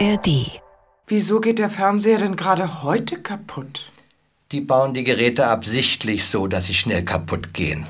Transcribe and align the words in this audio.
ARD. 0.00 0.60
Wieso 1.06 1.40
geht 1.40 1.58
der 1.58 1.70
Fernseher 1.70 2.18
denn 2.18 2.36
gerade 2.36 2.82
heute 2.82 3.20
kaputt? 3.20 3.86
Die 4.50 4.60
bauen 4.60 4.94
die 4.94 5.04
Geräte 5.04 5.46
absichtlich 5.46 6.26
so, 6.26 6.46
dass 6.46 6.66
sie 6.66 6.74
schnell 6.74 7.04
kaputt 7.04 7.54
gehen. 7.54 7.86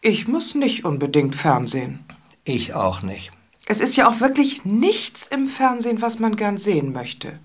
Ich 0.00 0.26
muss 0.26 0.54
nicht 0.54 0.84
unbedingt 0.84 1.36
Fernsehen. 1.36 2.04
Ich 2.44 2.74
auch 2.74 3.02
nicht. 3.02 3.32
Es 3.66 3.80
ist 3.80 3.96
ja 3.96 4.08
auch 4.08 4.20
wirklich 4.20 4.64
nichts 4.64 5.26
im 5.26 5.46
Fernsehen, 5.46 6.00
was 6.00 6.18
man 6.18 6.36
gern 6.36 6.58
sehen 6.58 6.92
möchte. 6.92 7.38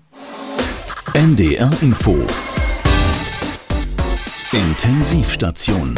NDR 1.14 1.70
Info 1.80 2.16
Intensivstation 4.52 5.94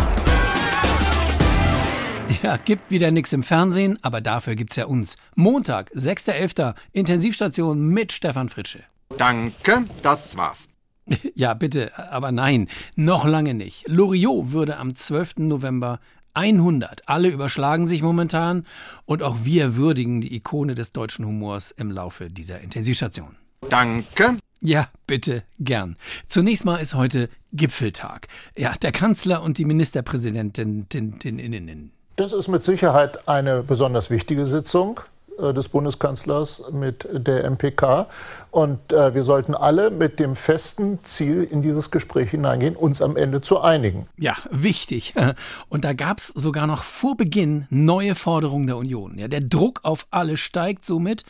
Ja, 2.43 2.57
gibt 2.57 2.91
wieder 2.91 3.11
nichts 3.11 3.33
im 3.33 3.43
Fernsehen, 3.43 3.99
aber 4.03 4.21
dafür 4.21 4.55
gibt's 4.55 4.77
ja 4.77 4.87
uns. 4.87 5.17
Montag, 5.35 5.91
6.11. 5.95 6.75
Intensivstation 6.93 7.89
mit 7.89 8.13
Stefan 8.13 8.49
Fritsche. 8.49 8.81
Danke, 9.17 9.85
das 10.03 10.37
war's. 10.37 10.69
Ja, 11.35 11.53
bitte, 11.53 11.93
aber 12.11 12.33
nein, 12.33 12.69
noch 12.97 13.27
lange 13.27 13.53
nicht. 13.53 13.87
Loriot 13.89 14.53
würde 14.53 14.79
am 14.79 14.97
12. 14.97 15.37
November 15.39 16.01
100. 16.33 17.09
Alle 17.09 17.29
überschlagen 17.29 17.87
sich 17.87 18.03
momentan 18.03 18.67
und 19.05 19.23
auch 19.23 19.39
wir 19.43 19.77
würdigen 19.77 20.21
die 20.21 20.35
Ikone 20.35 20.75
des 20.75 20.93
deutschen 20.93 21.27
Humors 21.27 21.71
im 21.73 21.91
Laufe 21.91 22.31
dieser 22.31 22.61
Intensivstation. 22.61 23.37
Danke. 23.69 24.39
Ja, 24.61 24.89
bitte, 25.07 25.45
gern. 25.59 25.97
Zunächst 26.29 26.65
mal 26.65 26.77
ist 26.77 26.95
heute 26.95 27.29
Gipfeltag. 27.53 28.29
Ja, 28.57 28.75
der 28.81 28.93
Kanzler 28.93 29.43
und 29.43 29.59
die 29.59 29.67
Ministerpräsidentin. 29.67 30.89
Tin, 30.89 31.19
tin, 31.19 31.39
in, 31.39 31.53
in. 31.53 31.93
Das 32.17 32.33
ist 32.33 32.49
mit 32.49 32.65
Sicherheit 32.65 33.29
eine 33.29 33.63
besonders 33.65 34.09
wichtige 34.09 34.47
Sitzung 34.47 35.01
äh, 35.39 35.53
des 35.53 35.69
Bundeskanzlers 35.69 36.63
mit 36.71 37.09
der 37.11 37.45
MPK. 37.51 38.07
Und 38.53 38.93
äh, 38.93 39.15
wir 39.15 39.25
sollten 39.25 39.57
alle 39.57 39.91
mit 39.91 40.21
dem 40.21 40.37
festen 40.37 41.01
Ziel 41.03 41.43
in 41.43 41.61
dieses 41.61 41.91
Gespräch 41.91 42.31
hineingehen, 42.31 42.77
uns 42.77 43.03
am 43.03 43.17
Ende 43.17 43.41
zu 43.41 43.61
einigen. 43.61 44.07
Ja, 44.17 44.37
wichtig. 44.51 45.15
Und 45.69 45.85
da 45.85 45.93
gab's 45.93 46.29
sogar 46.29 46.69
noch 46.69 46.85
vor 46.85 47.17
Beginn 47.17 47.67
neue 47.69 48.15
Forderungen 48.15 48.69
der 48.69 48.77
Union. 48.77 49.19
Ja, 49.19 49.27
der 49.27 49.41
Druck 49.41 49.81
auf 49.83 50.07
alle 50.13 50.37
steigt 50.37 50.85
somit. 50.85 51.25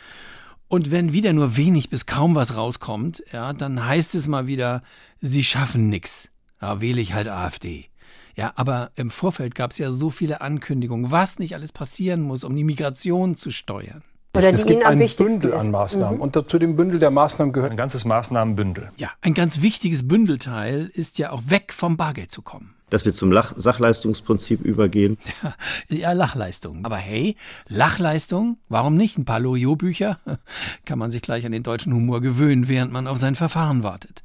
Und 0.68 0.90
wenn 0.90 1.14
wieder 1.14 1.32
nur 1.32 1.56
wenig 1.56 1.88
bis 1.88 2.04
kaum 2.04 2.34
was 2.34 2.56
rauskommt, 2.56 3.22
ja, 3.32 3.54
dann 3.54 3.86
heißt 3.86 4.14
es 4.14 4.28
mal 4.28 4.46
wieder, 4.46 4.82
sie 5.20 5.44
schaffen 5.44 5.88
nix. 5.88 6.28
Ja, 6.60 6.82
wähle 6.82 7.00
ich 7.00 7.14
halt 7.14 7.28
AfD. 7.28 7.88
Ja, 8.36 8.52
aber 8.56 8.90
im 8.96 9.10
Vorfeld 9.10 9.54
gab 9.54 9.70
es 9.70 9.78
ja 9.78 9.90
so 9.90 10.10
viele 10.10 10.40
Ankündigungen, 10.40 11.10
was 11.10 11.38
nicht 11.38 11.54
alles 11.54 11.72
passieren 11.72 12.22
muss, 12.22 12.44
um 12.44 12.54
die 12.54 12.64
Migration 12.64 13.36
zu 13.36 13.50
steuern. 13.50 14.02
Oder 14.36 14.52
es 14.52 14.66
gibt 14.66 14.84
ein 14.84 14.98
Bündel 14.98 15.52
ist. 15.52 15.56
an 15.56 15.70
Maßnahmen. 15.70 16.16
Mhm. 16.16 16.20
Und 16.22 16.50
zu 16.50 16.58
dem 16.58 16.74
Bündel 16.74 16.98
der 16.98 17.10
Maßnahmen 17.10 17.52
gehört 17.52 17.70
ein 17.70 17.76
ganzes 17.76 18.04
Maßnahmenbündel. 18.04 18.90
Ja, 18.96 19.10
ein 19.20 19.34
ganz 19.34 19.62
wichtiges 19.62 20.08
Bündelteil 20.08 20.90
ist 20.92 21.18
ja 21.18 21.30
auch 21.30 21.42
weg 21.46 21.72
vom 21.72 21.96
Bargeld 21.96 22.32
zu 22.32 22.42
kommen 22.42 22.74
dass 22.94 23.04
wir 23.04 23.12
zum 23.12 23.32
Lach 23.32 23.52
Sachleistungsprinzip 23.56 24.60
übergehen. 24.60 25.18
Ja, 25.88 26.12
Lachleistung. 26.12 26.84
Aber 26.84 26.96
hey, 26.96 27.36
Lachleistung, 27.68 28.58
warum 28.68 28.96
nicht? 28.96 29.18
Ein 29.18 29.24
paar 29.24 29.40
Loriot-Bücher 29.40 30.18
kann 30.84 30.98
man 30.98 31.10
sich 31.10 31.22
gleich 31.22 31.44
an 31.44 31.52
den 31.52 31.62
deutschen 31.62 31.92
Humor 31.92 32.20
gewöhnen, 32.20 32.68
während 32.68 32.92
man 32.92 33.06
auf 33.06 33.18
sein 33.18 33.34
Verfahren 33.34 33.82
wartet. 33.82 34.22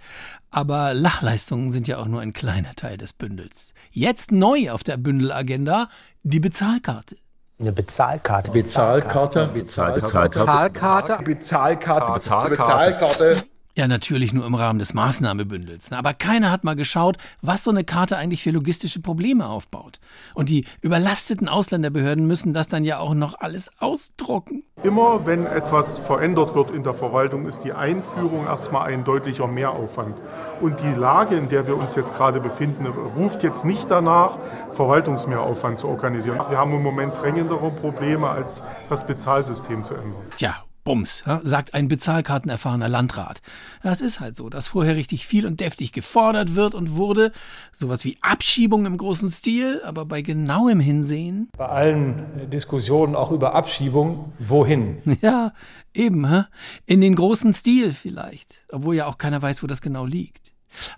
Aber 0.51 0.93
Lachleistungen 0.93 1.71
sind 1.71 1.87
ja 1.87 1.97
auch 1.97 2.07
nur 2.07 2.21
ein 2.21 2.33
kleiner 2.33 2.75
Teil 2.75 2.97
des 2.97 3.13
Bündels. 3.13 3.73
Jetzt 3.91 4.31
neu 4.31 4.71
auf 4.71 4.83
der 4.83 4.97
Bündelagenda 4.97 5.89
die 6.23 6.39
Bezahlkarte. 6.39 7.17
Eine 7.59 7.71
Bezahlkarte. 7.71 8.51
Bezahlkarte. 8.51 9.47
Bezahlkarte. 9.47 10.01
Bezahlkarte. 10.21 11.23
Bezahlkarte. 11.23 12.13
Bezahlkarte. 12.13 12.49
Bezahlkarte. 12.55 13.58
Ja, 13.79 13.87
natürlich 13.87 14.33
nur 14.33 14.45
im 14.45 14.55
Rahmen 14.55 14.77
des 14.77 14.93
Maßnahmebündels. 14.93 15.93
Aber 15.93 16.13
keiner 16.13 16.51
hat 16.51 16.65
mal 16.65 16.75
geschaut, 16.75 17.15
was 17.41 17.63
so 17.63 17.71
eine 17.71 17.85
Karte 17.85 18.17
eigentlich 18.17 18.43
für 18.43 18.51
logistische 18.51 18.99
Probleme 18.99 19.47
aufbaut. 19.47 20.01
Und 20.33 20.49
die 20.49 20.65
überlasteten 20.81 21.47
Ausländerbehörden 21.47 22.27
müssen 22.27 22.53
das 22.53 22.67
dann 22.67 22.83
ja 22.83 22.99
auch 22.99 23.13
noch 23.13 23.39
alles 23.39 23.71
ausdrucken. 23.79 24.63
Immer 24.83 25.25
wenn 25.25 25.45
etwas 25.45 25.97
verändert 25.97 26.55
wird 26.55 26.71
in 26.71 26.83
der 26.83 26.93
Verwaltung, 26.93 27.45
ist 27.45 27.63
die 27.63 27.71
Einführung 27.71 28.47
erstmal 28.47 28.89
ein 28.91 29.05
deutlicher 29.05 29.47
Mehraufwand. 29.47 30.21
Und 30.59 30.81
die 30.81 30.99
Lage, 30.99 31.37
in 31.37 31.47
der 31.47 31.65
wir 31.65 31.77
uns 31.77 31.95
jetzt 31.95 32.13
gerade 32.13 32.41
befinden, 32.41 32.85
ruft 32.85 33.43
jetzt 33.43 33.63
nicht 33.63 33.89
danach, 33.89 34.39
Verwaltungsmehraufwand 34.73 35.79
zu 35.79 35.87
organisieren. 35.87 36.37
Wir 36.49 36.57
haben 36.57 36.73
im 36.73 36.83
Moment 36.83 37.13
drängendere 37.21 37.71
Probleme, 37.71 38.27
als 38.27 38.61
das 38.89 39.07
Bezahlsystem 39.07 39.85
zu 39.85 39.93
ändern. 39.93 40.21
Tja, 40.35 40.65
Bums, 40.89 41.23
sagt 41.43 41.75
ein 41.75 41.87
bezahlkartenerfahrener 41.87 42.89
Landrat. 42.89 43.43
Das 43.83 44.01
ist 44.01 44.19
halt 44.19 44.35
so, 44.35 44.49
dass 44.49 44.69
vorher 44.69 44.95
richtig 44.95 45.27
viel 45.27 45.45
und 45.45 45.59
deftig 45.59 45.91
gefordert 45.91 46.55
wird 46.55 46.73
und 46.73 46.95
wurde. 46.95 47.31
Sowas 47.71 48.05
wie 48.05 48.17
Abschiebung 48.21 48.87
im 48.87 48.97
großen 48.97 49.29
Stil, 49.29 49.83
aber 49.85 50.05
bei 50.05 50.23
genauem 50.23 50.79
Hinsehen. 50.79 51.47
Bei 51.55 51.67
allen 51.67 52.49
Diskussionen 52.49 53.15
auch 53.15 53.29
über 53.31 53.53
Abschiebung, 53.53 54.33
wohin? 54.39 54.97
Ja, 55.21 55.53
eben, 55.93 56.45
in 56.87 57.01
den 57.01 57.13
großen 57.13 57.53
Stil 57.53 57.93
vielleicht. 57.93 58.63
Obwohl 58.71 58.95
ja 58.95 59.05
auch 59.05 59.19
keiner 59.19 59.39
weiß, 59.43 59.61
wo 59.61 59.67
das 59.67 59.81
genau 59.81 60.07
liegt. 60.07 60.48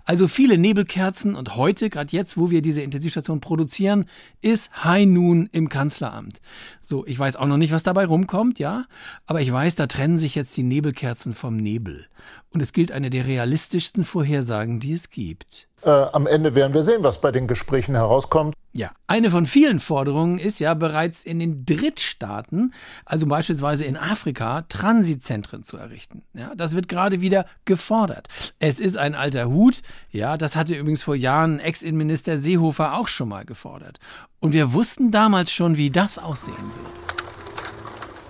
Also 0.04 0.28
viele 0.28 0.58
Nebelkerzen 0.58 1.34
und 1.34 1.56
heute, 1.56 1.90
gerade 1.90 2.10
jetzt, 2.12 2.36
wo 2.36 2.50
wir 2.50 2.62
diese 2.62 2.82
Intensivstation 2.82 3.40
produzieren, 3.40 4.06
ist 4.40 4.84
High 4.84 5.06
Noon 5.06 5.48
im 5.52 5.68
Kanzleramt. 5.68 6.40
So, 6.80 7.06
ich 7.06 7.18
weiß 7.18 7.36
auch 7.36 7.46
noch 7.46 7.56
nicht, 7.56 7.72
was 7.72 7.82
dabei 7.82 8.04
rumkommt, 8.04 8.58
ja, 8.58 8.84
aber 9.26 9.40
ich 9.40 9.52
weiß, 9.52 9.74
da 9.74 9.86
trennen 9.86 10.18
sich 10.18 10.34
jetzt 10.34 10.56
die 10.56 10.62
Nebelkerzen 10.62 11.34
vom 11.34 11.56
Nebel. 11.56 12.06
Und 12.50 12.60
es 12.60 12.72
gilt 12.72 12.92
eine 12.92 13.10
der 13.10 13.26
realistischsten 13.26 14.04
Vorhersagen, 14.04 14.80
die 14.80 14.92
es 14.92 15.10
gibt. 15.10 15.68
Äh, 15.82 15.90
am 15.90 16.26
Ende 16.26 16.54
werden 16.54 16.74
wir 16.74 16.82
sehen, 16.82 17.02
was 17.02 17.20
bei 17.20 17.32
den 17.32 17.46
Gesprächen 17.46 17.94
herauskommt. 17.94 18.54
Ja, 18.74 18.92
eine 19.06 19.30
von 19.30 19.44
vielen 19.44 19.80
Forderungen 19.80 20.38
ist 20.38 20.58
ja 20.58 20.72
bereits 20.72 21.24
in 21.24 21.38
den 21.38 21.66
Drittstaaten, 21.66 22.72
also 23.04 23.26
beispielsweise 23.26 23.84
in 23.84 23.98
Afrika, 23.98 24.62
Transitzentren 24.62 25.62
zu 25.62 25.76
errichten. 25.76 26.22
Ja, 26.32 26.54
das 26.54 26.74
wird 26.74 26.88
gerade 26.88 27.20
wieder 27.20 27.44
gefordert. 27.66 28.28
Es 28.60 28.80
ist 28.80 28.96
ein 28.96 29.14
alter 29.14 29.50
Hut. 29.50 29.82
Ja, 30.10 30.38
das 30.38 30.56
hatte 30.56 30.74
übrigens 30.74 31.02
vor 31.02 31.16
Jahren 31.16 31.60
Ex-Innenminister 31.60 32.38
Seehofer 32.38 32.94
auch 32.94 33.08
schon 33.08 33.28
mal 33.28 33.44
gefordert. 33.44 33.98
Und 34.40 34.52
wir 34.54 34.72
wussten 34.72 35.10
damals 35.10 35.52
schon, 35.52 35.76
wie 35.76 35.90
das 35.90 36.18
aussehen 36.18 36.56
wird. 36.56 37.21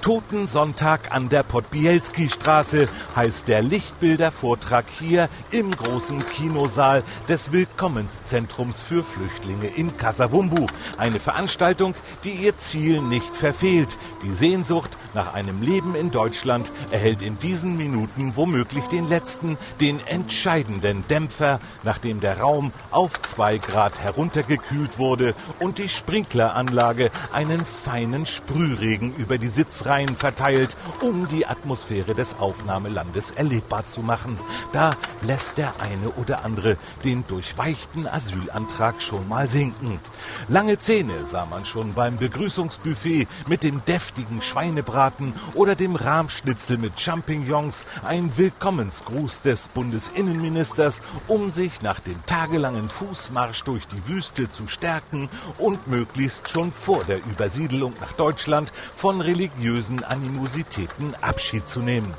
Totensonntag 0.02 1.12
an 1.12 1.28
der 1.28 1.44
Podbielski-Straße 1.44 2.88
heißt 3.14 3.46
der 3.46 3.62
Lichtbildervortrag 3.62 4.84
hier 4.98 5.28
im 5.52 5.70
großen 5.70 6.26
Kinosaal 6.26 7.04
des 7.28 7.52
Willkommenszentrums 7.52 8.80
für 8.80 9.04
Flüchtlinge 9.04 9.68
in 9.68 9.96
Kasavumbu. 9.96 10.66
Eine 10.98 11.20
Veranstaltung, 11.20 11.94
die 12.24 12.32
ihr 12.32 12.58
Ziel 12.58 13.00
nicht 13.00 13.36
verfehlt. 13.36 13.96
Die 14.24 14.34
Sehnsucht 14.34 14.90
nach 15.14 15.34
einem 15.34 15.62
Leben 15.62 15.94
in 15.94 16.10
Deutschland 16.10 16.72
erhält 16.90 17.22
in 17.22 17.38
diesen 17.38 17.76
Minuten 17.76 18.32
womöglich 18.34 18.86
den 18.86 19.08
letzten, 19.08 19.56
den 19.80 20.04
entscheidenden 20.08 21.06
Dämpfer, 21.06 21.60
nachdem 21.84 22.18
der 22.18 22.40
Raum 22.40 22.72
auf 22.90 23.22
zwei 23.22 23.58
Grad 23.58 24.00
heruntergekühlt 24.00 24.98
wurde 24.98 25.36
und 25.60 25.78
die 25.78 25.88
Sprinkleranlage 25.88 27.12
einen 27.32 27.64
feinen 27.84 28.26
Sprühregen 28.26 29.14
über 29.14 29.38
die 29.38 29.46
Sitzreihe 29.46 29.91
Reihen 29.92 30.16
verteilt, 30.16 30.74
um 31.02 31.28
die 31.28 31.46
Atmosphäre 31.46 32.14
des 32.14 32.38
Aufnahmelandes 32.38 33.30
erlebbar 33.32 33.86
zu 33.86 34.00
machen. 34.00 34.38
Da 34.72 34.92
lässt 35.20 35.58
der 35.58 35.74
eine 35.80 36.08
oder 36.12 36.46
andere 36.46 36.78
den 37.04 37.26
durchweichten 37.26 38.06
Asylantrag 38.06 39.02
schon 39.02 39.28
mal 39.28 39.48
sinken. 39.50 40.00
Lange 40.48 40.78
Zähne 40.78 41.24
sah 41.24 41.46
man 41.46 41.64
schon 41.64 41.94
beim 41.94 42.16
Begrüßungsbuffet 42.16 43.26
mit 43.48 43.62
dem 43.62 43.84
deftigen 43.84 44.42
Schweinebraten 44.42 45.34
oder 45.54 45.74
dem 45.74 45.96
Rahmschnitzel 45.96 46.78
mit 46.78 46.98
Champignons, 46.98 47.86
ein 48.04 48.36
Willkommensgruß 48.36 49.40
des 49.42 49.68
Bundesinnenministers, 49.68 51.02
um 51.28 51.50
sich 51.50 51.82
nach 51.82 52.00
dem 52.00 52.24
tagelangen 52.26 52.88
Fußmarsch 52.88 53.62
durch 53.64 53.86
die 53.86 54.08
Wüste 54.08 54.50
zu 54.50 54.66
stärken 54.66 55.28
und 55.58 55.86
möglichst 55.86 56.48
schon 56.50 56.72
vor 56.72 57.04
der 57.04 57.18
Übersiedelung 57.18 57.94
nach 58.00 58.12
Deutschland 58.12 58.72
von 58.96 59.20
religiösen 59.20 60.04
Animositäten 60.04 61.14
Abschied 61.20 61.68
zu 61.68 61.80
nehmen. 61.80 62.12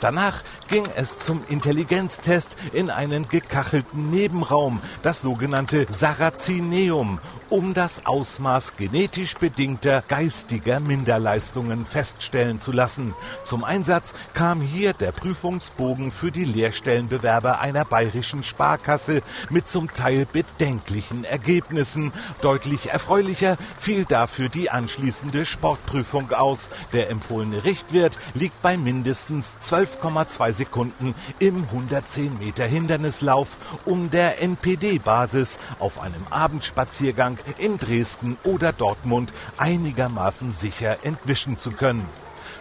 Danach 0.00 0.42
ging 0.68 0.84
es 0.96 1.18
zum 1.18 1.42
Intelligenztest 1.48 2.56
in 2.72 2.90
einen 2.90 3.28
gekachelten 3.28 4.10
Nebenraum, 4.10 4.80
das 5.02 5.22
sogenannte 5.22 5.86
Sarazineum, 5.88 7.20
um 7.48 7.74
das 7.74 8.06
Ausmaß 8.06 8.76
genetisch 8.76 9.34
bedingter 9.34 10.02
geistiger 10.08 10.80
Minderleistungen 10.80 11.86
feststellen 11.86 12.60
zu 12.60 12.72
lassen. 12.72 13.14
Zum 13.44 13.62
Einsatz 13.64 14.14
kam 14.34 14.60
hier 14.60 14.92
der 14.92 15.12
Prüfungsbogen 15.12 16.10
für 16.10 16.32
die 16.32 16.44
Lehrstellenbewerber 16.44 17.60
einer 17.60 17.84
bayerischen 17.84 18.42
Sparkasse 18.42 19.22
mit 19.50 19.68
zum 19.68 19.92
Teil 19.92 20.26
bedenklichen 20.26 21.24
Ergebnissen. 21.24 22.12
Deutlich 22.42 22.90
erfreulicher 22.90 23.56
fiel 23.78 24.04
dafür 24.04 24.48
die 24.48 24.70
anschließende 24.70 25.46
Sportprüfung 25.46 26.32
aus. 26.32 26.68
Der 26.92 27.10
empfohlene 27.10 27.64
Richtwert 27.64 28.18
liegt 28.34 28.60
bei 28.62 28.76
mindestens 28.76 29.60
12,2 29.66 30.52
Sekunden 30.52 31.14
im 31.38 31.64
110 31.64 32.38
Meter 32.38 32.64
Hindernislauf, 32.66 33.48
um 33.84 34.10
der 34.10 34.40
NPD-Basis 34.42 35.58
auf 35.78 36.00
einem 36.00 36.24
Abendspaziergang 36.30 37.38
in 37.58 37.76
Dresden 37.78 38.36
oder 38.44 38.72
Dortmund 38.72 39.32
einigermaßen 39.56 40.52
sicher 40.52 40.98
entwischen 41.02 41.58
zu 41.58 41.72
können. 41.72 42.06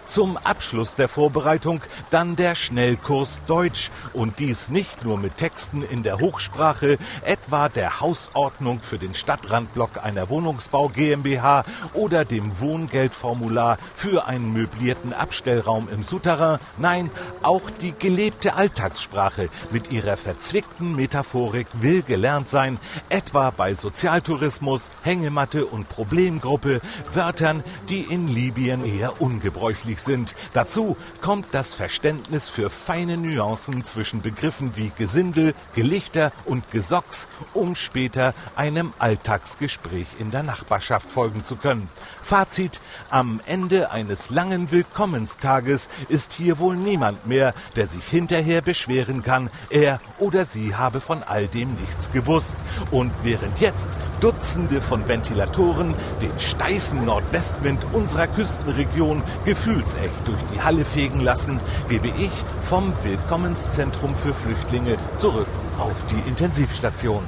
Zum 0.07 0.37
Abschluss 0.37 0.95
der 0.95 1.07
Vorbereitung 1.07 1.81
dann 2.09 2.35
der 2.35 2.55
Schnellkurs 2.55 3.39
Deutsch 3.47 3.89
und 4.13 4.39
dies 4.39 4.69
nicht 4.69 5.03
nur 5.03 5.17
mit 5.17 5.37
Texten 5.37 5.81
in 5.81 6.03
der 6.03 6.19
Hochsprache, 6.19 6.97
etwa 7.23 7.69
der 7.69 7.99
Hausordnung 8.01 8.79
für 8.79 8.97
den 8.97 9.15
Stadtrandblock 9.15 10.03
einer 10.03 10.29
Wohnungsbau 10.29 10.89
GmbH 10.89 11.65
oder 11.93 12.23
dem 12.23 12.59
Wohngeldformular 12.59 13.77
für 13.95 14.25
einen 14.25 14.53
möblierten 14.53 15.11
Abstellraum 15.11 15.89
im 15.91 16.03
Souterrain. 16.03 16.59
Nein, 16.77 17.09
auch 17.41 17.69
die 17.81 17.93
gelebte 17.93 18.53
Alltagssprache 18.53 19.49
mit 19.71 19.91
ihrer 19.91 20.17
verzwickten 20.17 20.95
Metaphorik 20.95 21.67
will 21.73 22.03
gelernt 22.03 22.49
sein, 22.49 22.79
etwa 23.09 23.49
bei 23.49 23.73
Sozialtourismus, 23.73 24.91
Hängematte 25.03 25.65
und 25.65 25.89
Problemgruppe, 25.89 26.81
Wörtern, 27.13 27.63
die 27.89 28.01
in 28.01 28.27
Libyen 28.27 28.85
eher 28.85 29.21
ungebräuchlich 29.21 29.94
wichtig 29.95 29.99
sind. 29.99 30.35
Dazu 30.53 30.97
kommt 31.21 31.47
das 31.51 31.73
Verständnis 31.73 32.49
für 32.49 32.69
feine 32.69 33.17
Nuancen 33.17 33.83
zwischen 33.83 34.21
Begriffen 34.21 34.75
wie 34.75 34.91
Gesindel, 34.97 35.53
Gelichter 35.73 36.31
und 36.45 36.71
Gesocks, 36.71 37.27
um 37.53 37.75
später 37.75 38.33
einem 38.55 38.93
Alltagsgespräch 38.99 40.07
in 40.19 40.31
der 40.31 40.43
Nachbarschaft 40.43 41.09
folgen 41.09 41.43
zu 41.43 41.55
können. 41.55 41.89
Fazit, 42.25 42.81
am 43.11 43.39
Ende 43.45 43.91
eines 43.91 44.31
langen 44.31 44.71
Willkommenstages 44.71 45.89
ist 46.09 46.33
hier 46.33 46.57
wohl 46.57 46.75
niemand 46.75 47.27
mehr, 47.27 47.53
der 47.75 47.85
sich 47.85 48.03
hinterher 48.03 48.63
beschweren 48.63 49.21
kann, 49.21 49.51
er 49.69 49.99
oder 50.17 50.45
sie 50.45 50.73
habe 50.73 51.01
von 51.01 51.21
all 51.21 51.45
dem 51.45 51.75
nichts 51.75 52.11
gewusst. 52.11 52.55
Und 52.89 53.11
während 53.21 53.59
jetzt 53.59 53.87
Dutzende 54.21 54.81
von 54.81 55.07
Ventilatoren 55.07 55.93
den 56.19 56.31
steifen 56.39 57.05
Nordwestwind 57.05 57.85
unserer 57.93 58.25
Küstenregion 58.25 59.21
gefühlsecht 59.45 60.25
durch 60.25 60.41
die 60.51 60.63
Halle 60.63 60.83
fegen 60.83 61.19
lassen, 61.19 61.59
gebe 61.89 62.07
ich 62.07 62.31
vom 62.67 62.91
Willkommenszentrum 63.03 64.15
für 64.15 64.33
Flüchtlinge 64.33 64.97
zurück 65.19 65.47
auf 65.77 65.93
die 66.09 66.27
Intensivstation. 66.27 67.23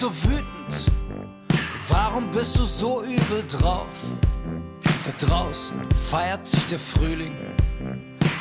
So 0.00 0.10
wütend? 0.24 0.90
Warum 1.90 2.30
bist 2.30 2.58
du 2.58 2.64
so 2.64 3.02
übel 3.02 3.44
drauf? 3.46 3.94
Da 5.04 5.26
draußen 5.26 5.76
feiert 6.10 6.46
sich 6.46 6.66
der 6.68 6.78
Frühling 6.78 7.36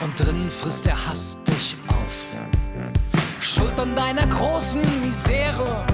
und 0.01 0.17
drinnen 0.17 0.49
frisst 0.49 0.85
der 0.85 0.95
Hass 0.95 1.37
dich 1.43 1.75
auf. 1.87 2.27
Schuld 3.41 3.77
an 3.77 3.93
deiner 3.93 4.25
großen 4.27 4.81
Misere, 5.01 5.85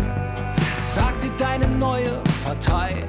sagt 0.83 1.23
dir 1.23 1.31
deine 1.37 1.67
neue 1.67 2.21
Partei. 2.43 3.03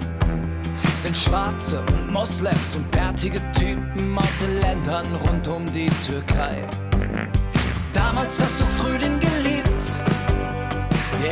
Sind 1.03 1.17
Schwarze 1.17 1.85
Moslems 2.11 2.77
und 2.77 2.91
bärtige 2.91 3.41
Typen 3.53 4.17
aus 4.17 4.39
den 4.41 4.61
Ländern 4.61 5.07
rund 5.27 5.47
um 5.47 5.67
die 5.73 5.91
Türkei. 6.07 6.67
Damals 7.93 8.41
hast 8.41 8.59
du 8.59 8.65
Frühling 8.83 9.21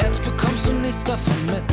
jetzt 0.02 0.23
bekommst 0.23 0.67
du 0.67 0.73
nichts 0.73 1.05
davon 1.05 1.46
mit. 1.46 1.64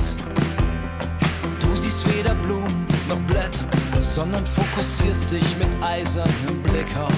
Du 1.59 1.75
siehst 1.75 2.05
weder 2.15 2.33
Blumen 2.35 2.85
noch 3.09 3.19
Blätter, 3.21 3.65
sondern 4.01 4.45
fokussierst 4.45 5.31
dich 5.31 5.57
mit 5.57 5.69
eisernem 5.81 6.61
Blick 6.63 6.95
auf 6.97 7.11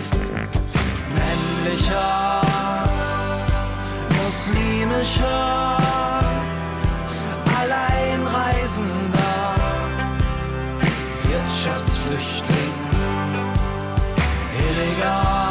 männlicher, 1.14 2.42
muslimischer, 4.26 5.78
Alleinreisender, 7.60 9.56
Wirtschaftsflüchtling, 11.24 12.74
illegal, 14.58 15.43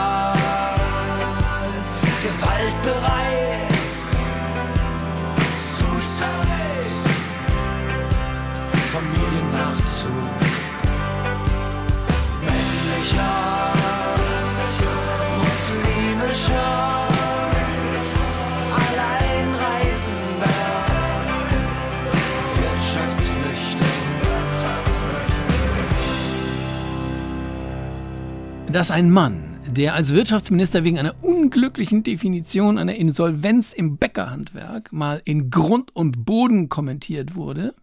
dass 28.72 28.90
ein 28.90 29.10
Mann, 29.10 29.60
der 29.66 29.94
als 29.94 30.14
Wirtschaftsminister 30.14 30.82
wegen 30.82 30.98
einer 30.98 31.14
unglücklichen 31.22 32.02
Definition 32.02 32.78
einer 32.78 32.94
Insolvenz 32.94 33.72
im 33.72 33.98
Bäckerhandwerk 33.98 34.92
mal 34.92 35.20
in 35.24 35.50
Grund 35.50 35.94
und 35.94 36.24
Boden 36.24 36.68
kommentiert 36.68 37.34
wurde, 37.34 37.74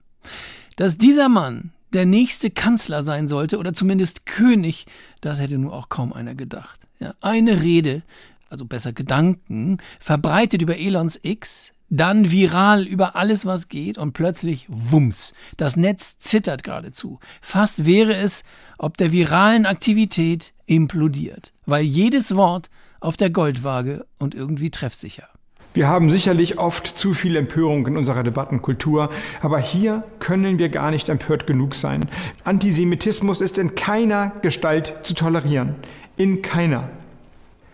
dass 0.75 0.97
dieser 0.97 1.29
Mann 1.29 1.71
der 1.93 2.05
nächste 2.05 2.49
Kanzler 2.49 3.03
sein 3.03 3.27
sollte 3.27 3.59
oder 3.59 3.73
zumindest 3.73 4.25
König, 4.25 4.87
das 5.21 5.39
hätte 5.39 5.57
nur 5.57 5.73
auch 5.73 5.89
kaum 5.89 6.11
einer 6.11 6.35
gedacht. 6.35 6.79
Ja, 6.99 7.13
eine 7.21 7.61
Rede, 7.61 8.01
also 8.49 8.65
besser 8.65 8.93
Gedanken, 8.93 9.77
verbreitet 9.99 10.61
über 10.61 10.77
Elons 10.77 11.19
X, 11.21 11.71
dann 11.89 12.31
viral 12.31 12.83
über 12.83 13.15
alles, 13.15 13.45
was 13.45 13.67
geht 13.67 13.97
und 13.97 14.13
plötzlich 14.13 14.65
Wumms. 14.69 15.33
Das 15.57 15.75
Netz 15.75 16.19
zittert 16.19 16.63
geradezu. 16.63 17.19
Fast 17.41 17.85
wäre 17.85 18.13
es, 18.13 18.43
ob 18.77 18.97
der 18.97 19.11
viralen 19.11 19.65
Aktivität 19.65 20.53
implodiert, 20.67 21.53
weil 21.65 21.83
jedes 21.83 22.35
Wort 22.35 22.69
auf 22.99 23.17
der 23.17 23.29
Goldwaage 23.29 24.05
und 24.19 24.35
irgendwie 24.35 24.69
treffsicher. 24.69 25.27
Wir 25.73 25.87
haben 25.87 26.09
sicherlich 26.09 26.57
oft 26.57 26.87
zu 26.87 27.13
viel 27.13 27.35
Empörung 27.35 27.85
in 27.85 27.95
unserer 27.95 28.23
Debattenkultur, 28.23 29.09
aber 29.41 29.59
hier 29.59 30.03
können 30.17 30.57
wir 30.57 30.69
gar 30.69 30.89
nicht 30.89 31.09
empört 31.09 31.45
genug 31.45 31.75
sein. 31.75 32.07
Antisemitismus 32.43 33.39
ist 33.39 33.57
in 33.59 33.75
keiner 33.75 34.31
Gestalt 34.41 34.95
zu 35.03 35.13
tolerieren. 35.13 35.75
In 36.17 36.41
keiner. 36.41 36.89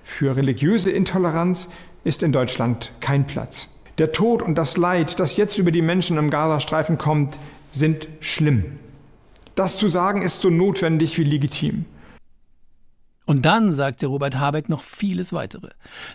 Für 0.06 0.38
religiöse 0.38 0.92
Intoleranz 0.92 1.70
ist 2.06 2.24
in 2.24 2.32
Deutschland 2.32 2.94
kein 3.02 3.26
Platz. 3.26 3.68
Der 3.98 4.12
Tod 4.12 4.42
und 4.42 4.56
das 4.56 4.78
Leid, 4.78 5.20
das 5.20 5.36
jetzt 5.36 5.58
über 5.58 5.72
die 5.72 5.82
Menschen 5.82 6.18
im 6.18 6.30
Gazastreifen 6.30 6.98
kommt, 6.98 7.38
sind 7.72 8.08
schlimm. 8.22 8.80
Das 9.56 9.78
zu 9.78 9.88
sagen 9.88 10.22
ist 10.22 10.42
so 10.42 10.50
notwendig 10.50 11.18
wie 11.18 11.24
legitim. 11.24 11.86
Und 13.26 13.46
dann 13.46 13.74
sagte 13.74 14.08
Robert 14.08 14.38
Habeck 14.38 14.70
noch 14.70 14.84
vieles 14.84 15.34
weitere. 15.34 15.70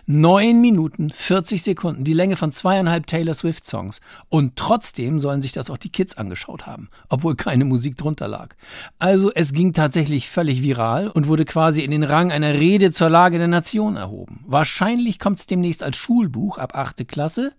Neun 0.05 0.61
Minuten, 0.61 1.09
40 1.09 1.61
Sekunden, 1.61 2.03
die 2.03 2.13
Länge 2.13 2.37
von 2.37 2.53
zweieinhalb 2.53 3.05
Taylor 3.05 3.33
Swift 3.33 3.65
Songs. 3.65 3.99
Und 4.29 4.55
trotzdem 4.55 5.19
sollen 5.19 5.41
sich 5.41 5.51
das 5.51 5.69
auch 5.69 5.77
die 5.77 5.91
Kids 5.91 6.17
angeschaut 6.17 6.65
haben, 6.65 6.89
obwohl 7.09 7.35
keine 7.35 7.65
Musik 7.65 7.97
drunter 7.97 8.27
lag. 8.27 8.55
Also 8.99 9.31
es 9.33 9.53
ging 9.53 9.73
tatsächlich 9.73 10.29
völlig 10.29 10.61
viral 10.61 11.09
und 11.09 11.27
wurde 11.27 11.45
quasi 11.45 11.81
in 11.81 11.91
den 11.91 12.03
Rang 12.03 12.31
einer 12.31 12.53
Rede 12.53 12.91
zur 12.91 13.09
Lage 13.09 13.37
der 13.37 13.47
Nation 13.47 13.97
erhoben. 13.97 14.43
Wahrscheinlich 14.47 15.19
kommt 15.19 15.39
es 15.39 15.47
demnächst 15.47 15.83
als 15.83 15.97
Schulbuch 15.97 16.57
ab 16.57 16.75
achte 16.75 17.05
Klasse 17.05 17.53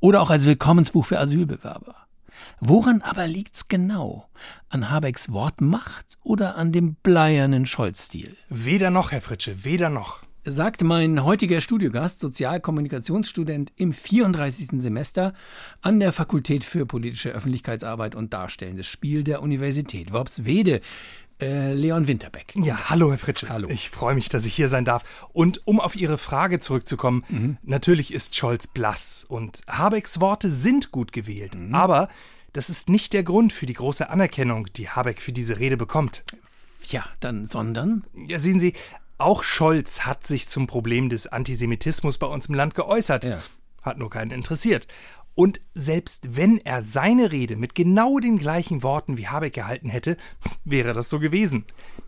oder 0.00 0.20
auch 0.20 0.30
als 0.30 0.44
Willkommensbuch 0.44 1.06
für 1.06 1.18
Asylbewerber. 1.18 2.07
Woran 2.60 3.02
aber 3.02 3.26
liegt's 3.26 3.68
genau? 3.68 4.28
An 4.68 4.90
Habecks 4.90 5.32
Wortmacht 5.32 6.18
oder 6.22 6.56
an 6.56 6.72
dem 6.72 6.96
bleiernen 6.96 7.66
Scholz-Stil? 7.66 8.36
Weder 8.48 8.90
noch, 8.90 9.12
Herr 9.12 9.20
Fritsche, 9.20 9.64
weder 9.64 9.90
noch. 9.90 10.22
Sagt 10.44 10.82
mein 10.82 11.24
heutiger 11.24 11.60
Studiogast, 11.60 12.20
Sozialkommunikationsstudent 12.20 13.70
im 13.76 13.92
34. 13.92 14.80
Semester 14.80 15.34
an 15.82 16.00
der 16.00 16.12
Fakultät 16.12 16.64
für 16.64 16.86
politische 16.86 17.30
Öffentlichkeitsarbeit 17.30 18.14
und 18.14 18.32
Darstellendes 18.32 18.86
Spiel 18.86 19.24
der 19.24 19.42
Universität 19.42 20.10
Worpswede. 20.10 20.80
Äh, 21.40 21.72
Leon 21.72 22.08
Winterbeck. 22.08 22.54
Ja, 22.56 22.90
hallo 22.90 23.10
Herr 23.10 23.18
Fritsche. 23.18 23.48
Hallo. 23.48 23.68
Ich 23.70 23.90
freue 23.90 24.14
mich, 24.14 24.28
dass 24.28 24.44
ich 24.44 24.54
hier 24.54 24.68
sein 24.68 24.84
darf. 24.84 25.28
Und 25.32 25.66
um 25.66 25.78
auf 25.78 25.94
Ihre 25.94 26.18
Frage 26.18 26.58
zurückzukommen, 26.58 27.24
mhm. 27.28 27.58
natürlich 27.62 28.12
ist 28.12 28.34
Scholz 28.34 28.66
blass 28.66 29.24
und 29.28 29.60
Habecks 29.68 30.20
Worte 30.20 30.50
sind 30.50 30.90
gut 30.90 31.12
gewählt. 31.12 31.54
Mhm. 31.54 31.74
Aber 31.74 32.08
das 32.52 32.70
ist 32.70 32.88
nicht 32.88 33.12
der 33.12 33.22
Grund 33.22 33.52
für 33.52 33.66
die 33.66 33.74
große 33.74 34.10
Anerkennung, 34.10 34.66
die 34.72 34.88
Habeck 34.88 35.22
für 35.22 35.32
diese 35.32 35.60
Rede 35.60 35.76
bekommt. 35.76 36.24
Ja, 36.88 37.04
dann, 37.20 37.46
sondern? 37.46 38.04
Ja, 38.14 38.40
sehen 38.40 38.58
Sie, 38.58 38.72
auch 39.18 39.42
Scholz 39.42 40.00
hat 40.00 40.26
sich 40.26 40.48
zum 40.48 40.66
Problem 40.66 41.08
des 41.08 41.26
Antisemitismus 41.26 42.18
bei 42.18 42.26
uns 42.26 42.46
im 42.46 42.54
Land 42.54 42.74
geäußert. 42.74 43.24
Ja. 43.24 43.42
Hat 43.82 43.98
nur 43.98 44.10
keinen 44.10 44.30
interessiert. 44.32 44.88
Und 45.38 45.60
selbst 45.72 46.36
wenn 46.36 46.58
er 46.58 46.82
seine 46.82 47.30
Rede 47.30 47.54
mit 47.54 47.76
genau 47.76 48.18
den 48.18 48.40
gleichen 48.40 48.82
Worten 48.82 49.16
wie 49.16 49.28
Habeck 49.28 49.52
gehalten 49.52 49.88
hätte, 49.88 50.16
wäre 50.64 50.94
das 50.94 51.10
so 51.10 51.20
gewesen. 51.20 51.64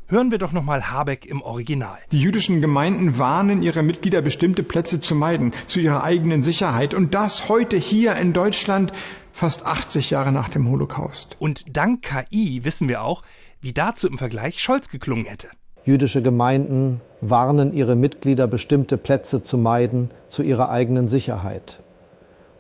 Hören 0.09 0.33
wir 0.33 0.39
doch 0.39 0.51
nochmal 0.51 0.91
Habeck 0.91 1.27
im 1.27 1.41
Original. 1.41 2.01
Die 2.11 2.21
jüdischen 2.21 2.61
Gemeinden 2.61 3.19
warnen 3.19 3.63
ihre 3.63 3.85
Mitglieder, 3.85 4.21
bestimmte 4.21 4.65
Plätze 4.65 5.01
zu 5.01 5.15
meiden, 5.15 5.55
zu 5.69 5.79
ihrer 5.79 6.03
eigenen 6.03 6.43
Sicherheit. 6.43 6.93
Und 6.93 7.15
das 7.15 7.49
heute 7.49 7.77
hier 7.77 8.17
in 8.17 8.33
Deutschland, 8.33 8.93
fast 9.33 9.65
80 9.65 10.11
Jahre 10.11 10.33
nach 10.33 10.49
dem 10.49 10.69
Holocaust. 10.69 11.37
Und 11.39 11.77
dank 11.77 12.03
KI 12.03 12.65
wissen 12.65 12.89
wir 12.89 13.05
auch, 13.05 13.23
wie 13.61 13.73
dazu 13.73 14.09
im 14.09 14.19
Vergleich 14.19 14.61
Scholz 14.61 14.89
geklungen 14.89 15.27
hätte. 15.27 15.47
Jüdische 15.85 16.21
Gemeinden 16.21 17.01
warnen 17.21 17.73
ihre 17.75 17.95
Mitglieder, 17.95 18.49
bestimmte 18.49 18.97
Plätze 18.97 19.45
zu 19.45 19.57
meiden, 19.57 20.11
zu 20.31 20.43
ihrer 20.43 20.71
eigenen 20.71 21.07
Sicherheit. 21.07 21.81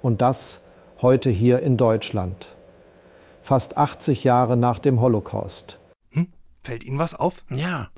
Und 0.02 0.22
das 0.22 0.59
heute 1.02 1.30
hier 1.30 1.60
in 1.60 1.76
Deutschland. 1.76 2.56
Fast 3.42 3.76
80 3.76 4.24
Jahre 4.24 4.56
nach 4.56 4.78
dem 4.78 5.00
Holocaust. 5.00 5.78
Hm? 6.10 6.28
Fällt 6.62 6.84
Ihnen 6.84 6.98
was 6.98 7.14
auf? 7.14 7.42
Ja, 7.48 7.90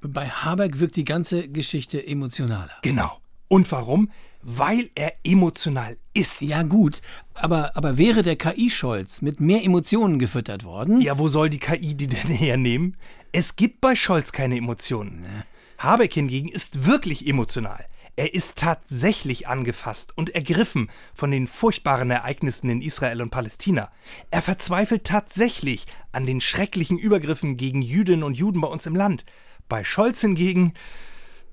bei 0.00 0.28
Habeck 0.28 0.80
wirkt 0.80 0.96
die 0.96 1.04
ganze 1.04 1.48
Geschichte 1.48 2.06
emotionaler. 2.06 2.76
Genau. 2.82 3.18
Und 3.48 3.70
warum? 3.72 4.10
Weil 4.42 4.90
er 4.94 5.12
emotional 5.24 5.96
ist. 6.14 6.40
Ja, 6.40 6.62
gut, 6.62 7.00
aber, 7.34 7.76
aber 7.76 7.98
wäre 7.98 8.22
der 8.22 8.36
KI-Scholz 8.36 9.20
mit 9.20 9.40
mehr 9.40 9.64
Emotionen 9.64 10.18
gefüttert 10.18 10.64
worden? 10.64 11.00
Ja, 11.00 11.18
wo 11.18 11.28
soll 11.28 11.50
die 11.50 11.58
KI 11.58 11.94
die 11.94 12.06
denn 12.06 12.28
hernehmen? 12.28 12.96
Es 13.32 13.56
gibt 13.56 13.80
bei 13.80 13.96
Scholz 13.96 14.32
keine 14.32 14.56
Emotionen. 14.56 15.20
Nee. 15.22 15.44
Habeck 15.78 16.14
hingegen 16.14 16.48
ist 16.48 16.86
wirklich 16.86 17.26
emotional. 17.26 17.84
Er 18.18 18.32
ist 18.32 18.56
tatsächlich 18.56 19.46
angefasst 19.46 20.16
und 20.16 20.34
ergriffen 20.34 20.88
von 21.14 21.30
den 21.30 21.46
furchtbaren 21.46 22.10
Ereignissen 22.10 22.70
in 22.70 22.80
Israel 22.80 23.20
und 23.20 23.28
Palästina. 23.28 23.90
Er 24.30 24.40
verzweifelt 24.40 25.04
tatsächlich 25.04 25.86
an 26.12 26.24
den 26.24 26.40
schrecklichen 26.40 26.98
Übergriffen 26.98 27.58
gegen 27.58 27.82
Jüdinnen 27.82 28.22
und 28.22 28.38
Juden 28.38 28.62
bei 28.62 28.68
uns 28.68 28.86
im 28.86 28.96
Land. 28.96 29.26
Bei 29.68 29.84
Scholz 29.84 30.22
hingegen, 30.22 30.72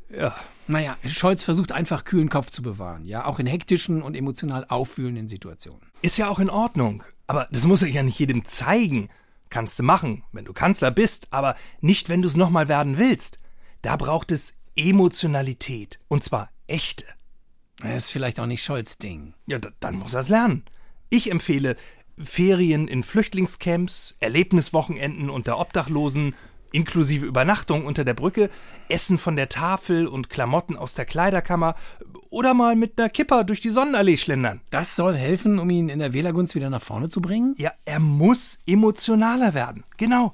ja. 0.10 0.36
Naja, 0.68 0.96
Scholz 1.06 1.44
versucht 1.44 1.74
einfach 1.74 2.06
kühlen 2.06 2.30
Kopf 2.30 2.50
zu 2.50 2.62
bewahren, 2.62 3.04
ja, 3.04 3.26
auch 3.26 3.40
in 3.40 3.48
hektischen 3.48 4.02
und 4.02 4.16
emotional 4.16 4.66
auffühlenden 4.70 5.28
Situationen. 5.28 5.92
Ist 6.02 6.18
ja 6.18 6.30
auch 6.30 6.40
in 6.40 6.50
Ordnung, 6.50 7.04
aber 7.28 7.50
das 7.52 7.68
muss 7.68 7.82
er 7.82 7.90
ja 7.90 8.04
nicht 8.04 8.20
jedem 8.20 8.46
zeigen. 8.46 9.10
Kannst 9.50 9.80
du 9.80 9.84
machen, 9.84 10.24
wenn 10.32 10.46
du 10.46 10.54
Kanzler 10.54 10.92
bist, 10.92 11.28
aber 11.32 11.56
nicht, 11.82 12.08
wenn 12.08 12.22
du 12.22 12.30
es 12.30 12.38
nochmal 12.38 12.70
werden 12.70 12.98
willst. 12.98 13.40
Da 13.82 13.98
braucht 13.98 14.32
es 14.32 14.54
Emotionalität. 14.76 16.00
Und 16.08 16.24
zwar 16.24 16.50
echte. 16.68 17.06
Das 17.82 18.06
ist 18.06 18.12
vielleicht 18.12 18.40
auch 18.40 18.46
nicht 18.46 18.64
Scholz 18.64 18.98
Ding. 18.98 19.34
Ja, 19.48 19.60
dann 19.80 19.96
muss 19.96 20.14
er 20.14 20.22
es 20.22 20.30
lernen. 20.30 20.64
Ich 21.10 21.32
empfehle 21.32 21.76
Ferien 22.18 22.88
in 22.88 23.04
Flüchtlingscamps, 23.04 24.16
Erlebniswochenenden 24.20 25.30
unter 25.30 25.60
Obdachlosen, 25.60 26.36
inklusive 26.72 27.26
Übernachtung 27.26 27.86
unter 27.86 28.04
der 28.04 28.14
Brücke, 28.14 28.50
Essen 28.90 29.18
von 29.18 29.36
der 29.36 29.50
Tafel 29.50 30.08
und 30.08 30.30
Klamotten 30.30 30.76
aus 30.76 30.96
der 30.96 31.06
Kleiderkammer 31.06 31.76
oder 32.30 32.54
mal 32.54 32.76
mit 32.76 33.00
einer 33.00 33.10
Kipper 33.10 33.44
durch 33.44 33.62
die 33.62 33.70
Sonnenallee 33.70 34.18
schlendern. 34.18 34.62
Das 34.72 34.96
soll 34.96 35.16
helfen, 35.16 35.60
um 35.60 35.70
ihn 35.70 35.90
in 35.90 36.00
der 36.00 36.14
Wählergunst 36.14 36.56
wieder 36.56 36.70
nach 36.70 36.82
vorne 36.82 37.10
zu 37.10 37.22
bringen? 37.22 37.54
Ja, 37.58 37.72
er 37.86 38.00
muss 38.00 38.60
emotionaler 38.66 39.54
werden. 39.54 39.84
Genau. 39.98 40.34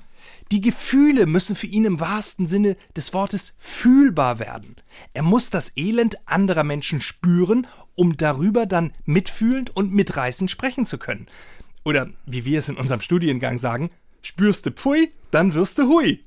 Die 0.52 0.62
Gefühle 0.62 1.28
müssen 1.28 1.56
für 1.56 1.68
ihn 1.68 1.86
im 1.86 2.00
wahrsten 2.00 2.48
Sinne 2.48 2.76
des 2.96 3.14
Wortes 3.14 3.56
fühlbar 3.60 4.40
werden. 4.40 4.76
Er 5.14 5.22
muss 5.22 5.52
das 5.52 5.72
Elend 5.76 6.18
anderer 6.28 6.64
Menschen 6.64 7.02
spüren, 7.02 7.68
um 7.96 8.18
darüber 8.18 8.66
dann 8.66 8.94
mitfühlend 9.06 9.76
und 9.76 9.94
mitreißend 9.94 10.50
sprechen 10.50 10.88
zu 10.88 10.98
können. 10.98 11.28
Oder 11.86 12.10
wie 12.26 12.46
wir 12.46 12.60
es 12.60 12.70
in 12.70 12.78
unserem 12.78 13.02
Studiengang 13.02 13.60
sagen, 13.60 13.92
spürst 14.22 14.66
du 14.66 14.72
Pfui, 14.72 15.12
dann 15.32 15.54
wirst 15.54 15.78
du 15.78 15.88
Hui. 15.88 16.26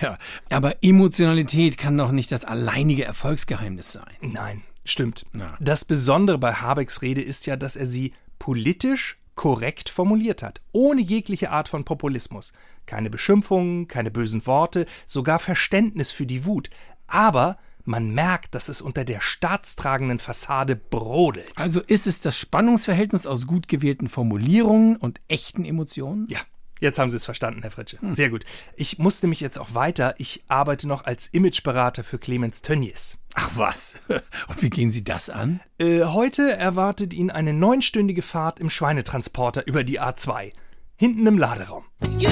Ja, 0.00 0.18
aber 0.50 0.82
Emotionalität 0.82 1.78
kann 1.78 1.98
doch 1.98 2.12
nicht 2.12 2.30
das 2.30 2.44
alleinige 2.44 3.04
Erfolgsgeheimnis 3.04 3.92
sein. 3.92 4.14
Nein, 4.20 4.62
stimmt. 4.84 5.26
Ja. 5.32 5.56
Das 5.60 5.84
Besondere 5.84 6.38
bei 6.38 6.54
Habecks 6.54 7.02
Rede 7.02 7.22
ist 7.22 7.46
ja, 7.46 7.56
dass 7.56 7.76
er 7.76 7.86
sie 7.86 8.12
politisch 8.38 9.18
korrekt 9.42 9.88
formuliert 9.88 10.40
hat, 10.40 10.60
ohne 10.70 11.00
jegliche 11.00 11.50
Art 11.50 11.68
von 11.68 11.82
Populismus. 11.82 12.52
Keine 12.86 13.10
Beschimpfungen, 13.10 13.88
keine 13.88 14.12
bösen 14.12 14.46
Worte, 14.46 14.86
sogar 15.08 15.40
Verständnis 15.40 16.12
für 16.12 16.26
die 16.26 16.44
Wut. 16.44 16.70
Aber 17.08 17.58
man 17.84 18.14
merkt, 18.14 18.54
dass 18.54 18.68
es 18.68 18.80
unter 18.80 19.04
der 19.04 19.20
staatstragenden 19.20 20.20
Fassade 20.20 20.76
brodelt. 20.76 21.60
Also 21.60 21.80
ist 21.80 22.06
es 22.06 22.20
das 22.20 22.38
Spannungsverhältnis 22.38 23.26
aus 23.26 23.48
gut 23.48 23.66
gewählten 23.66 24.08
Formulierungen 24.08 24.94
und 24.94 25.20
echten 25.26 25.64
Emotionen? 25.64 26.28
Ja. 26.30 26.38
Jetzt 26.82 26.98
haben 26.98 27.10
Sie 27.10 27.16
es 27.16 27.24
verstanden, 27.24 27.62
Herr 27.62 27.70
Fritsche. 27.70 28.00
Hm. 28.00 28.10
Sehr 28.10 28.28
gut. 28.28 28.44
Ich 28.74 28.98
muss 28.98 29.22
nämlich 29.22 29.38
jetzt 29.38 29.56
auch 29.56 29.72
weiter. 29.72 30.16
Ich 30.18 30.42
arbeite 30.48 30.88
noch 30.88 31.04
als 31.04 31.28
Imageberater 31.28 32.02
für 32.02 32.18
Clemens 32.18 32.60
Tönnies. 32.60 33.18
Ach 33.34 33.50
was? 33.54 33.94
Und 34.08 34.62
wie 34.62 34.68
gehen 34.68 34.90
Sie 34.90 35.04
das 35.04 35.30
an? 35.30 35.60
Äh, 35.78 36.02
heute 36.02 36.50
erwartet 36.50 37.14
ihn 37.14 37.30
eine 37.30 37.52
neunstündige 37.52 38.22
Fahrt 38.22 38.58
im 38.58 38.68
Schweinetransporter 38.68 39.64
über 39.68 39.84
die 39.84 40.00
A2. 40.00 40.52
Hinten 40.96 41.24
im 41.24 41.38
Laderaum. 41.38 41.84
You 42.18 42.30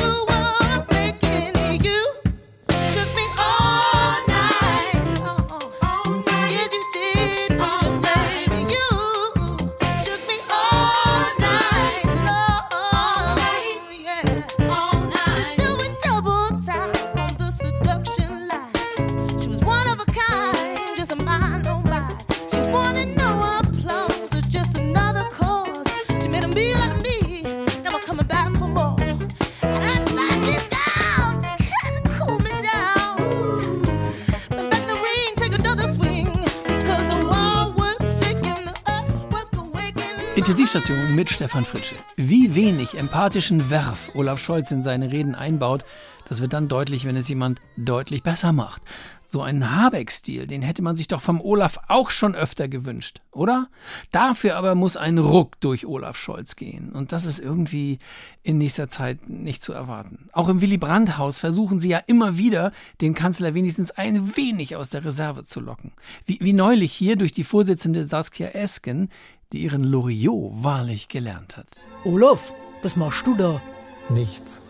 Intensivstation 40.50 41.14
mit 41.14 41.30
Stefan 41.30 41.64
Fritsche. 41.64 41.94
Wie 42.16 42.56
wenig 42.56 42.98
empathischen 42.98 43.70
Werf 43.70 44.10
Olaf 44.14 44.40
Scholz 44.40 44.72
in 44.72 44.82
seine 44.82 45.12
Reden 45.12 45.36
einbaut, 45.36 45.84
das 46.28 46.40
wird 46.40 46.52
dann 46.52 46.66
deutlich, 46.66 47.04
wenn 47.04 47.16
es 47.16 47.28
jemand 47.28 47.60
deutlich 47.76 48.24
besser 48.24 48.52
macht. 48.52 48.82
So 49.26 49.42
einen 49.42 49.76
Habeck-Stil, 49.76 50.48
den 50.48 50.62
hätte 50.62 50.82
man 50.82 50.96
sich 50.96 51.06
doch 51.06 51.20
vom 51.20 51.40
Olaf 51.40 51.78
auch 51.86 52.10
schon 52.10 52.34
öfter 52.34 52.66
gewünscht, 52.66 53.20
oder? 53.30 53.68
Dafür 54.10 54.56
aber 54.56 54.74
muss 54.74 54.96
ein 54.96 55.18
Ruck 55.18 55.60
durch 55.60 55.86
Olaf 55.86 56.16
Scholz 56.16 56.56
gehen. 56.56 56.90
Und 56.90 57.12
das 57.12 57.26
ist 57.26 57.38
irgendwie 57.38 57.98
in 58.42 58.58
nächster 58.58 58.88
Zeit 58.88 59.28
nicht 59.28 59.62
zu 59.62 59.72
erwarten. 59.72 60.30
Auch 60.32 60.48
im 60.48 60.60
Willy 60.60 60.78
Brandt-Haus 60.78 61.38
versuchen 61.38 61.78
sie 61.78 61.90
ja 61.90 61.98
immer 61.98 62.38
wieder, 62.38 62.72
den 63.00 63.14
Kanzler 63.14 63.54
wenigstens 63.54 63.92
ein 63.92 64.36
wenig 64.36 64.74
aus 64.74 64.90
der 64.90 65.04
Reserve 65.04 65.44
zu 65.44 65.60
locken. 65.60 65.92
Wie, 66.26 66.38
wie 66.40 66.52
neulich 66.52 66.92
hier 66.92 67.14
durch 67.14 67.30
die 67.30 67.44
Vorsitzende 67.44 68.04
Saskia 68.04 68.48
Esken, 68.48 69.10
die 69.52 69.62
ihren 69.62 69.84
Loriot 69.84 70.52
wahrlich 70.62 71.08
gelernt 71.08 71.56
hat. 71.56 71.66
Olaf, 72.04 72.52
was 72.82 72.96
machst 72.96 73.26
du 73.26 73.34
da? 73.36 73.60
Nichts. 74.08 74.62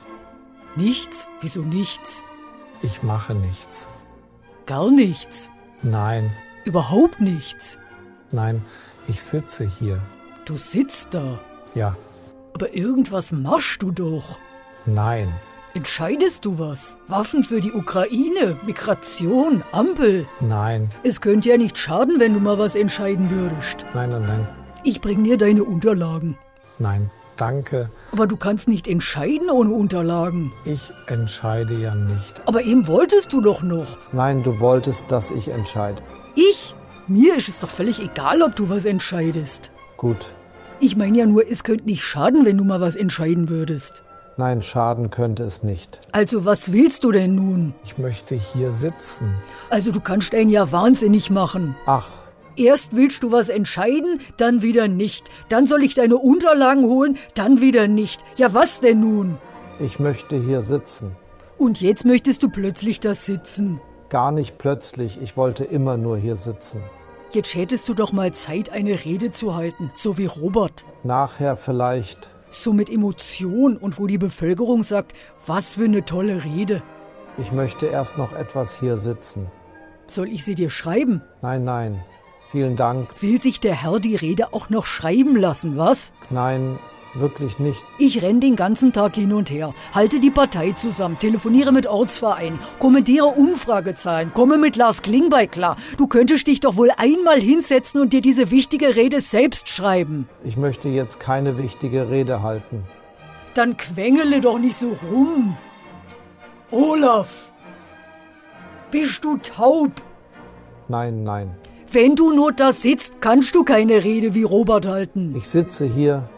Nichts? 0.76 1.26
Wieso 1.40 1.62
nichts? 1.62 2.22
Ich 2.82 3.02
mache 3.02 3.34
nichts. 3.34 3.88
Gar 4.66 4.90
nichts? 4.90 5.50
Nein. 5.82 6.30
Überhaupt 6.64 7.20
nichts? 7.20 7.78
Nein, 8.30 8.62
ich 9.08 9.20
sitze 9.20 9.68
hier. 9.78 10.00
Du 10.44 10.56
sitzt 10.56 11.14
da? 11.14 11.40
Ja. 11.74 11.96
Aber 12.54 12.74
irgendwas 12.74 13.32
machst 13.32 13.82
du 13.82 13.90
doch. 13.90 14.38
Nein. 14.86 15.28
Entscheidest 15.74 16.44
du 16.44 16.58
was? 16.58 16.96
Waffen 17.06 17.44
für 17.44 17.60
die 17.60 17.72
Ukraine, 17.72 18.58
Migration, 18.66 19.62
Ampel? 19.72 20.26
Nein. 20.40 20.90
Es 21.04 21.20
könnte 21.20 21.48
ja 21.48 21.56
nicht 21.56 21.78
schaden, 21.78 22.18
wenn 22.18 22.34
du 22.34 22.40
mal 22.40 22.58
was 22.58 22.74
entscheiden 22.74 23.30
würdest. 23.30 23.84
Nein, 23.94 24.10
nein, 24.10 24.26
nein. 24.26 24.48
Ich 24.82 25.00
bring 25.00 25.24
dir 25.24 25.36
deine 25.36 25.64
Unterlagen. 25.64 26.38
Nein, 26.78 27.10
danke. 27.36 27.90
Aber 28.12 28.26
du 28.26 28.36
kannst 28.36 28.66
nicht 28.66 28.88
entscheiden 28.88 29.50
ohne 29.50 29.70
Unterlagen. 29.70 30.52
Ich 30.64 30.92
entscheide 31.06 31.74
ja 31.74 31.94
nicht. 31.94 32.40
Aber 32.46 32.62
eben 32.62 32.86
wolltest 32.86 33.32
du 33.32 33.40
doch 33.40 33.62
noch. 33.62 33.98
Nein, 34.12 34.42
du 34.42 34.60
wolltest, 34.60 35.04
dass 35.12 35.30
ich 35.30 35.48
entscheide. 35.48 36.02
Ich? 36.34 36.74
Mir 37.08 37.36
ist 37.36 37.48
es 37.48 37.60
doch 37.60 37.68
völlig 37.68 38.00
egal, 38.00 38.40
ob 38.42 38.56
du 38.56 38.70
was 38.70 38.86
entscheidest. 38.86 39.70
Gut. 39.96 40.28
Ich 40.78 40.96
meine 40.96 41.18
ja 41.18 41.26
nur, 41.26 41.46
es 41.46 41.62
könnte 41.64 41.84
nicht 41.84 42.02
schaden, 42.02 42.46
wenn 42.46 42.56
du 42.56 42.64
mal 42.64 42.80
was 42.80 42.96
entscheiden 42.96 43.48
würdest. 43.50 44.02
Nein, 44.38 44.62
schaden 44.62 45.10
könnte 45.10 45.42
es 45.42 45.62
nicht. 45.62 46.00
Also 46.12 46.46
was 46.46 46.72
willst 46.72 47.04
du 47.04 47.12
denn 47.12 47.34
nun? 47.34 47.74
Ich 47.84 47.98
möchte 47.98 48.34
hier 48.34 48.70
sitzen. 48.70 49.34
Also 49.68 49.92
du 49.92 50.00
kannst 50.00 50.34
einen 50.34 50.48
ja 50.48 50.72
wahnsinnig 50.72 51.28
machen. 51.28 51.76
Ach, 51.84 52.06
Erst 52.56 52.96
willst 52.96 53.22
du 53.22 53.32
was 53.32 53.48
entscheiden, 53.48 54.20
dann 54.36 54.62
wieder 54.62 54.88
nicht. 54.88 55.30
Dann 55.48 55.66
soll 55.66 55.84
ich 55.84 55.94
deine 55.94 56.16
Unterlagen 56.16 56.84
holen, 56.84 57.18
dann 57.34 57.60
wieder 57.60 57.88
nicht. 57.88 58.20
Ja, 58.36 58.52
was 58.54 58.80
denn 58.80 59.00
nun? 59.00 59.38
Ich 59.78 59.98
möchte 59.98 60.36
hier 60.36 60.62
sitzen. 60.62 61.16
Und 61.58 61.80
jetzt 61.80 62.04
möchtest 62.04 62.42
du 62.42 62.48
plötzlich 62.48 63.00
da 63.00 63.14
sitzen. 63.14 63.80
Gar 64.08 64.32
nicht 64.32 64.58
plötzlich, 64.58 65.20
ich 65.22 65.36
wollte 65.36 65.64
immer 65.64 65.96
nur 65.96 66.16
hier 66.16 66.34
sitzen. 66.34 66.82
Jetzt 67.32 67.54
hättest 67.54 67.88
du 67.88 67.94
doch 67.94 68.12
mal 68.12 68.32
Zeit, 68.32 68.72
eine 68.72 69.04
Rede 69.04 69.30
zu 69.30 69.54
halten, 69.54 69.90
so 69.94 70.18
wie 70.18 70.26
Robert. 70.26 70.84
Nachher 71.04 71.56
vielleicht. 71.56 72.28
So 72.50 72.72
mit 72.72 72.90
Emotion 72.90 73.76
und 73.76 74.00
wo 74.00 74.08
die 74.08 74.18
Bevölkerung 74.18 74.82
sagt, 74.82 75.12
was 75.46 75.74
für 75.74 75.84
eine 75.84 76.04
tolle 76.04 76.44
Rede. 76.44 76.82
Ich 77.38 77.52
möchte 77.52 77.86
erst 77.86 78.18
noch 78.18 78.32
etwas 78.32 78.80
hier 78.80 78.96
sitzen. 78.96 79.48
Soll 80.08 80.28
ich 80.28 80.44
sie 80.44 80.56
dir 80.56 80.70
schreiben? 80.70 81.22
Nein, 81.40 81.62
nein. 81.62 82.02
Vielen 82.50 82.74
Dank. 82.74 83.10
Will 83.22 83.40
sich 83.40 83.60
der 83.60 83.74
Herr 83.74 84.00
die 84.00 84.16
Rede 84.16 84.52
auch 84.52 84.70
noch 84.70 84.84
schreiben 84.84 85.36
lassen, 85.36 85.78
was? 85.78 86.12
Nein, 86.30 86.80
wirklich 87.14 87.60
nicht. 87.60 87.84
Ich 87.96 88.22
renn 88.22 88.40
den 88.40 88.56
ganzen 88.56 88.92
Tag 88.92 89.14
hin 89.14 89.32
und 89.32 89.50
her, 89.52 89.72
halte 89.94 90.18
die 90.18 90.32
Partei 90.32 90.72
zusammen, 90.72 91.16
telefoniere 91.20 91.70
mit 91.70 91.86
Ortsvereinen, 91.86 92.58
kommentiere 92.80 93.26
Umfragezahlen, 93.26 94.32
komme 94.32 94.58
mit 94.58 94.74
Lars 94.74 95.02
Klingbeil 95.02 95.46
klar. 95.46 95.76
Du 95.96 96.08
könntest 96.08 96.48
dich 96.48 96.58
doch 96.58 96.76
wohl 96.76 96.90
einmal 96.96 97.40
hinsetzen 97.40 98.00
und 98.00 98.12
dir 98.12 98.20
diese 98.20 98.50
wichtige 98.50 98.96
Rede 98.96 99.20
selbst 99.20 99.68
schreiben. 99.68 100.28
Ich 100.42 100.56
möchte 100.56 100.88
jetzt 100.88 101.20
keine 101.20 101.56
wichtige 101.56 102.10
Rede 102.10 102.42
halten. 102.42 102.84
Dann 103.54 103.76
quengele 103.76 104.40
doch 104.40 104.58
nicht 104.58 104.76
so 104.76 104.96
rum. 105.12 105.56
Olaf, 106.72 107.52
bist 108.90 109.24
du 109.24 109.36
taub? 109.36 109.90
Nein, 110.88 111.22
nein. 111.22 111.56
Wenn 111.92 112.14
du 112.14 112.30
nur 112.32 112.52
da 112.52 112.72
sitzt, 112.72 113.20
kannst 113.20 113.52
du 113.56 113.64
keine 113.64 114.04
Rede 114.04 114.32
wie 114.32 114.44
Robert 114.44 114.86
halten. 114.86 115.34
Ich 115.36 115.48
sitze 115.48 115.86
hier, 115.86 116.28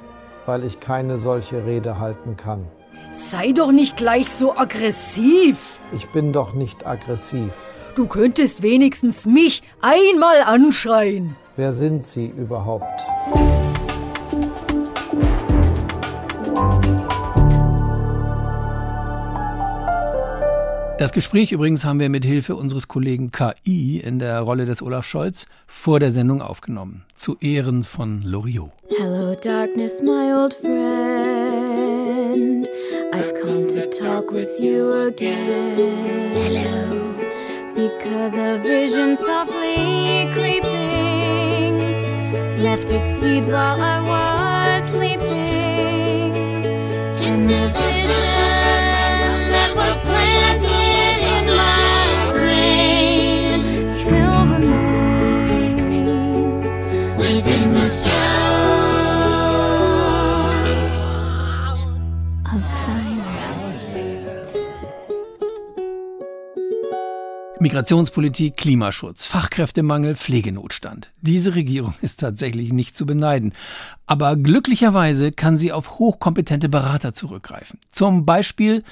weil 0.47 0.65
ich 0.65 0.81
keine 0.81 1.19
solche 1.19 1.67
Rede 1.67 1.99
halten 1.99 2.39
kann. 2.39 2.69
Sei 3.13 3.53
doch 3.53 3.71
nicht 3.71 3.99
gleich 3.99 4.31
so 4.31 4.57
aggressiv. 4.57 5.79
Ich 5.95 6.09
bin 6.09 6.33
doch 6.33 6.55
nicht 6.55 6.87
aggressiv. 6.87 7.53
Du 7.97 8.07
könntest 8.07 8.63
wenigstens 8.63 9.27
mich 9.27 9.63
einmal 9.83 10.41
anschreien. 10.47 11.37
Wer 11.57 11.75
sind 11.75 12.07
Sie 12.07 12.29
überhaupt? 12.29 13.03
Das 21.03 21.11
Gespräch 21.11 21.51
übrigens 21.51 21.85
haben 21.85 21.99
wir 21.99 22.09
mit 22.09 22.25
Hilfe 22.25 22.55
unseres 22.55 22.87
Kollegen 22.87 23.33
KI 23.33 23.99
in 23.99 24.21
der 24.21 24.39
Rolle 24.39 24.67
des 24.67 24.83
Olaf 24.83 25.05
Scholz 25.05 25.47
vor 25.67 25.99
der 25.99 26.13
Sendung 26.13 26.41
aufgenommen. 26.41 27.05
Zu 27.17 27.37
Ehren 27.41 27.83
von 27.83 28.23
Loriot. 28.23 28.71
Hello, 28.89 29.35
darkness, 29.35 30.01
my 30.01 30.33
old 30.33 30.55
friend. 30.55 30.79
I've 33.13 33.35
come 33.43 33.67
to 33.67 33.81
talk 33.91 34.31
with 34.31 34.61
you 34.61 34.93
again. 35.09 36.37
Hello. 36.37 37.17
Because 37.75 38.39
a 38.39 38.61
vision 38.63 39.17
softly 39.17 40.31
creeping 40.33 41.83
left 42.63 42.93
its 42.93 43.09
seeds 43.21 43.51
while 43.51 43.83
I 43.83 43.99
was 44.07 44.85
sleeping. 44.93 46.37
And 47.25 47.51
the 47.51 47.73
vision 47.77 48.32
Migrationspolitik, 67.83 68.57
Klimaschutz, 68.57 69.27
Fachkräftemangel, 69.27 70.15
Pflegenotstand. 70.15 71.11
Diese 71.21 71.57
Regierung 71.57 71.95
ist 72.01 72.21
tatsächlich 72.21 72.73
nicht 72.73 72.97
zu 72.97 73.07
beneiden. 73.07 73.55
Aber 74.07 74.37
glücklicherweise 74.37 75.33
kann 75.33 75.59
sie 75.59 75.73
auf 75.73 75.99
hochkompetente 75.99 76.69
Berater 76.69 77.13
zurückgreifen. 77.13 77.81
Zum 77.91 78.25
Beispiel 78.25 78.85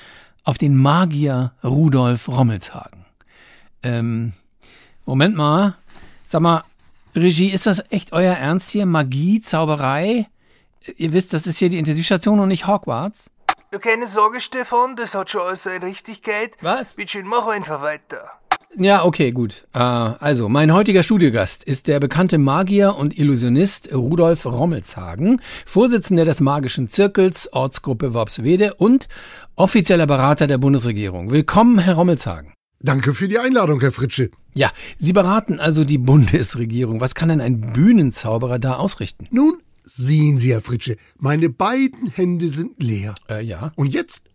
auf 0.43 0.59
den 0.59 0.75
Magier 0.75 1.53
Rudolf 1.63 2.27
Rommelshagen. 2.27 3.05
Ähm, 3.85 4.33
Moment 5.07 5.37
mal. 5.37 5.77
Sag 6.25 6.41
mal, 6.41 6.65
Regie, 7.15 7.51
ist 7.51 7.69
das 7.69 7.85
echt 7.91 8.13
euer 8.13 8.35
Ernst 8.35 8.71
hier? 8.71 8.87
Magie, 8.87 9.41
Zauberei? 9.41 10.27
Ihr 10.97 11.13
wisst, 11.13 11.33
das 11.33 11.47
ist 11.47 11.59
hier 11.59 11.69
die 11.69 11.79
Intensivstation 11.79 12.41
und 12.41 12.49
nicht 12.49 12.67
Hogwarts? 12.67 13.31
Du 13.71 13.79
keine 13.79 14.09
Sorge, 14.09 14.41
Stefan, 14.41 14.97
das 14.97 15.15
hat 15.15 15.31
schon 15.31 15.43
alles 15.43 15.63
seine 15.63 15.87
Richtigkeit. 15.87 16.57
Was? 16.61 16.97
Bitte 16.97 17.13
schön, 17.13 17.29
mach 17.29 17.47
einfach 17.47 17.83
weiter. 17.83 18.40
Ja, 18.77 19.05
okay, 19.05 19.33
gut. 19.33 19.67
Äh, 19.75 19.79
also, 19.79 20.49
mein 20.49 20.73
heutiger 20.73 21.03
Studiogast 21.03 21.65
ist 21.65 21.89
der 21.89 21.99
bekannte 21.99 22.39
Magier 22.39 22.95
und 22.97 23.19
Illusionist 23.19 23.93
Rudolf 23.93 24.47
Rommelshagen, 24.47 25.41
Vorsitzender 25.67 26.25
des 26.25 26.41
Magischen 26.41 26.89
Zirkels, 26.89 27.53
Ortsgruppe 27.53 28.15
Worpswede 28.15 28.75
und 28.75 29.09
offizieller 29.57 30.07
Berater 30.07 30.47
der 30.47 30.59
Bundesregierung. 30.59 31.33
Willkommen, 31.33 31.81
Herr 31.81 31.95
Rommelshagen. 31.95 32.53
Danke 32.79 33.13
für 33.13 33.27
die 33.27 33.39
Einladung, 33.39 33.81
Herr 33.81 33.93
Fritsche. 33.93 34.31
Ja, 34.55 34.71
Sie 34.99 35.13
beraten 35.13 35.59
also 35.59 35.85
die 35.85 35.99
Bundesregierung. 35.99 37.01
Was 37.01 37.17
kann 37.17 37.29
denn 37.29 37.41
ein 37.41 37.73
Bühnenzauberer 37.73 38.61
da 38.61 38.77
ausrichten? 38.77 39.27
Nun, 39.33 39.59
sehen 39.83 40.39
Sie, 40.39 40.53
Herr 40.53 40.63
Fritsche, 40.63 40.97
meine 41.19 41.51
beiden 41.51 42.09
Hände 42.09 42.49
sind 42.49 42.81
leer. 42.81 43.17
Äh, 43.29 43.45
ja. 43.45 43.73
Und 43.75 43.93
jetzt 43.93 44.27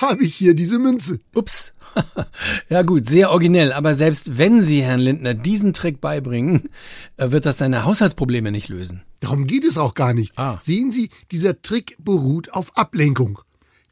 habe 0.00 0.24
ich 0.24 0.34
hier 0.34 0.54
diese 0.54 0.78
Münze. 0.78 1.20
Ups. 1.34 1.74
ja 2.68 2.82
gut, 2.82 3.08
sehr 3.08 3.30
originell, 3.30 3.72
aber 3.72 3.94
selbst 3.94 4.38
wenn 4.38 4.62
Sie 4.62 4.82
Herrn 4.82 5.00
Lindner 5.00 5.34
diesen 5.34 5.72
Trick 5.72 6.00
beibringen, 6.00 6.68
äh, 7.16 7.30
wird 7.30 7.46
das 7.46 7.58
seine 7.58 7.84
Haushaltsprobleme 7.84 8.50
nicht 8.50 8.68
lösen. 8.68 9.02
Darum 9.20 9.46
geht 9.46 9.64
es 9.64 9.78
auch 9.78 9.94
gar 9.94 10.14
nicht. 10.14 10.38
Ah. 10.38 10.58
Sehen 10.60 10.90
Sie, 10.90 11.10
dieser 11.30 11.62
Trick 11.62 11.96
beruht 11.98 12.52
auf 12.54 12.76
Ablenkung. 12.76 13.40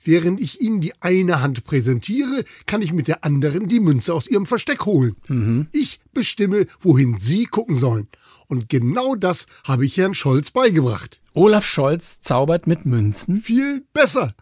Während 0.04 0.38
ich 0.38 0.60
Ihnen 0.60 0.82
die 0.82 0.92
eine 1.00 1.40
Hand 1.40 1.64
präsentiere, 1.64 2.44
kann 2.66 2.82
ich 2.82 2.92
mit 2.92 3.08
der 3.08 3.24
anderen 3.24 3.68
die 3.68 3.80
Münze 3.80 4.12
aus 4.12 4.26
Ihrem 4.26 4.44
Versteck 4.44 4.84
holen. 4.84 5.16
Mhm. 5.28 5.68
Ich 5.72 5.98
bestimme, 6.12 6.66
wohin 6.80 7.18
Sie 7.18 7.46
gucken 7.46 7.76
sollen. 7.76 8.08
Und 8.46 8.68
genau 8.68 9.14
das 9.14 9.46
habe 9.64 9.86
ich 9.86 9.96
Herrn 9.96 10.12
Scholz 10.12 10.50
beigebracht. 10.50 11.20
Olaf 11.32 11.64
Scholz 11.64 12.20
zaubert 12.20 12.66
mit 12.66 12.84
Münzen? 12.84 13.40
Viel 13.40 13.82
besser. 13.94 14.34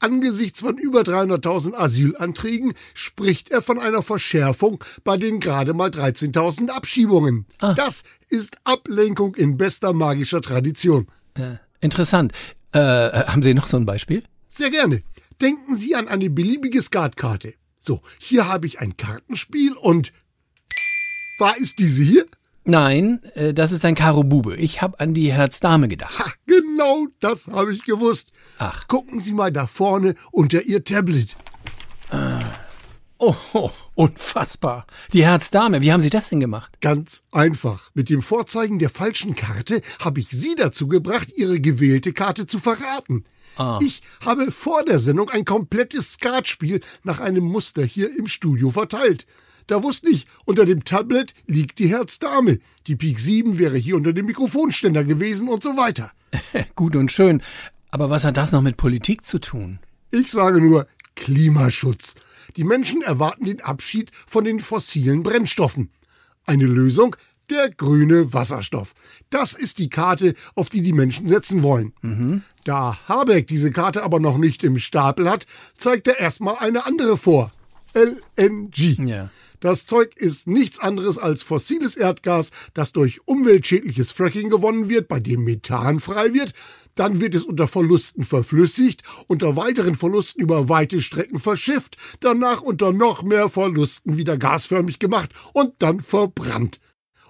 Angesichts 0.00 0.60
von 0.60 0.78
über 0.78 1.02
300.000 1.02 1.74
Asylanträgen 1.74 2.72
spricht 2.94 3.50
er 3.50 3.60
von 3.60 3.78
einer 3.78 4.02
Verschärfung 4.02 4.82
bei 5.04 5.18
den 5.18 5.40
gerade 5.40 5.74
mal 5.74 5.90
13.000 5.90 6.70
Abschiebungen. 6.70 7.46
Ah. 7.58 7.74
Das 7.74 8.04
ist 8.28 8.56
Ablenkung 8.64 9.34
in 9.34 9.58
bester 9.58 9.92
magischer 9.92 10.40
Tradition. 10.40 11.06
Äh, 11.34 11.56
interessant. 11.80 12.32
Äh, 12.72 12.80
haben 12.80 13.42
Sie 13.42 13.52
noch 13.52 13.66
so 13.66 13.76
ein 13.76 13.84
Beispiel? 13.84 14.24
Sehr 14.48 14.70
gerne. 14.70 15.02
Denken 15.40 15.76
Sie 15.76 15.94
an 15.94 16.08
eine 16.08 16.30
beliebige 16.30 16.80
Skatkarte. 16.80 17.54
So, 17.78 18.00
hier 18.18 18.48
habe 18.48 18.66
ich 18.66 18.80
ein 18.80 18.96
Kartenspiel 18.96 19.74
und... 19.74 20.12
War 21.38 21.56
ist 21.56 21.78
diese 21.78 22.02
hier? 22.02 22.26
Nein, 22.64 23.20
äh, 23.34 23.54
das 23.54 23.72
ist 23.72 23.84
ein 23.84 23.94
Karo 23.94 24.22
Bube. 24.22 24.56
Ich 24.56 24.82
habe 24.82 25.00
an 25.00 25.14
die 25.14 25.32
Herz-Dame 25.32 25.88
gedacht. 25.88 26.18
Ha, 26.18 26.32
genau 26.46 27.06
das 27.20 27.48
habe 27.48 27.72
ich 27.72 27.84
gewusst. 27.84 28.30
Ach. 28.58 28.86
Gucken 28.86 29.18
Sie 29.18 29.32
mal 29.32 29.50
da 29.50 29.66
vorne 29.66 30.14
unter 30.30 30.62
Ihr 30.62 30.84
Tablet. 30.84 31.36
Oh, 33.22 33.36
oh, 33.52 33.70
unfassbar. 33.94 34.86
Die 35.12 35.24
Herz-Dame, 35.24 35.82
wie 35.82 35.92
haben 35.92 36.00
Sie 36.00 36.08
das 36.08 36.30
denn 36.30 36.40
gemacht? 36.40 36.80
Ganz 36.80 37.22
einfach. 37.32 37.90
Mit 37.92 38.08
dem 38.08 38.22
Vorzeigen 38.22 38.78
der 38.78 38.88
falschen 38.88 39.34
Karte 39.34 39.82
habe 39.98 40.20
ich 40.20 40.28
Sie 40.28 40.54
dazu 40.54 40.88
gebracht, 40.88 41.30
Ihre 41.36 41.60
gewählte 41.60 42.14
Karte 42.14 42.46
zu 42.46 42.58
verraten. 42.58 43.24
Ah. 43.56 43.78
Ich 43.82 44.00
habe 44.24 44.50
vor 44.50 44.84
der 44.84 44.98
Sendung 44.98 45.28
ein 45.28 45.44
komplettes 45.44 46.14
Skatspiel 46.14 46.80
nach 47.02 47.20
einem 47.20 47.44
Muster 47.44 47.84
hier 47.84 48.08
im 48.16 48.26
Studio 48.26 48.70
verteilt. 48.70 49.26
Da 49.70 49.84
wusste 49.84 50.10
ich, 50.10 50.26
unter 50.46 50.66
dem 50.66 50.82
Tablet 50.82 51.32
liegt 51.46 51.78
die 51.78 51.86
Herzdame. 51.86 52.58
Die 52.88 52.96
Pik 52.96 53.20
7 53.20 53.56
wäre 53.56 53.76
hier 53.76 53.94
unter 53.94 54.12
dem 54.12 54.26
Mikrofonständer 54.26 55.04
gewesen 55.04 55.46
und 55.46 55.62
so 55.62 55.76
weiter. 55.76 56.10
Gut 56.74 56.96
und 56.96 57.12
schön. 57.12 57.40
Aber 57.92 58.10
was 58.10 58.24
hat 58.24 58.36
das 58.36 58.50
noch 58.50 58.62
mit 58.62 58.76
Politik 58.76 59.24
zu 59.24 59.38
tun? 59.38 59.78
Ich 60.10 60.32
sage 60.32 60.60
nur 60.60 60.88
Klimaschutz. 61.14 62.16
Die 62.56 62.64
Menschen 62.64 63.00
erwarten 63.02 63.44
den 63.44 63.60
Abschied 63.60 64.10
von 64.26 64.42
den 64.42 64.58
fossilen 64.58 65.22
Brennstoffen. 65.22 65.90
Eine 66.46 66.66
Lösung? 66.66 67.14
Der 67.48 67.70
grüne 67.70 68.32
Wasserstoff. 68.32 68.94
Das 69.30 69.54
ist 69.54 69.78
die 69.78 69.88
Karte, 69.88 70.34
auf 70.56 70.68
die 70.68 70.82
die 70.82 70.92
Menschen 70.92 71.28
setzen 71.28 71.62
wollen. 71.62 71.92
Mhm. 72.02 72.42
Da 72.64 72.98
Habeck 73.06 73.46
diese 73.46 73.70
Karte 73.70 74.02
aber 74.02 74.18
noch 74.18 74.36
nicht 74.36 74.64
im 74.64 74.80
Stapel 74.80 75.30
hat, 75.30 75.46
zeigt 75.78 76.08
er 76.08 76.18
erstmal 76.18 76.56
eine 76.58 76.86
andere 76.86 77.16
vor. 77.16 77.52
LNG. 77.94 78.98
Ja. 79.06 79.30
Das 79.60 79.84
Zeug 79.84 80.16
ist 80.16 80.46
nichts 80.46 80.78
anderes 80.78 81.18
als 81.18 81.42
fossiles 81.42 81.96
Erdgas, 81.96 82.50
das 82.72 82.92
durch 82.92 83.20
umweltschädliches 83.26 84.10
Fracking 84.10 84.48
gewonnen 84.48 84.88
wird, 84.88 85.08
bei 85.08 85.20
dem 85.20 85.44
Methan 85.44 86.00
frei 86.00 86.32
wird. 86.32 86.54
Dann 86.94 87.20
wird 87.20 87.34
es 87.34 87.44
unter 87.44 87.68
Verlusten 87.68 88.24
verflüssigt, 88.24 89.02
unter 89.26 89.56
weiteren 89.56 89.94
Verlusten 89.94 90.42
über 90.42 90.68
weite 90.68 91.00
Strecken 91.00 91.38
verschifft, 91.38 91.96
danach 92.20 92.62
unter 92.62 92.92
noch 92.92 93.22
mehr 93.22 93.48
Verlusten 93.48 94.16
wieder 94.16 94.36
gasförmig 94.36 94.98
gemacht 94.98 95.30
und 95.52 95.74
dann 95.78 96.00
verbrannt. 96.00 96.80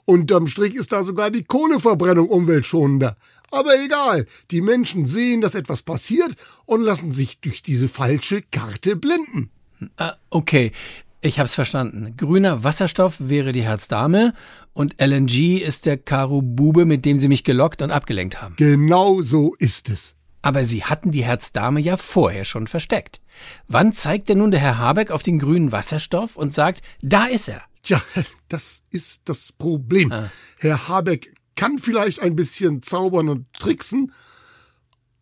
Unterm 0.04 0.46
Strich 0.46 0.74
ist 0.74 0.92
da 0.92 1.02
sogar 1.02 1.30
die 1.30 1.44
Kohleverbrennung 1.44 2.28
umweltschonender. 2.28 3.16
Aber 3.50 3.78
egal, 3.80 4.26
die 4.50 4.60
Menschen 4.60 5.06
sehen, 5.06 5.40
dass 5.40 5.54
etwas 5.54 5.82
passiert 5.82 6.34
und 6.64 6.82
lassen 6.82 7.12
sich 7.12 7.40
durch 7.40 7.62
diese 7.62 7.88
falsche 7.88 8.42
Karte 8.42 8.96
blenden. 8.96 9.50
Ah, 9.96 10.14
okay, 10.30 10.72
ich 11.20 11.38
hab's 11.38 11.54
verstanden. 11.54 12.14
Grüner 12.16 12.64
Wasserstoff 12.64 13.16
wäre 13.18 13.52
die 13.52 13.62
Herzdame 13.62 14.34
und 14.72 15.00
LNG 15.00 15.58
ist 15.58 15.86
der 15.86 15.98
Karo 15.98 16.42
Bube, 16.42 16.84
mit 16.84 17.04
dem 17.04 17.18
Sie 17.18 17.28
mich 17.28 17.44
gelockt 17.44 17.82
und 17.82 17.90
abgelenkt 17.90 18.40
haben. 18.40 18.54
Genau 18.56 19.20
so 19.22 19.54
ist 19.58 19.90
es. 19.90 20.16
Aber 20.42 20.64
Sie 20.64 20.84
hatten 20.84 21.10
die 21.10 21.24
Herzdame 21.24 21.80
ja 21.80 21.96
vorher 21.96 22.44
schon 22.44 22.66
versteckt. 22.66 23.20
Wann 23.68 23.92
zeigt 23.92 24.28
denn 24.28 24.38
nun 24.38 24.50
der 24.50 24.60
Herr 24.60 24.78
Habeck 24.78 25.10
auf 25.10 25.22
den 25.22 25.38
grünen 25.38 25.72
Wasserstoff 25.72 26.36
und 26.36 26.54
sagt, 26.54 26.82
da 27.02 27.26
ist 27.26 27.48
er? 27.48 27.62
Tja, 27.82 28.00
das 28.48 28.82
ist 28.90 29.22
das 29.26 29.52
Problem. 29.52 30.12
Ah. 30.12 30.30
Herr 30.58 30.88
Habeck 30.88 31.34
kann 31.56 31.78
vielleicht 31.78 32.20
ein 32.20 32.36
bisschen 32.36 32.82
zaubern 32.82 33.28
und 33.28 33.52
tricksen, 33.52 34.12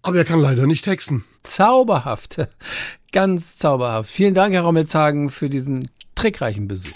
aber 0.09 0.17
er 0.17 0.25
kann 0.25 0.41
leider 0.41 0.67
nicht 0.67 0.87
hexen. 0.87 1.25
Zauberhaft. 1.43 2.49
Ganz 3.13 3.59
zauberhaft. 3.59 4.11
Vielen 4.11 4.33
Dank, 4.33 4.55
Herr 4.55 4.63
Rommelzagen, 4.63 5.31
für 5.31 5.51
diesen 5.51 5.91
trickreichen 6.15 6.67
Besuch. 6.67 6.91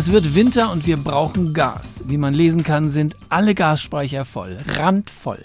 Es 0.00 0.10
wird 0.10 0.34
Winter 0.34 0.72
und 0.72 0.86
wir 0.86 0.96
brauchen 0.96 1.52
Gas. 1.52 2.00
Wie 2.06 2.16
man 2.16 2.32
lesen 2.32 2.64
kann, 2.64 2.90
sind 2.90 3.18
alle 3.28 3.54
Gasspeicher 3.54 4.24
voll, 4.24 4.56
randvoll. 4.66 5.44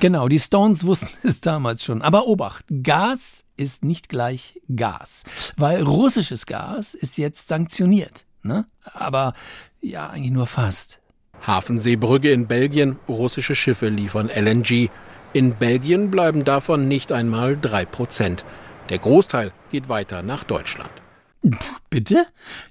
Genau, 0.00 0.28
die 0.28 0.38
Stones 0.38 0.84
wussten 0.84 1.08
es 1.26 1.40
damals 1.40 1.82
schon. 1.82 2.02
Aber 2.02 2.26
Obacht, 2.26 2.66
Gas 2.82 3.46
ist 3.56 3.86
nicht 3.86 4.10
gleich 4.10 4.60
Gas, 4.76 5.22
weil 5.56 5.82
russisches 5.82 6.44
Gas 6.44 6.92
ist 6.92 7.16
jetzt 7.16 7.48
sanktioniert. 7.48 8.26
Ne? 8.42 8.66
Aber 8.92 9.32
ja, 9.80 10.10
eigentlich 10.10 10.32
nur 10.32 10.46
fast. 10.46 11.00
Hafenseebrücke 11.40 12.30
in 12.32 12.48
Belgien, 12.48 12.98
russische 13.08 13.54
Schiffe 13.54 13.88
liefern 13.88 14.28
LNG. 14.28 14.90
In 15.36 15.54
Belgien 15.54 16.10
bleiben 16.10 16.44
davon 16.44 16.88
nicht 16.88 17.12
einmal 17.12 17.58
drei 17.60 17.84
Prozent. 17.84 18.46
Der 18.88 18.98
Großteil 18.98 19.52
geht 19.70 19.86
weiter 19.86 20.22
nach 20.22 20.44
Deutschland. 20.44 20.88
Bitte? 21.90 22.26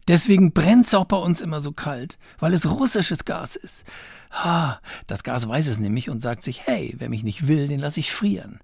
Deswegen 0.07 0.51
brennt 0.51 0.87
es 0.87 0.95
auch 0.95 1.05
bei 1.05 1.17
uns 1.17 1.41
immer 1.41 1.61
so 1.61 1.73
kalt, 1.73 2.17
weil 2.39 2.55
es 2.55 2.67
russisches 2.67 3.23
Gas 3.23 3.55
ist. 3.55 3.83
Ha, 4.31 4.81
das 5.05 5.23
Gas 5.23 5.47
weiß 5.47 5.67
es 5.67 5.77
nämlich 5.77 6.09
und 6.09 6.23
sagt 6.23 6.41
sich, 6.41 6.65
hey, 6.65 6.95
wer 6.97 7.07
mich 7.07 7.21
nicht 7.21 7.47
will, 7.47 7.67
den 7.67 7.79
lasse 7.79 7.99
ich 7.99 8.11
frieren. 8.11 8.59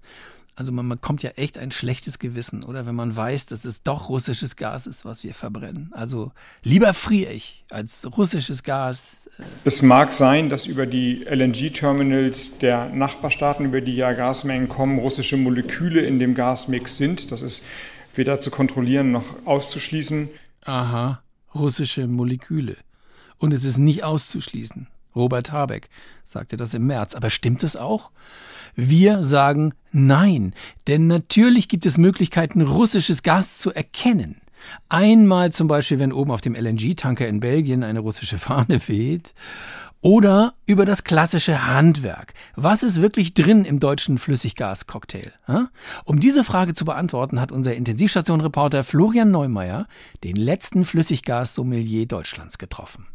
Also 0.54 0.70
man 0.70 0.86
bekommt 0.86 1.22
ja 1.22 1.30
echt 1.30 1.56
ein 1.56 1.72
schlechtes 1.72 2.18
Gewissen, 2.18 2.62
oder 2.62 2.84
wenn 2.84 2.94
man 2.94 3.16
weiß, 3.16 3.46
dass 3.46 3.64
es 3.64 3.82
doch 3.82 4.10
russisches 4.10 4.56
Gas 4.56 4.86
ist, 4.86 5.04
was 5.06 5.24
wir 5.24 5.32
verbrennen. 5.32 5.88
Also 5.92 6.30
lieber 6.62 6.92
friere 6.92 7.32
ich 7.32 7.64
als 7.70 8.06
russisches 8.18 8.62
Gas. 8.62 9.30
Äh 9.38 9.42
es 9.64 9.80
mag 9.80 10.12
sein, 10.12 10.50
dass 10.50 10.66
über 10.66 10.84
die 10.84 11.24
LNG-Terminals 11.24 12.58
der 12.58 12.90
Nachbarstaaten, 12.90 13.64
über 13.64 13.80
die 13.80 13.96
ja 13.96 14.12
Gasmengen 14.12 14.68
kommen, 14.68 14.98
russische 14.98 15.38
Moleküle 15.38 16.02
in 16.02 16.18
dem 16.18 16.34
Gasmix 16.34 16.98
sind. 16.98 17.32
Das 17.32 17.40
ist 17.40 17.64
weder 18.14 18.38
zu 18.38 18.50
kontrollieren 18.50 19.10
noch 19.10 19.46
auszuschließen. 19.46 20.28
Aha, 20.66 21.22
russische 21.54 22.06
Moleküle. 22.06 22.76
Und 23.38 23.54
es 23.54 23.64
ist 23.64 23.78
nicht 23.78 24.04
auszuschließen. 24.04 24.86
Robert 25.16 25.50
Habeck 25.50 25.88
sagte 26.24 26.56
das 26.56 26.74
im 26.74 26.86
März. 26.86 27.14
Aber 27.14 27.30
stimmt 27.30 27.62
es 27.64 27.74
auch? 27.76 28.10
Wir 28.74 29.22
sagen 29.22 29.74
nein, 29.90 30.54
denn 30.86 31.06
natürlich 31.06 31.68
gibt 31.68 31.86
es 31.86 31.98
Möglichkeiten, 31.98 32.62
russisches 32.62 33.22
Gas 33.22 33.58
zu 33.58 33.72
erkennen. 33.72 34.40
Einmal 34.88 35.52
zum 35.52 35.68
Beispiel, 35.68 35.98
wenn 35.98 36.12
oben 36.12 36.30
auf 36.30 36.40
dem 36.40 36.54
LNG-Tanker 36.54 37.26
in 37.26 37.40
Belgien 37.40 37.82
eine 37.82 38.00
russische 38.00 38.38
Fahne 38.38 38.80
weht. 38.88 39.34
Oder 40.04 40.54
über 40.66 40.84
das 40.84 41.04
klassische 41.04 41.68
Handwerk. 41.68 42.34
Was 42.56 42.82
ist 42.82 43.00
wirklich 43.00 43.34
drin 43.34 43.64
im 43.64 43.78
deutschen 43.78 44.18
Flüssiggascocktail? 44.18 45.32
Um 46.04 46.18
diese 46.18 46.42
Frage 46.42 46.74
zu 46.74 46.84
beantworten, 46.84 47.40
hat 47.40 47.52
unser 47.52 47.74
Intensivstation-Reporter 47.74 48.82
Florian 48.82 49.30
Neumeier 49.30 49.86
den 50.24 50.34
letzten 50.34 50.84
Flüssiggas-Sommelier 50.84 52.06
Deutschlands 52.06 52.58
getroffen. 52.58 53.06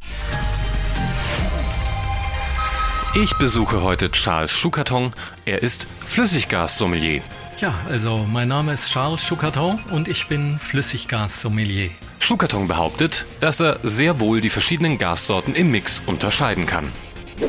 Ich 3.23 3.35
besuche 3.37 3.81
heute 3.81 4.11
Charles 4.11 4.51
Schukarton. 4.51 5.11
Er 5.43 5.63
ist 5.63 5.87
Flüssiggas-Sommelier. 6.05 7.23
Ja, 7.57 7.73
also 7.89 8.27
mein 8.31 8.47
Name 8.47 8.73
ist 8.73 8.91
Charles 8.91 9.21
Schukarton 9.21 9.79
und 9.89 10.07
ich 10.07 10.27
bin 10.27 10.59
Flüssiggas-Sommelier. 10.59 11.89
Schukarton 12.19 12.67
behauptet, 12.67 13.25
dass 13.39 13.59
er 13.59 13.79
sehr 13.81 14.19
wohl 14.19 14.39
die 14.39 14.51
verschiedenen 14.51 14.99
Gassorten 14.99 15.55
im 15.55 15.71
Mix 15.71 16.03
unterscheiden 16.05 16.67
kann. 16.67 16.91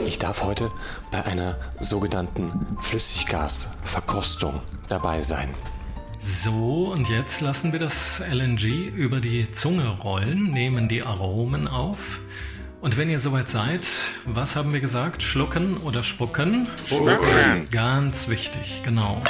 Ich 0.07 0.19
darf 0.19 0.43
heute 0.43 0.71
bei 1.11 1.23
einer 1.27 1.59
sogenannten 1.79 2.51
Flüssiggasverkrustung 2.81 4.63
dabei 4.89 5.21
sein. 5.21 5.51
So, 6.19 6.95
und 6.97 7.11
jetzt 7.11 7.43
lassen 7.43 7.73
wir 7.73 7.79
das 7.79 8.23
LNG 8.33 8.89
über 8.97 9.21
die 9.21 9.51
Zunge 9.53 9.87
rollen, 9.87 10.51
nehmen 10.51 10.89
die 10.89 11.03
Aromen 11.03 11.69
auf. 11.69 12.21
Und 12.81 12.97
wenn 12.97 13.11
ihr 13.11 13.19
soweit 13.19 13.49
seid, 13.49 13.87
was 14.25 14.55
haben 14.55 14.73
wir 14.73 14.81
gesagt? 14.81 15.23
Schlucken 15.23 15.79
oder 15.79 16.05
spucken? 16.05 16.69
Spucken. 16.87 17.69
Ganz 17.73 18.29
wichtig, 18.29 18.83
genau. 18.85 19.21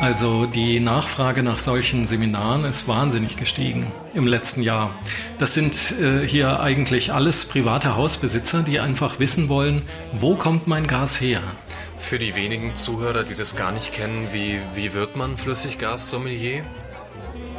Also 0.00 0.46
die 0.46 0.80
Nachfrage 0.80 1.44
nach 1.44 1.58
solchen 1.58 2.06
Seminaren 2.06 2.64
ist 2.64 2.88
wahnsinnig 2.88 3.36
gestiegen 3.36 3.92
im 4.14 4.26
letzten 4.26 4.62
Jahr. 4.62 4.94
Das 5.38 5.54
sind 5.54 5.94
äh, 6.00 6.26
hier 6.26 6.58
eigentlich 6.60 7.12
alles 7.12 7.44
private 7.44 7.94
Hausbesitzer, 7.94 8.62
die 8.62 8.80
einfach 8.80 9.20
wissen 9.20 9.48
wollen, 9.48 9.82
wo 10.12 10.34
kommt 10.34 10.66
mein 10.66 10.86
Gas 10.86 11.20
her? 11.20 11.42
Für 11.98 12.18
die 12.18 12.34
wenigen 12.34 12.74
Zuhörer, 12.74 13.22
die 13.22 13.34
das 13.34 13.54
gar 13.54 13.70
nicht 13.70 13.92
kennen, 13.92 14.28
wie, 14.32 14.58
wie 14.74 14.92
wird 14.94 15.16
man 15.16 15.36
Flüssiggas-Sommelier? 15.36 16.64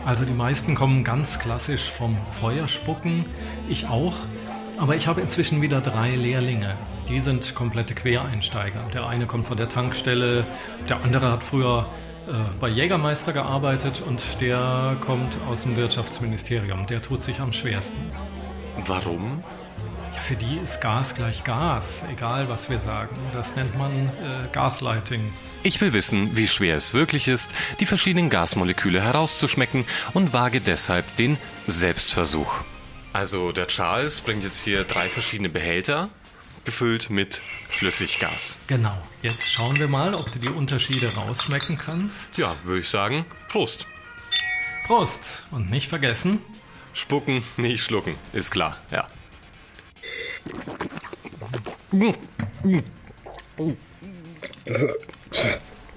Also 0.03 0.25
die 0.25 0.33
meisten 0.33 0.73
kommen 0.73 1.03
ganz 1.03 1.37
klassisch 1.37 1.89
vom 1.89 2.17
Feuerspucken, 2.25 3.25
ich 3.69 3.87
auch. 3.87 4.15
Aber 4.81 4.95
ich 4.95 5.07
habe 5.07 5.21
inzwischen 5.21 5.61
wieder 5.61 5.79
drei 5.79 6.15
Lehrlinge. 6.15 6.75
Die 7.07 7.19
sind 7.19 7.53
komplette 7.53 7.93
Quereinsteiger. 7.93 8.79
Der 8.91 9.07
eine 9.07 9.27
kommt 9.27 9.45
von 9.45 9.55
der 9.55 9.69
Tankstelle, 9.69 10.43
der 10.89 11.03
andere 11.03 11.31
hat 11.31 11.43
früher 11.43 11.87
äh, 12.27 12.31
bei 12.59 12.67
Jägermeister 12.67 13.31
gearbeitet 13.31 14.01
und 14.01 14.41
der 14.41 14.97
kommt 14.99 15.37
aus 15.47 15.63
dem 15.63 15.75
Wirtschaftsministerium. 15.75 16.87
Der 16.87 16.99
tut 16.99 17.21
sich 17.21 17.41
am 17.41 17.53
schwersten. 17.53 18.01
Warum? 18.87 19.43
Ja, 20.15 20.19
für 20.19 20.35
die 20.35 20.57
ist 20.57 20.81
Gas 20.81 21.13
gleich 21.13 21.43
Gas, 21.43 22.03
egal 22.11 22.49
was 22.49 22.71
wir 22.71 22.79
sagen. 22.79 23.15
Das 23.33 23.55
nennt 23.55 23.77
man 23.77 24.07
äh, 24.07 24.47
Gaslighting. 24.51 25.31
Ich 25.61 25.79
will 25.79 25.93
wissen, 25.93 26.35
wie 26.35 26.47
schwer 26.47 26.75
es 26.75 26.95
wirklich 26.95 27.27
ist, 27.27 27.51
die 27.79 27.85
verschiedenen 27.85 28.31
Gasmoleküle 28.31 28.99
herauszuschmecken 28.99 29.85
und 30.15 30.33
wage 30.33 30.59
deshalb 30.59 31.05
den 31.17 31.37
Selbstversuch. 31.67 32.63
Also 33.13 33.51
der 33.51 33.67
Charles 33.67 34.21
bringt 34.21 34.43
jetzt 34.43 34.63
hier 34.63 34.83
drei 34.83 35.09
verschiedene 35.09 35.49
Behälter. 35.49 36.09
gefüllt 36.63 37.09
mit 37.09 37.41
Flüssiggas. 37.69 38.55
Genau. 38.67 38.95
Jetzt 39.23 39.51
schauen 39.51 39.79
wir 39.79 39.87
mal, 39.87 40.13
ob 40.13 40.31
du 40.31 40.37
die 40.39 40.47
Unterschiede 40.49 41.13
rausschmecken 41.15 41.77
kannst. 41.77 42.37
Ja, 42.37 42.55
würde 42.63 42.81
ich 42.81 42.89
sagen, 42.89 43.25
Prost. 43.49 43.87
Prost. 44.85 45.45
Und 45.49 45.71
nicht 45.71 45.87
vergessen. 45.87 46.39
Spucken, 46.93 47.43
nicht 47.57 47.83
schlucken, 47.83 48.15
ist 48.33 48.51
klar, 48.51 48.77
ja. 48.91 49.07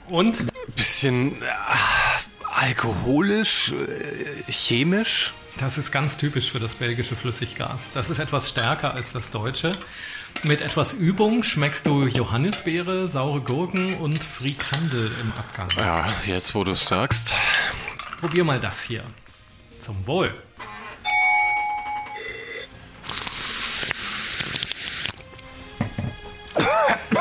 Und? 0.09 0.45
Bisschen 0.77 1.43
äh, 1.43 1.47
alkoholisch, 2.45 3.73
äh, 3.73 4.51
chemisch. 4.51 5.35
Das 5.59 5.79
ist 5.79 5.93
ganz 5.93 6.17
typisch 6.17 6.51
für 6.51 6.59
das 6.59 6.75
belgische 6.75 7.15
Flüssiggas. 7.15 7.93
Das 7.93 8.11
ist 8.11 8.19
etwas 8.19 8.51
stärker 8.51 8.95
als 8.95 9.13
das 9.13 9.31
deutsche. 9.31 9.73
Mit 10.43 10.61
etwas 10.61 10.93
Übung 10.93 11.45
schmeckst 11.45 11.87
du 11.87 12.07
Johannisbeere, 12.07 13.07
saure 13.07 13.41
Gurken 13.41 13.97
und 13.99 14.23
Frikandel 14.23 15.13
im 15.23 15.33
Abgang. 15.39 15.69
Ja, 15.79 16.13
jetzt 16.27 16.55
wo 16.55 16.65
du 16.65 16.73
es 16.73 16.87
sagst. 16.87 17.33
Probier 18.21 18.43
mal 18.43 18.59
das 18.59 18.83
hier. 18.83 19.05
Zum 19.79 20.07
Wohl. 20.07 20.35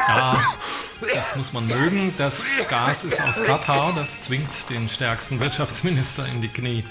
Ja, 0.08 0.42
das 1.14 1.36
muss 1.36 1.54
man 1.54 1.68
mögen. 1.68 2.14
Das 2.18 2.68
Gas 2.68 3.04
ist 3.04 3.22
aus 3.22 3.44
Katar. 3.44 3.94
Das 3.96 4.22
zwingt 4.22 4.70
den 4.70 4.90
stärksten 4.90 5.40
Wirtschaftsminister 5.40 6.26
in 6.34 6.42
die 6.42 6.50
Knie. 6.50 6.84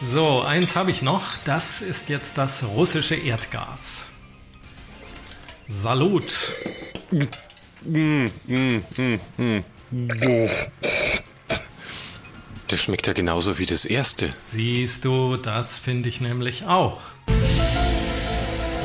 So, 0.00 0.42
eins 0.42 0.76
habe 0.76 0.90
ich 0.90 1.02
noch. 1.02 1.38
Das 1.44 1.80
ist 1.80 2.08
jetzt 2.08 2.38
das 2.38 2.64
russische 2.64 3.14
Erdgas. 3.14 4.08
Salut. 5.68 6.52
Das 12.68 12.82
schmeckt 12.82 13.06
ja 13.06 13.12
genauso 13.12 13.58
wie 13.58 13.66
das 13.66 13.84
erste. 13.84 14.32
Siehst 14.38 15.04
du, 15.04 15.36
das 15.36 15.78
finde 15.78 16.08
ich 16.08 16.20
nämlich 16.20 16.66
auch. 16.66 17.00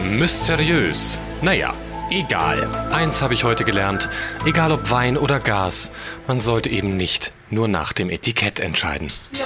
Mysteriös. 0.03 1.19
Naja, 1.41 1.73
egal. 2.09 2.67
Eins 2.91 3.21
habe 3.21 3.33
ich 3.33 3.43
heute 3.43 3.63
gelernt. 3.63 4.09
Egal 4.45 4.71
ob 4.71 4.89
Wein 4.91 5.17
oder 5.17 5.39
Gas, 5.39 5.91
man 6.27 6.39
sollte 6.39 6.69
eben 6.69 6.97
nicht 6.97 7.33
nur 7.49 7.67
nach 7.67 7.93
dem 7.93 8.09
Etikett 8.09 8.59
entscheiden. 8.59 9.07
Wir 9.31 9.45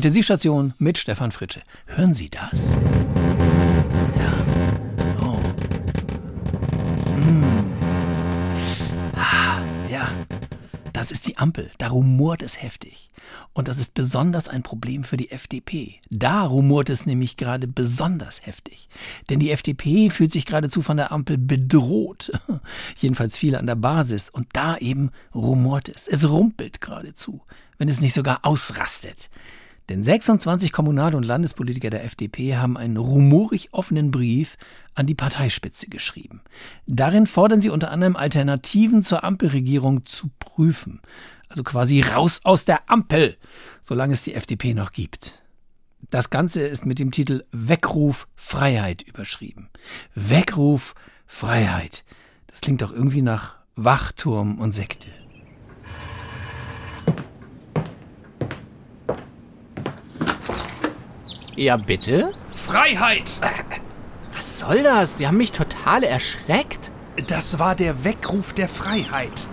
Intensivstation 0.00 0.72
mit 0.78 0.96
Stefan 0.96 1.30
Fritsche. 1.30 1.60
Hören 1.84 2.14
Sie 2.14 2.30
das? 2.30 2.70
Ja. 4.16 4.32
Oh. 5.20 5.36
Mm. 7.20 7.44
Ah, 9.14 9.58
ja. 9.90 10.08
Das 10.94 11.10
ist 11.10 11.26
die 11.26 11.36
Ampel. 11.36 11.70
Da 11.76 11.88
rumort 11.88 12.40
es 12.40 12.62
heftig. 12.62 13.10
Und 13.52 13.68
das 13.68 13.76
ist 13.76 13.92
besonders 13.92 14.48
ein 14.48 14.62
Problem 14.62 15.04
für 15.04 15.18
die 15.18 15.30
FDP. 15.32 16.00
Da 16.08 16.44
rumort 16.44 16.88
es 16.88 17.04
nämlich 17.04 17.36
gerade 17.36 17.68
besonders 17.68 18.46
heftig. 18.46 18.88
Denn 19.28 19.38
die 19.38 19.50
FDP 19.50 20.08
fühlt 20.08 20.32
sich 20.32 20.46
geradezu 20.46 20.80
von 20.80 20.96
der 20.96 21.12
Ampel 21.12 21.36
bedroht. 21.36 22.32
Jedenfalls 23.00 23.36
viele 23.36 23.58
an 23.58 23.66
der 23.66 23.74
Basis. 23.74 24.30
Und 24.30 24.48
da 24.54 24.78
eben 24.78 25.10
rumort 25.34 25.90
es. 25.90 26.08
Es 26.08 26.26
rumpelt 26.26 26.80
geradezu, 26.80 27.42
wenn 27.76 27.90
es 27.90 28.00
nicht 28.00 28.14
sogar 28.14 28.46
ausrastet. 28.46 29.28
Denn 29.90 30.04
26 30.04 30.70
Kommunal- 30.70 31.16
und 31.16 31.26
Landespolitiker 31.26 31.90
der 31.90 32.04
FDP 32.04 32.56
haben 32.56 32.76
einen 32.76 32.96
rumorig 32.96 33.70
offenen 33.72 34.12
Brief 34.12 34.56
an 34.94 35.08
die 35.08 35.16
Parteispitze 35.16 35.88
geschrieben. 35.88 36.42
Darin 36.86 37.26
fordern 37.26 37.60
sie 37.60 37.70
unter 37.70 37.90
anderem 37.90 38.14
Alternativen 38.14 39.02
zur 39.02 39.24
Ampelregierung 39.24 40.06
zu 40.06 40.30
prüfen. 40.38 41.00
Also 41.48 41.64
quasi 41.64 42.02
raus 42.02 42.42
aus 42.44 42.64
der 42.64 42.88
Ampel, 42.88 43.36
solange 43.82 44.12
es 44.12 44.22
die 44.22 44.34
FDP 44.34 44.74
noch 44.74 44.92
gibt. 44.92 45.42
Das 46.08 46.30
Ganze 46.30 46.60
ist 46.60 46.86
mit 46.86 47.00
dem 47.00 47.10
Titel 47.10 47.42
Weckruf 47.50 48.28
Freiheit 48.36 49.02
überschrieben. 49.02 49.70
Weckruf 50.14 50.94
Freiheit. 51.26 52.04
Das 52.46 52.60
klingt 52.60 52.82
doch 52.82 52.92
irgendwie 52.92 53.22
nach 53.22 53.56
Wachturm 53.74 54.60
und 54.60 54.70
Sekte. 54.70 55.08
Ja, 61.60 61.76
bitte? 61.76 62.30
Freiheit! 62.54 63.38
Was 64.34 64.60
soll 64.60 64.82
das? 64.82 65.18
Sie 65.18 65.26
haben 65.26 65.36
mich 65.36 65.52
total 65.52 66.04
erschreckt. 66.04 66.90
Das 67.26 67.58
war 67.58 67.74
der 67.74 68.02
Weckruf 68.02 68.54
der 68.54 68.66
Freiheit. 68.66 69.46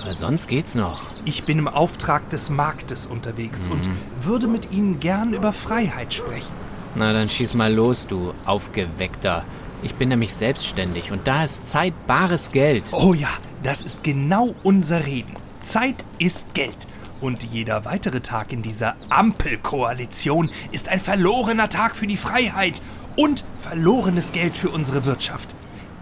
Aber 0.00 0.14
sonst 0.14 0.46
geht's 0.46 0.76
noch. 0.76 1.00
Ich 1.24 1.46
bin 1.46 1.58
im 1.58 1.66
Auftrag 1.66 2.30
des 2.30 2.48
Marktes 2.48 3.08
unterwegs 3.08 3.66
Mhm. 3.66 3.72
und 3.72 3.90
würde 4.20 4.46
mit 4.46 4.70
Ihnen 4.70 5.00
gern 5.00 5.32
über 5.34 5.52
Freiheit 5.52 6.14
sprechen. 6.14 6.52
Na, 6.94 7.12
dann 7.12 7.28
schieß 7.28 7.54
mal 7.54 7.74
los, 7.74 8.06
du 8.06 8.34
Aufgeweckter. 8.46 9.44
Ich 9.82 9.96
bin 9.96 10.10
nämlich 10.10 10.32
selbstständig 10.34 11.10
und 11.10 11.26
da 11.26 11.42
ist 11.42 11.66
Zeit 11.68 11.92
bares 12.06 12.52
Geld. 12.52 12.84
Oh 12.92 13.14
ja, 13.14 13.30
das 13.64 13.82
ist 13.82 14.04
genau 14.04 14.54
unser 14.62 15.06
Reden. 15.06 15.32
Zeit 15.60 16.04
ist 16.20 16.54
Geld. 16.54 16.86
Und 17.20 17.42
jeder 17.42 17.84
weitere 17.84 18.20
Tag 18.20 18.52
in 18.52 18.62
dieser 18.62 18.96
Ampelkoalition 19.08 20.50
ist 20.70 20.88
ein 20.88 21.00
verlorener 21.00 21.68
Tag 21.68 21.96
für 21.96 22.06
die 22.06 22.16
Freiheit 22.16 22.80
und 23.16 23.44
verlorenes 23.58 24.30
Geld 24.30 24.56
für 24.56 24.70
unsere 24.70 25.04
Wirtschaft. 25.04 25.54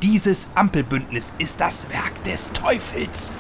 Dieses 0.03 0.49
Ampelbündnis 0.55 1.33
ist 1.39 1.61
das 1.61 1.89
Werk 1.89 2.23
des 2.25 2.53
Teufels, 2.53 3.33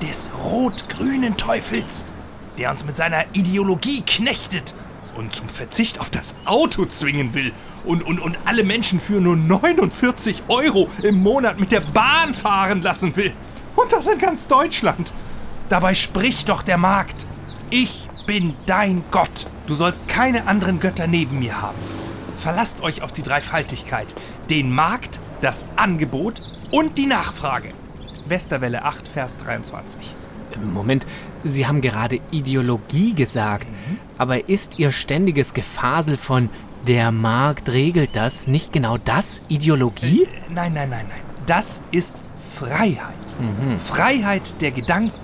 des 0.00 0.30
rot-grünen 0.44 1.36
Teufels, 1.36 2.06
der 2.56 2.70
uns 2.70 2.84
mit 2.84 2.96
seiner 2.96 3.24
Ideologie 3.32 4.02
knechtet 4.02 4.74
und 5.16 5.34
zum 5.34 5.48
Verzicht 5.48 6.00
auf 6.00 6.10
das 6.10 6.36
Auto 6.44 6.84
zwingen 6.84 7.34
will 7.34 7.52
und, 7.84 8.04
und, 8.04 8.20
und 8.20 8.38
alle 8.44 8.62
Menschen 8.62 9.00
für 9.00 9.20
nur 9.20 9.34
49 9.34 10.44
Euro 10.46 10.88
im 11.02 11.16
Monat 11.16 11.58
mit 11.58 11.72
der 11.72 11.80
Bahn 11.80 12.32
fahren 12.32 12.82
lassen 12.82 13.16
will. 13.16 13.32
Und 13.74 13.90
das 13.90 14.06
in 14.06 14.18
ganz 14.18 14.46
Deutschland. 14.46 15.12
Dabei 15.68 15.94
spricht 15.94 16.48
doch 16.48 16.62
der 16.62 16.78
Markt. 16.78 17.26
Ich 17.70 18.08
bin 18.26 18.54
dein 18.66 19.02
Gott. 19.10 19.46
Du 19.66 19.74
sollst 19.74 20.08
keine 20.08 20.46
anderen 20.46 20.80
Götter 20.80 21.06
neben 21.06 21.38
mir 21.38 21.60
haben. 21.60 21.78
Verlasst 22.38 22.82
euch 22.82 23.02
auf 23.02 23.12
die 23.12 23.22
Dreifaltigkeit. 23.22 24.14
Den 24.50 24.70
Markt, 24.70 25.20
das 25.40 25.66
Angebot 25.76 26.42
und 26.70 26.98
die 26.98 27.06
Nachfrage. 27.06 27.70
Westerwelle 28.26 28.84
8, 28.84 29.08
Vers 29.08 29.38
23. 29.38 30.14
Moment, 30.72 31.06
Sie 31.42 31.66
haben 31.66 31.80
gerade 31.80 32.20
Ideologie 32.30 33.14
gesagt. 33.14 33.66
Aber 34.18 34.48
ist 34.48 34.78
Ihr 34.78 34.92
ständiges 34.92 35.54
Gefasel 35.54 36.16
von 36.16 36.50
der 36.86 37.12
Markt 37.12 37.70
regelt 37.70 38.14
das 38.14 38.46
nicht 38.46 38.72
genau 38.72 38.98
das 38.98 39.40
Ideologie? 39.48 40.26
Nein, 40.50 40.74
nein, 40.74 40.90
nein, 40.90 41.06
nein. 41.08 41.20
Das 41.46 41.82
ist 41.90 42.18
Freiheit. 42.54 43.14
Mhm. 43.40 43.78
Freiheit 43.78 44.60
der 44.60 44.70
Gedanken. 44.70 45.23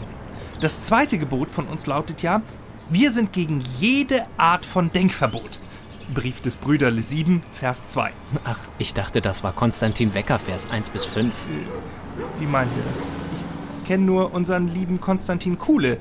Das 0.60 0.82
zweite 0.82 1.16
Gebot 1.16 1.50
von 1.50 1.66
uns 1.66 1.86
lautet 1.86 2.20
ja, 2.20 2.42
wir 2.90 3.10
sind 3.10 3.32
gegen 3.32 3.62
jede 3.78 4.26
Art 4.36 4.66
von 4.66 4.92
Denkverbot. 4.92 5.60
Brief 6.12 6.42
des 6.42 6.56
Brüderle 6.56 7.02
7, 7.02 7.42
Vers 7.52 7.86
2. 7.86 8.10
Ach, 8.44 8.58
ich 8.78 8.92
dachte, 8.92 9.22
das 9.22 9.42
war 9.42 9.52
Konstantin 9.52 10.12
Wecker, 10.12 10.38
Vers 10.38 10.68
1 10.70 10.90
bis 10.90 11.06
5. 11.06 11.32
Wie 12.38 12.44
meinen 12.46 12.70
Sie 12.74 12.82
das? 12.90 13.10
Ich 13.80 13.88
kenne 13.88 14.04
nur 14.04 14.34
unseren 14.34 14.68
lieben 14.68 15.00
Konstantin 15.00 15.56
Kuhle, 15.56 15.96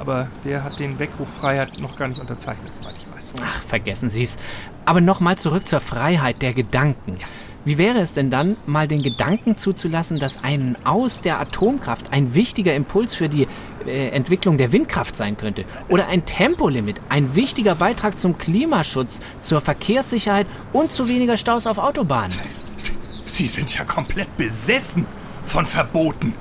aber 0.00 0.26
der 0.44 0.64
hat 0.64 0.80
den 0.80 0.98
Weckruf 0.98 1.28
Freiheit 1.32 1.78
noch 1.78 1.94
gar 1.94 2.08
nicht 2.08 2.20
unterzeichnet, 2.20 2.74
soweit 2.74 2.96
ich 2.96 3.08
weiß. 3.14 3.34
Ach, 3.44 3.62
vergessen 3.62 4.10
Sie 4.10 4.22
es. 4.22 4.38
Aber 4.86 5.00
nochmal 5.00 5.38
zurück 5.38 5.68
zur 5.68 5.80
Freiheit 5.80 6.42
der 6.42 6.52
Gedanken. 6.52 7.18
Wie 7.64 7.76
wäre 7.76 7.98
es 7.98 8.14
denn 8.14 8.30
dann, 8.30 8.56
mal 8.66 8.88
den 8.88 9.02
Gedanken 9.02 9.56
zuzulassen, 9.58 10.18
dass 10.18 10.42
ein 10.42 10.76
Aus 10.84 11.20
der 11.20 11.40
Atomkraft 11.40 12.10
ein 12.10 12.34
wichtiger 12.34 12.74
Impuls 12.74 13.14
für 13.14 13.28
die 13.28 13.46
äh, 13.86 14.08
Entwicklung 14.08 14.56
der 14.56 14.72
Windkraft 14.72 15.14
sein 15.14 15.36
könnte? 15.36 15.66
Oder 15.88 16.08
ein 16.08 16.24
Tempolimit, 16.24 17.00
ein 17.10 17.34
wichtiger 17.34 17.74
Beitrag 17.74 18.18
zum 18.18 18.38
Klimaschutz, 18.38 19.20
zur 19.42 19.60
Verkehrssicherheit 19.60 20.46
und 20.72 20.90
zu 20.90 21.08
weniger 21.08 21.36
Staus 21.36 21.66
auf 21.66 21.76
Autobahnen? 21.76 22.34
Sie, 22.76 22.92
Sie 23.26 23.46
sind 23.46 23.76
ja 23.76 23.84
komplett 23.84 24.34
besessen 24.38 25.04
von 25.44 25.66
Verboten. 25.66 26.32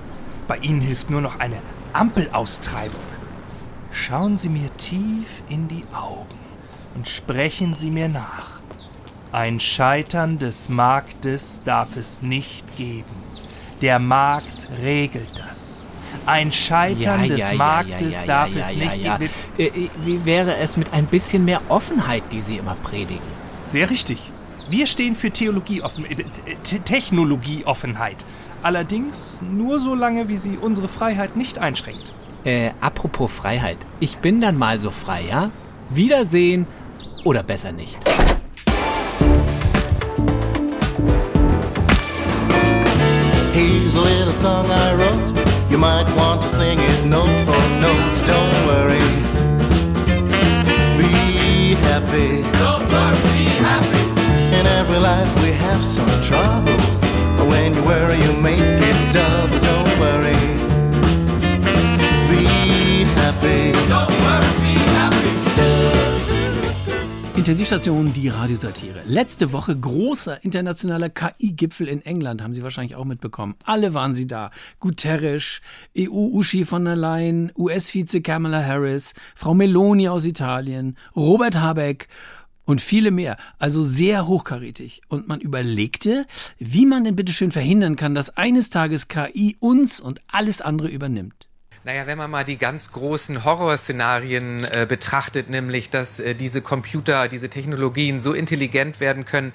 Bei 0.48 0.58
Ihnen 0.58 0.80
hilft 0.80 1.10
nur 1.10 1.22
noch 1.22 1.40
eine 1.40 1.58
Ampelaustreibung. 1.92 3.02
Schauen 3.92 4.38
Sie 4.38 4.50
mir 4.50 4.70
tief 4.78 5.44
in 5.50 5.68
die 5.68 5.84
Augen 5.92 6.38
und 6.96 7.10
sprechen 7.10 7.76
Sie 7.76 7.92
mir 7.92 8.08
nach. 8.08 8.59
Ein 9.32 9.60
Scheitern 9.60 10.40
des 10.40 10.70
Marktes 10.70 11.62
darf 11.64 11.96
es 11.98 12.24
nicht 12.24 12.66
geben. 12.78 13.06
Der 13.80 14.00
Markt 14.00 14.68
regelt 14.82 15.30
das. 15.38 15.88
Ein 16.26 16.52
Scheitern 16.52 17.30
des 17.30 17.54
Marktes 17.54 18.26
darf 18.26 18.50
es 18.56 18.76
nicht 18.76 19.04
ja. 19.04 19.18
geben. 19.18 19.32
Äh, 19.60 19.66
äh, 19.66 19.90
Wie 20.04 20.26
wäre 20.26 20.58
es 20.58 20.78
mit 20.78 20.94
ein 20.94 21.06
bisschen 21.06 21.46
mehr 21.46 21.62
Offenheit, 21.70 22.24
die 22.32 22.40
Sie 22.40 22.58
immer 22.58 22.76
predigen? 22.82 23.22
Sehr 23.66 23.92
richtig. 23.92 24.20
Wir 24.68 24.88
stehen 24.88 25.14
für 25.14 25.30
Theologieoffen, 25.30 26.06
äh, 26.06 26.16
Technologieoffenheit. 26.64 28.26
Allerdings 28.64 29.44
nur 29.44 29.80
so 29.80 29.94
lange, 29.94 30.28
wie 30.28 30.38
sie 30.38 30.58
unsere 30.58 30.88
Freiheit 30.88 31.36
nicht 31.36 31.60
einschränkt. 31.60 32.14
Äh, 32.46 32.72
apropos 32.82 33.32
Freiheit. 33.32 33.78
Ich 34.00 34.18
bin 34.18 34.42
dann 34.42 34.58
mal 34.58 34.80
so 34.80 34.90
frei, 34.90 35.26
ja? 35.30 35.52
Wiedersehen 35.92 36.66
oder 37.24 37.44
besser 37.44 37.72
nicht. 37.72 38.00
Song 44.40 44.72
I 44.72 44.94
wrote. 44.94 45.30
You 45.70 45.78
might 45.78 46.08
want 46.16 46.42
to 46.44 46.48
sing 46.48 46.80
it 46.80 47.06
note 47.06 47.40
for 47.46 47.62
note. 47.84 48.16
Don't 48.26 48.60
worry. 48.72 49.10
Be 50.98 51.76
happy. 51.88 52.30
Don't 52.64 52.86
worry, 52.94 53.20
be 53.34 53.44
happy. 53.68 54.04
In 54.58 54.66
every 54.80 55.00
life 55.12 55.32
we 55.44 55.52
have 55.52 55.84
some 55.84 56.14
trouble. 56.22 56.80
When 57.52 57.76
you 57.76 57.84
worry, 57.84 58.18
you 58.26 58.32
make 58.32 58.69
Intensivstation, 67.50 68.14
die 68.14 68.28
Radiosatire. 68.28 69.02
Letzte 69.08 69.52
Woche 69.52 69.76
großer 69.76 70.44
internationaler 70.44 71.10
KI-Gipfel 71.10 71.88
in 71.88 72.04
England, 72.04 72.44
haben 72.44 72.54
Sie 72.54 72.62
wahrscheinlich 72.62 72.96
auch 72.96 73.06
mitbekommen. 73.06 73.56
Alle 73.64 73.96
waren 73.96 74.14
sie 74.14 74.28
da. 74.28 74.52
Guterres, 74.80 75.60
EU-Uschi 75.98 76.64
von 76.64 76.86
der 76.86 76.96
Leyen, 76.96 77.52
US-Vize 77.58 78.22
Kamala 78.22 78.64
Harris, 78.64 79.14
Frau 79.34 79.56
Meloni 79.56 80.08
aus 80.10 80.28
Italien, 80.28 80.96
Robert 81.16 81.60
Habeck 81.60 82.08
und 82.66 82.82
viele 82.82 83.10
mehr. 83.10 83.36
Also 83.58 83.82
sehr 83.82 84.28
hochkarätig. 84.28 85.02
Und 85.08 85.28
man 85.28 85.42
überlegte, 85.42 86.28
wie 86.60 86.86
man 86.86 87.04
denn 87.04 87.16
bitteschön 87.16 87.52
verhindern 87.52 87.96
kann, 87.96 88.14
dass 88.14 88.38
eines 88.38 88.70
Tages 88.70 89.08
KI 89.08 89.58
uns 89.60 90.00
und 90.00 90.22
alles 90.28 90.62
andere 90.62 90.90
übernimmt. 90.90 91.49
Naja, 91.86 92.08
wenn 92.08 92.18
man 92.18 92.30
mal 92.30 92.44
die 92.44 92.58
ganz 92.58 92.92
großen 92.92 93.46
Horrorszenarien 93.46 94.66
äh, 94.66 94.86
betrachtet, 94.88 95.50
nämlich, 95.50 95.90
dass 95.90 96.20
äh, 96.20 96.36
diese 96.36 96.62
Computer, 96.62 97.30
diese 97.30 97.50
Technologien 97.50 98.20
so 98.20 98.34
intelligent 98.34 99.00
werden 99.00 99.24
können, 99.24 99.54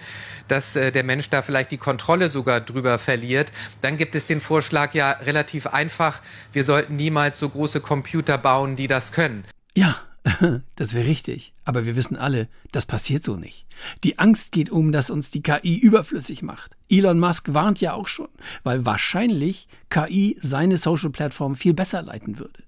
dass 0.49 0.75
äh, 0.75 0.91
der 0.91 1.05
Mensch 1.05 1.29
da 1.29 1.43
vielleicht 1.43 1.71
die 1.71 1.77
Kontrolle 1.77 2.31
sogar 2.31 2.63
drüber 2.63 2.99
verliert, 2.99 3.53
dann 3.83 3.99
gibt 3.99 4.15
es 4.15 4.25
den 4.25 4.41
Vorschlag 4.41 4.95
ja 4.95 5.11
relativ 5.11 5.67
einfach, 5.67 6.23
wir 6.53 6.65
sollten 6.65 6.97
niemals 6.97 7.39
so 7.39 7.49
große 7.49 7.81
Computer 7.81 8.39
bauen, 8.39 8.75
die 8.75 8.87
das 8.87 9.13
können. 9.13 9.45
Ja, 9.77 9.97
das 10.77 10.95
wäre 10.95 11.07
richtig. 11.07 11.53
Aber 11.65 11.85
wir 11.85 11.95
wissen 11.95 12.17
alle, 12.17 12.49
das 12.73 12.87
passiert 12.87 13.23
so 13.23 13.37
nicht. 13.37 13.67
Die 14.03 14.19
Angst 14.19 14.53
geht 14.53 14.71
um, 14.71 14.93
dass 14.93 15.11
uns 15.11 15.31
die 15.31 15.43
KI 15.43 15.77
überflüssig 15.77 16.43
macht. 16.43 16.74
Elon 16.91 17.19
Musk 17.19 17.55
warnt 17.55 17.81
ja 17.81 17.95
auch 17.95 18.09
schon, 18.09 18.29
weil 18.63 18.85
wahrscheinlich 18.85 19.69
KI 19.91 20.37
seine 20.41 20.77
Social-Plattform 20.77 21.57
viel 21.57 21.75
besser 21.75 22.03
leiten 22.03 22.39
würde. 22.39 22.63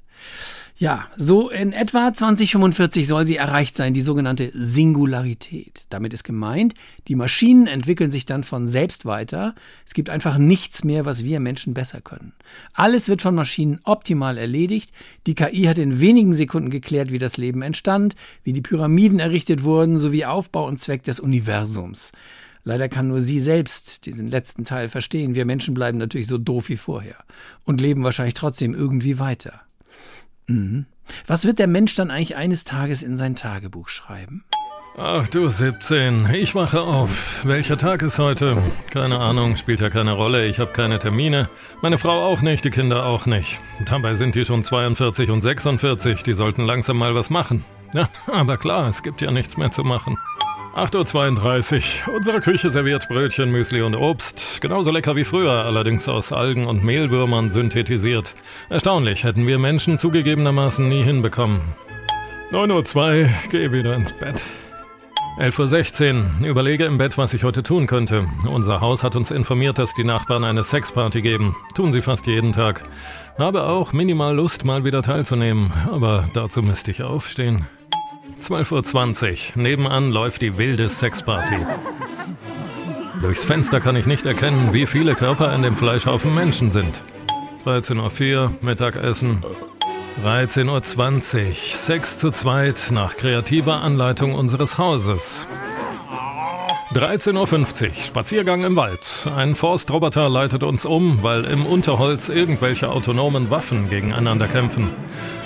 Ja, 0.78 1.06
so 1.16 1.48
in 1.48 1.72
etwa 1.72 2.12
2045 2.12 3.06
soll 3.06 3.26
sie 3.26 3.36
erreicht 3.36 3.78
sein, 3.78 3.94
die 3.94 4.02
sogenannte 4.02 4.50
Singularität. 4.52 5.84
Damit 5.88 6.12
ist 6.12 6.22
gemeint, 6.22 6.74
die 7.08 7.14
Maschinen 7.14 7.66
entwickeln 7.66 8.10
sich 8.10 8.26
dann 8.26 8.44
von 8.44 8.68
selbst 8.68 9.06
weiter. 9.06 9.54
Es 9.86 9.94
gibt 9.94 10.10
einfach 10.10 10.36
nichts 10.36 10.84
mehr, 10.84 11.06
was 11.06 11.24
wir 11.24 11.40
Menschen 11.40 11.72
besser 11.72 12.02
können. 12.02 12.34
Alles 12.74 13.08
wird 13.08 13.22
von 13.22 13.34
Maschinen 13.34 13.80
optimal 13.84 14.36
erledigt. 14.36 14.92
Die 15.26 15.34
KI 15.34 15.62
hat 15.62 15.78
in 15.78 15.98
wenigen 15.98 16.34
Sekunden 16.34 16.68
geklärt, 16.68 17.10
wie 17.10 17.18
das 17.18 17.38
Leben 17.38 17.62
entstand, 17.62 18.14
wie 18.42 18.52
die 18.52 18.60
Pyramiden 18.60 19.18
errichtet 19.18 19.64
wurden, 19.64 19.98
sowie 19.98 20.26
Aufbau 20.26 20.66
und 20.68 20.78
Zweck 20.78 21.04
des 21.04 21.20
Universums. 21.20 22.12
Leider 22.66 22.88
kann 22.88 23.06
nur 23.06 23.20
sie 23.20 23.38
selbst 23.38 24.06
diesen 24.06 24.26
letzten 24.26 24.64
Teil 24.64 24.88
verstehen. 24.88 25.36
Wir 25.36 25.44
Menschen 25.44 25.72
bleiben 25.72 25.98
natürlich 25.98 26.26
so 26.26 26.36
doof 26.36 26.68
wie 26.68 26.76
vorher 26.76 27.14
und 27.64 27.80
leben 27.80 28.02
wahrscheinlich 28.02 28.34
trotzdem 28.34 28.74
irgendwie 28.74 29.20
weiter. 29.20 29.60
Mhm. 30.48 30.86
Was 31.28 31.44
wird 31.44 31.60
der 31.60 31.68
Mensch 31.68 31.94
dann 31.94 32.10
eigentlich 32.10 32.34
eines 32.34 32.64
Tages 32.64 33.04
in 33.04 33.16
sein 33.16 33.36
Tagebuch 33.36 33.88
schreiben? 33.88 34.42
Ach 34.98 35.28
du 35.28 35.48
17, 35.48 36.28
ich 36.34 36.56
wache 36.56 36.80
auf. 36.80 37.44
Welcher 37.44 37.78
Tag 37.78 38.02
ist 38.02 38.18
heute? 38.18 38.60
Keine 38.90 39.20
Ahnung, 39.20 39.54
spielt 39.54 39.78
ja 39.78 39.88
keine 39.88 40.14
Rolle. 40.14 40.46
Ich 40.46 40.58
habe 40.58 40.72
keine 40.72 40.98
Termine. 40.98 41.48
Meine 41.82 41.98
Frau 41.98 42.24
auch 42.24 42.42
nicht, 42.42 42.64
die 42.64 42.70
Kinder 42.70 43.06
auch 43.06 43.26
nicht. 43.26 43.60
Dabei 43.84 44.16
sind 44.16 44.34
die 44.34 44.44
schon 44.44 44.64
42 44.64 45.30
und 45.30 45.40
46. 45.40 46.24
Die 46.24 46.34
sollten 46.34 46.64
langsam 46.64 46.98
mal 46.98 47.14
was 47.14 47.30
machen. 47.30 47.64
Ja, 47.92 48.08
aber 48.26 48.56
klar, 48.56 48.88
es 48.88 49.04
gibt 49.04 49.22
ja 49.22 49.30
nichts 49.30 49.56
mehr 49.56 49.70
zu 49.70 49.84
machen. 49.84 50.16
8.32 50.76 52.06
Uhr. 52.06 52.16
Unsere 52.16 52.40
Küche 52.42 52.68
serviert 52.68 53.08
Brötchen, 53.08 53.50
Müsli 53.50 53.80
und 53.80 53.94
Obst. 53.94 54.60
Genauso 54.60 54.90
lecker 54.90 55.16
wie 55.16 55.24
früher, 55.24 55.64
allerdings 55.64 56.06
aus 56.06 56.34
Algen 56.34 56.66
und 56.66 56.84
Mehlwürmern 56.84 57.48
synthetisiert. 57.48 58.36
Erstaunlich, 58.68 59.24
hätten 59.24 59.46
wir 59.46 59.58
Menschen 59.58 59.96
zugegebenermaßen 59.96 60.86
nie 60.86 61.02
hinbekommen. 61.02 61.62
9.02 62.52 63.22
Uhr, 63.22 63.28
geh 63.50 63.72
wieder 63.72 63.94
ins 63.94 64.12
Bett. 64.12 64.44
11.16 65.38 66.42
Uhr. 66.42 66.46
Überlege 66.46 66.84
im 66.84 66.98
Bett, 66.98 67.16
was 67.16 67.32
ich 67.32 67.42
heute 67.42 67.62
tun 67.62 67.86
könnte. 67.86 68.28
Unser 68.46 68.82
Haus 68.82 69.02
hat 69.02 69.16
uns 69.16 69.30
informiert, 69.30 69.78
dass 69.78 69.94
die 69.94 70.04
Nachbarn 70.04 70.44
eine 70.44 70.62
Sexparty 70.62 71.22
geben. 71.22 71.56
Tun 71.74 71.94
sie 71.94 72.02
fast 72.02 72.26
jeden 72.26 72.52
Tag. 72.52 72.82
Habe 73.38 73.62
auch 73.62 73.94
minimal 73.94 74.36
Lust, 74.36 74.66
mal 74.66 74.84
wieder 74.84 75.00
teilzunehmen. 75.00 75.72
Aber 75.90 76.28
dazu 76.34 76.62
müsste 76.62 76.90
ich 76.90 77.02
aufstehen. 77.02 77.64
12.20 78.40 79.56
Uhr. 79.56 79.62
Nebenan 79.62 80.10
läuft 80.10 80.42
die 80.42 80.58
wilde 80.58 80.88
Sexparty. 80.88 81.58
Durchs 83.20 83.44
Fenster 83.44 83.80
kann 83.80 83.96
ich 83.96 84.06
nicht 84.06 84.26
erkennen, 84.26 84.72
wie 84.72 84.86
viele 84.86 85.14
Körper 85.14 85.54
in 85.54 85.62
dem 85.62 85.74
Fleischhaufen 85.74 86.34
Menschen 86.34 86.70
sind. 86.70 87.02
13.04 87.64 88.36
Uhr. 88.36 88.52
Mittagessen. 88.60 89.42
13.20 90.24 91.46
Uhr. 91.48 91.54
Sex 91.54 92.18
zu 92.18 92.30
zweit 92.30 92.88
nach 92.90 93.16
kreativer 93.16 93.82
Anleitung 93.82 94.34
unseres 94.34 94.78
Hauses. 94.78 95.46
13.50 96.92 97.88
Uhr. 97.88 97.94
Spaziergang 97.94 98.62
im 98.62 98.76
Wald. 98.76 99.26
Ein 99.34 99.56
Forstroboter 99.56 100.28
leitet 100.28 100.62
uns 100.62 100.84
um, 100.84 101.22
weil 101.22 101.44
im 101.44 101.66
Unterholz 101.66 102.28
irgendwelche 102.28 102.90
autonomen 102.90 103.50
Waffen 103.50 103.88
gegeneinander 103.88 104.46
kämpfen. 104.46 104.90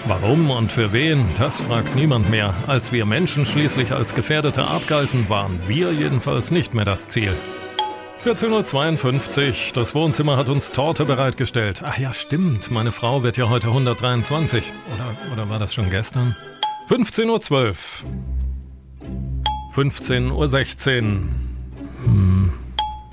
Warum 0.07 0.50
und 0.50 0.70
für 0.70 0.92
wen, 0.92 1.26
das 1.38 1.61
fragt 1.61 1.94
niemand 1.94 2.29
mehr. 2.31 2.55
Als 2.66 2.92
wir 2.92 3.07
Menschen 3.07 3.46
schließlich 3.46 3.92
als 3.92 4.14
gefährdete 4.14 4.64
Art 4.64 4.87
galten, 4.87 5.29
waren 5.29 5.59
wir 5.66 5.92
jedenfalls 5.92 6.50
nicht 6.50 6.74
mehr 6.74 6.85
das 6.85 7.09
Ziel. 7.09 7.33
14.52 8.24 9.48
Uhr. 9.48 9.55
Das 9.74 9.94
Wohnzimmer 9.94 10.37
hat 10.37 10.50
uns 10.50 10.72
Torte 10.72 11.07
bereitgestellt. 11.07 11.81
Ach 11.83 11.96
ja, 11.96 12.12
stimmt. 12.12 12.70
Meine 12.70 12.92
Frau 12.92 13.22
wird 13.22 13.38
ja 13.38 13.48
heute 13.48 13.68
123. 13.68 14.72
Oder, 14.94 15.33
oder 15.33 15.48
war 15.48 15.59
das 15.59 15.72
schon 15.72 15.88
gestern? 15.88 16.37
15.12 16.90 18.05
Uhr. 18.05 18.11
15.16 19.74 21.02
Uhr. 21.02 21.18
Hm. 22.04 22.52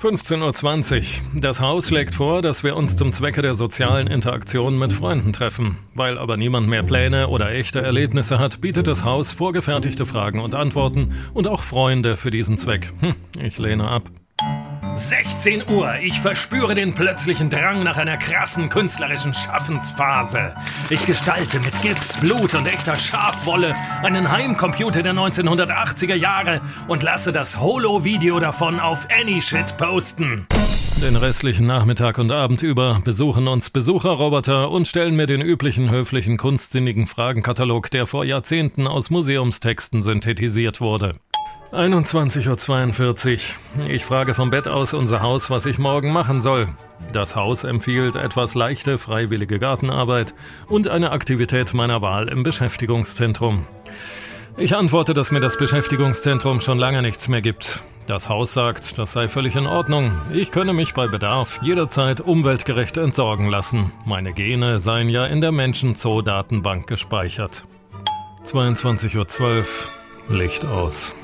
15.20 0.00 0.96
Uhr. 0.96 1.40
Das 1.40 1.60
Haus 1.60 1.88
schlägt 1.88 2.14
vor, 2.14 2.40
dass 2.40 2.62
wir 2.62 2.76
uns 2.76 2.96
zum 2.96 3.12
Zwecke 3.12 3.42
der 3.42 3.54
sozialen 3.54 4.06
Interaktion 4.06 4.78
mit 4.78 4.92
Freunden 4.92 5.32
treffen. 5.32 5.78
Weil 5.94 6.18
aber 6.18 6.36
niemand 6.36 6.68
mehr 6.68 6.84
Pläne 6.84 7.28
oder 7.28 7.50
echte 7.50 7.80
Erlebnisse 7.80 8.38
hat, 8.38 8.60
bietet 8.60 8.86
das 8.86 9.04
Haus 9.04 9.32
vorgefertigte 9.32 10.06
Fragen 10.06 10.40
und 10.40 10.54
Antworten 10.54 11.14
und 11.34 11.48
auch 11.48 11.62
Freunde 11.62 12.16
für 12.16 12.30
diesen 12.30 12.58
Zweck. 12.58 12.92
Hm, 13.00 13.14
ich 13.40 13.58
lehne 13.58 13.88
ab. 13.88 14.08
16 14.98 15.68
Uhr. 15.68 15.94
Ich 16.02 16.20
verspüre 16.20 16.74
den 16.74 16.92
plötzlichen 16.92 17.50
Drang 17.50 17.84
nach 17.84 17.98
einer 17.98 18.16
krassen 18.16 18.68
künstlerischen 18.68 19.32
Schaffensphase. 19.32 20.54
Ich 20.90 21.06
gestalte 21.06 21.60
mit 21.60 21.80
Gips, 21.82 22.16
Blut 22.16 22.54
und 22.54 22.66
echter 22.66 22.96
Schafwolle 22.96 23.76
einen 24.02 24.30
Heimcomputer 24.30 25.02
der 25.02 25.14
1980er 25.14 26.16
Jahre 26.16 26.60
und 26.88 27.04
lasse 27.04 27.30
das 27.30 27.60
Holo-Video 27.60 28.40
davon 28.40 28.80
auf 28.80 29.06
AnyShit 29.08 29.76
posten. 29.76 30.48
Den 31.00 31.14
restlichen 31.14 31.68
Nachmittag 31.68 32.18
und 32.18 32.32
Abend 32.32 32.62
über 32.62 33.00
besuchen 33.04 33.46
uns 33.46 33.70
Besucherroboter 33.70 34.68
und 34.68 34.88
stellen 34.88 35.14
mir 35.14 35.26
den 35.26 35.42
üblichen 35.42 35.90
höflichen 35.90 36.36
kunstsinnigen 36.36 37.06
Fragenkatalog, 37.06 37.88
der 37.92 38.08
vor 38.08 38.24
Jahrzehnten 38.24 38.88
aus 38.88 39.10
Museumstexten 39.10 40.02
synthetisiert 40.02 40.80
wurde. 40.80 41.14
21.42 41.72 43.54
Uhr. 43.78 43.90
Ich 43.90 44.04
frage 44.04 44.32
vom 44.32 44.50
Bett 44.50 44.68
aus 44.68 44.94
unser 44.94 45.20
Haus, 45.20 45.50
was 45.50 45.66
ich 45.66 45.78
morgen 45.78 46.12
machen 46.12 46.40
soll. 46.40 46.68
Das 47.12 47.36
Haus 47.36 47.64
empfiehlt 47.64 48.16
etwas 48.16 48.54
leichte, 48.54 48.96
freiwillige 48.96 49.58
Gartenarbeit 49.58 50.34
und 50.68 50.88
eine 50.88 51.12
Aktivität 51.12 51.74
meiner 51.74 52.00
Wahl 52.00 52.28
im 52.28 52.42
Beschäftigungszentrum. 52.42 53.66
Ich 54.56 54.74
antworte, 54.74 55.14
dass 55.14 55.30
mir 55.30 55.40
das 55.40 55.56
Beschäftigungszentrum 55.56 56.60
schon 56.60 56.78
lange 56.78 57.02
nichts 57.02 57.28
mehr 57.28 57.42
gibt. 57.42 57.82
Das 58.06 58.30
Haus 58.30 58.54
sagt, 58.54 58.98
das 58.98 59.12
sei 59.12 59.28
völlig 59.28 59.54
in 59.54 59.66
Ordnung. 59.66 60.10
Ich 60.32 60.50
könne 60.50 60.72
mich 60.72 60.94
bei 60.94 61.06
Bedarf 61.06 61.60
jederzeit 61.62 62.20
umweltgerecht 62.20 62.96
entsorgen 62.96 63.48
lassen. 63.48 63.92
Meine 64.06 64.32
Gene 64.32 64.78
seien 64.78 65.10
ja 65.10 65.26
in 65.26 65.42
der 65.42 65.52
Menschenzoo-Datenbank 65.52 66.86
gespeichert. 66.86 67.66
22.12 68.44 69.50
Uhr, 69.50 69.64
Licht 70.28 70.66
aus. 70.66 71.14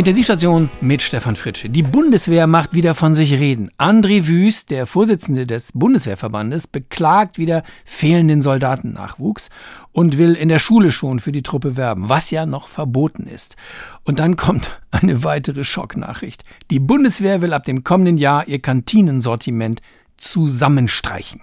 Intensivstation 0.00 0.70
mit 0.80 1.02
Stefan 1.02 1.36
Fritsche. 1.36 1.68
Die 1.68 1.82
Bundeswehr 1.82 2.46
macht 2.46 2.72
wieder 2.72 2.94
von 2.94 3.14
sich 3.14 3.34
reden. 3.34 3.70
André 3.76 4.26
Wüst, 4.26 4.70
der 4.70 4.86
Vorsitzende 4.86 5.46
des 5.46 5.72
Bundeswehrverbandes, 5.74 6.68
beklagt 6.68 7.36
wieder 7.36 7.64
fehlenden 7.84 8.40
Soldatennachwuchs 8.40 9.50
und 9.92 10.16
will 10.16 10.36
in 10.36 10.48
der 10.48 10.58
Schule 10.58 10.90
schon 10.90 11.20
für 11.20 11.32
die 11.32 11.42
Truppe 11.42 11.76
werben, 11.76 12.08
was 12.08 12.30
ja 12.30 12.46
noch 12.46 12.68
verboten 12.68 13.26
ist. 13.26 13.56
Und 14.04 14.20
dann 14.20 14.38
kommt 14.38 14.80
eine 14.90 15.22
weitere 15.22 15.64
Schocknachricht. 15.64 16.44
Die 16.70 16.80
Bundeswehr 16.80 17.42
will 17.42 17.52
ab 17.52 17.64
dem 17.64 17.84
kommenden 17.84 18.16
Jahr 18.16 18.48
ihr 18.48 18.62
Kantinensortiment 18.62 19.82
zusammenstreichen. 20.16 21.42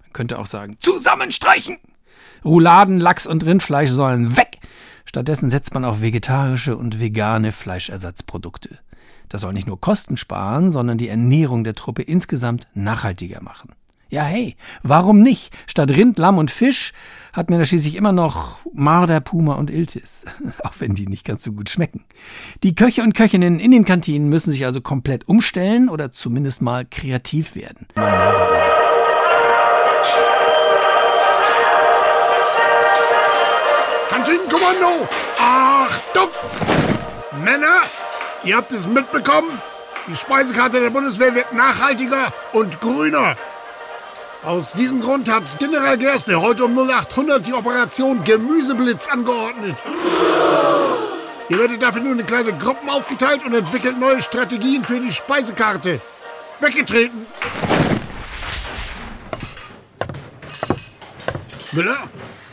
Man 0.00 0.12
könnte 0.14 0.38
auch 0.38 0.46
sagen, 0.46 0.78
zusammenstreichen! 0.80 1.76
Rouladen, 2.42 3.00
Lachs 3.00 3.26
und 3.26 3.44
Rindfleisch 3.44 3.90
sollen 3.90 4.38
weg. 4.38 4.57
Stattdessen 5.08 5.48
setzt 5.48 5.72
man 5.72 5.86
auf 5.86 6.02
vegetarische 6.02 6.76
und 6.76 7.00
vegane 7.00 7.50
Fleischersatzprodukte. 7.50 8.78
Das 9.30 9.40
soll 9.40 9.54
nicht 9.54 9.66
nur 9.66 9.80
Kosten 9.80 10.18
sparen, 10.18 10.70
sondern 10.70 10.98
die 10.98 11.08
Ernährung 11.08 11.64
der 11.64 11.74
Truppe 11.74 12.02
insgesamt 12.02 12.66
nachhaltiger 12.74 13.42
machen. 13.42 13.72
Ja, 14.10 14.24
hey, 14.24 14.54
warum 14.82 15.22
nicht? 15.22 15.50
Statt 15.66 15.92
Rind, 15.92 16.18
Lamm 16.18 16.36
und 16.36 16.50
Fisch 16.50 16.92
hat 17.32 17.48
man 17.48 17.58
da 17.58 17.64
schließlich 17.64 17.96
immer 17.96 18.12
noch 18.12 18.58
Marder, 18.74 19.20
Puma 19.20 19.54
und 19.54 19.70
Iltis. 19.70 20.26
Auch 20.62 20.74
wenn 20.78 20.94
die 20.94 21.06
nicht 21.06 21.24
ganz 21.24 21.42
so 21.42 21.52
gut 21.52 21.70
schmecken. 21.70 22.04
Die 22.62 22.74
Köche 22.74 23.02
und 23.02 23.14
Köchinnen 23.14 23.60
in 23.60 23.70
den 23.70 23.86
Kantinen 23.86 24.28
müssen 24.28 24.52
sich 24.52 24.66
also 24.66 24.82
komplett 24.82 25.26
umstellen 25.26 25.88
oder 25.88 26.12
zumindest 26.12 26.60
mal 26.60 26.84
kreativ 26.84 27.54
werden. 27.54 27.86
Kantinenkommando! 34.18 35.08
Achtung! 35.38 36.30
Männer, 37.44 37.82
ihr 38.42 38.56
habt 38.56 38.72
es 38.72 38.88
mitbekommen? 38.88 39.62
Die 40.08 40.16
Speisekarte 40.16 40.80
der 40.80 40.90
Bundeswehr 40.90 41.36
wird 41.36 41.52
nachhaltiger 41.52 42.32
und 42.52 42.80
grüner. 42.80 43.36
Aus 44.44 44.72
diesem 44.72 45.00
Grund 45.00 45.32
hat 45.32 45.44
General 45.60 45.96
Gerste 45.96 46.40
heute 46.40 46.64
um 46.64 46.76
0800 46.76 47.46
die 47.46 47.52
Operation 47.52 48.24
Gemüseblitz 48.24 49.06
angeordnet. 49.08 49.76
Ihr 51.48 51.58
werdet 51.58 51.80
dafür 51.80 52.02
nur 52.02 52.18
in 52.18 52.26
kleine 52.26 52.52
Gruppen 52.54 52.90
aufgeteilt 52.90 53.44
und 53.46 53.54
entwickelt 53.54 54.00
neue 54.00 54.20
Strategien 54.20 54.82
für 54.82 54.98
die 54.98 55.12
Speisekarte. 55.12 56.00
Weggetreten! 56.58 57.24
Müller, 61.70 61.98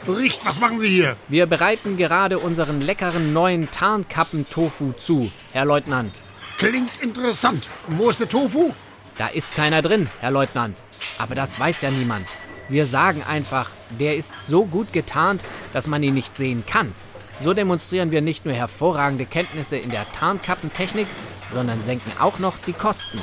Bericht, 0.06 0.45
was 0.45 0.60
machen 0.60 0.78
Sie 0.78 0.89
hier? 0.89 1.16
Wir 1.30 1.47
bereiten 1.47 1.97
gerade 1.97 2.38
unseren 2.38 2.80
leckeren 2.80 3.34
neuen 3.34 3.72
Tarnkappen-Tofu 3.72 4.91
zu, 4.93 5.32
Herr 5.51 5.66
Leutnant. 5.66 6.14
Klingt 6.60 6.91
interessant. 7.01 7.64
Und 7.88 7.97
wo 7.97 8.12
ist 8.12 8.20
der 8.20 8.30
Tofu? 8.30 8.72
Da 9.18 9.28
ist 9.28 9.56
keiner 9.56 9.82
drin, 9.82 10.08
Herr 10.20 10.30
Leutnant. 10.30 10.78
Aber 11.18 11.34
das 11.34 11.60
weiß 11.60 11.82
ja 11.82 11.89
niemand. 11.89 12.28
Wir 12.70 12.86
sagen 12.86 13.24
einfach, 13.24 13.72
der 13.99 14.16
ist 14.16 14.34
so 14.47 14.66
gut 14.66 14.93
getarnt, 14.93 15.41
dass 15.74 15.88
man 15.88 16.03
ihn 16.03 16.14
nicht 16.14 16.36
sehen 16.36 16.64
kann. 16.68 16.93
So 17.41 17.56
demonstrieren 17.56 18.12
wir 18.12 18.22
nicht 18.22 18.45
nur 18.45 18.53
hervorragende 18.53 19.26
Kenntnisse 19.26 19.76
in 19.78 19.89
der 19.89 20.06
Tarnkappentechnik, 20.14 21.08
sondern 21.51 21.82
senken 21.84 22.12
auch 22.20 22.38
noch 22.38 22.60
die 22.60 22.74
Kosten. 22.74 23.20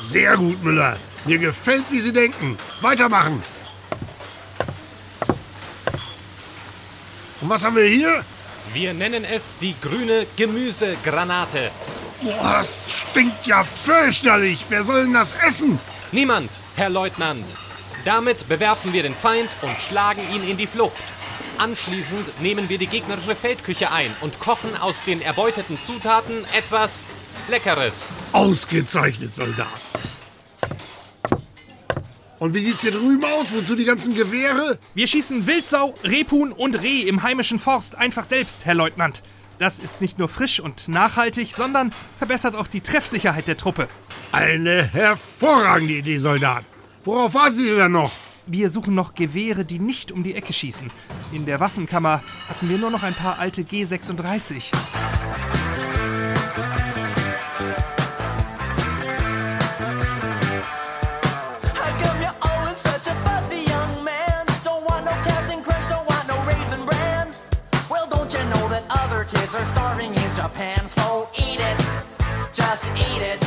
Sehr 0.00 0.36
gut, 0.36 0.62
Müller. 0.64 0.96
Mir 1.24 1.38
gefällt, 1.38 1.84
wie 1.90 2.00
Sie 2.00 2.12
denken. 2.12 2.58
Weitermachen. 2.80 3.42
Und 7.40 7.48
was 7.48 7.64
haben 7.64 7.76
wir 7.76 7.84
hier? 7.84 8.24
Wir 8.72 8.94
nennen 8.94 9.24
es 9.24 9.56
die 9.60 9.74
grüne 9.80 10.26
Gemüsegranate. 10.36 11.70
Boah, 12.22 12.56
das 12.58 12.82
stinkt 12.88 13.46
ja 13.46 13.62
fürchterlich. 13.62 14.64
Wer 14.68 14.82
soll 14.82 15.04
denn 15.04 15.12
das 15.12 15.34
essen? 15.46 15.78
Niemand, 16.12 16.58
Herr 16.76 16.90
Leutnant. 16.90 17.54
Damit 18.04 18.48
bewerfen 18.48 18.92
wir 18.92 19.02
den 19.02 19.14
Feind 19.14 19.50
und 19.62 19.76
schlagen 19.80 20.22
ihn 20.34 20.48
in 20.48 20.56
die 20.56 20.66
Flucht. 20.66 21.02
Anschließend 21.58 22.40
nehmen 22.40 22.68
wir 22.68 22.78
die 22.78 22.86
gegnerische 22.86 23.34
Feldküche 23.34 23.90
ein 23.90 24.14
und 24.20 24.40
kochen 24.40 24.76
aus 24.76 25.02
den 25.04 25.20
erbeuteten 25.22 25.82
Zutaten 25.82 26.44
etwas 26.56 27.06
Leckeres. 27.48 28.08
Ausgezeichnet, 28.32 29.34
Soldat. 29.34 29.68
Und 32.38 32.54
wie 32.54 32.60
sieht's 32.60 32.82
hier 32.82 32.92
drüben 32.92 33.24
aus? 33.24 33.52
Wozu 33.52 33.74
die 33.74 33.84
ganzen 33.84 34.14
Gewehre? 34.14 34.78
Wir 34.94 35.06
schießen 35.06 35.46
Wildsau, 35.46 35.94
Rebhuhn 36.04 36.52
und 36.52 36.82
Reh 36.82 37.00
im 37.02 37.22
heimischen 37.22 37.58
Forst 37.58 37.96
einfach 37.96 38.24
selbst, 38.24 38.64
Herr 38.64 38.74
Leutnant. 38.74 39.22
Das 39.58 39.78
ist 39.78 40.02
nicht 40.02 40.18
nur 40.18 40.28
frisch 40.28 40.60
und 40.60 40.88
nachhaltig, 40.88 41.50
sondern 41.54 41.92
verbessert 42.18 42.54
auch 42.54 42.66
die 42.66 42.82
Treffsicherheit 42.82 43.48
der 43.48 43.56
Truppe. 43.56 43.88
Eine 44.32 44.82
hervorragende 44.92 45.94
Idee, 45.94 46.18
Soldat. 46.18 46.64
Worauf 47.04 47.32
wartet 47.32 47.60
ihr 47.60 47.76
denn 47.76 47.92
noch? 47.92 48.12
Wir 48.46 48.68
suchen 48.68 48.94
noch 48.94 49.14
Gewehre, 49.14 49.64
die 49.64 49.78
nicht 49.78 50.12
um 50.12 50.22
die 50.22 50.34
Ecke 50.34 50.52
schießen. 50.52 50.90
In 51.32 51.46
der 51.46 51.58
Waffenkammer 51.58 52.22
hatten 52.48 52.68
wir 52.68 52.76
nur 52.76 52.90
noch 52.90 53.02
ein 53.02 53.14
paar 53.14 53.38
alte 53.38 53.62
G36. 53.62 54.72
Japan? 70.56 70.88
So 70.88 71.28
eat 71.36 71.60
it, 71.60 71.78
just 72.50 72.86
eat 72.96 73.20
it. 73.20 73.45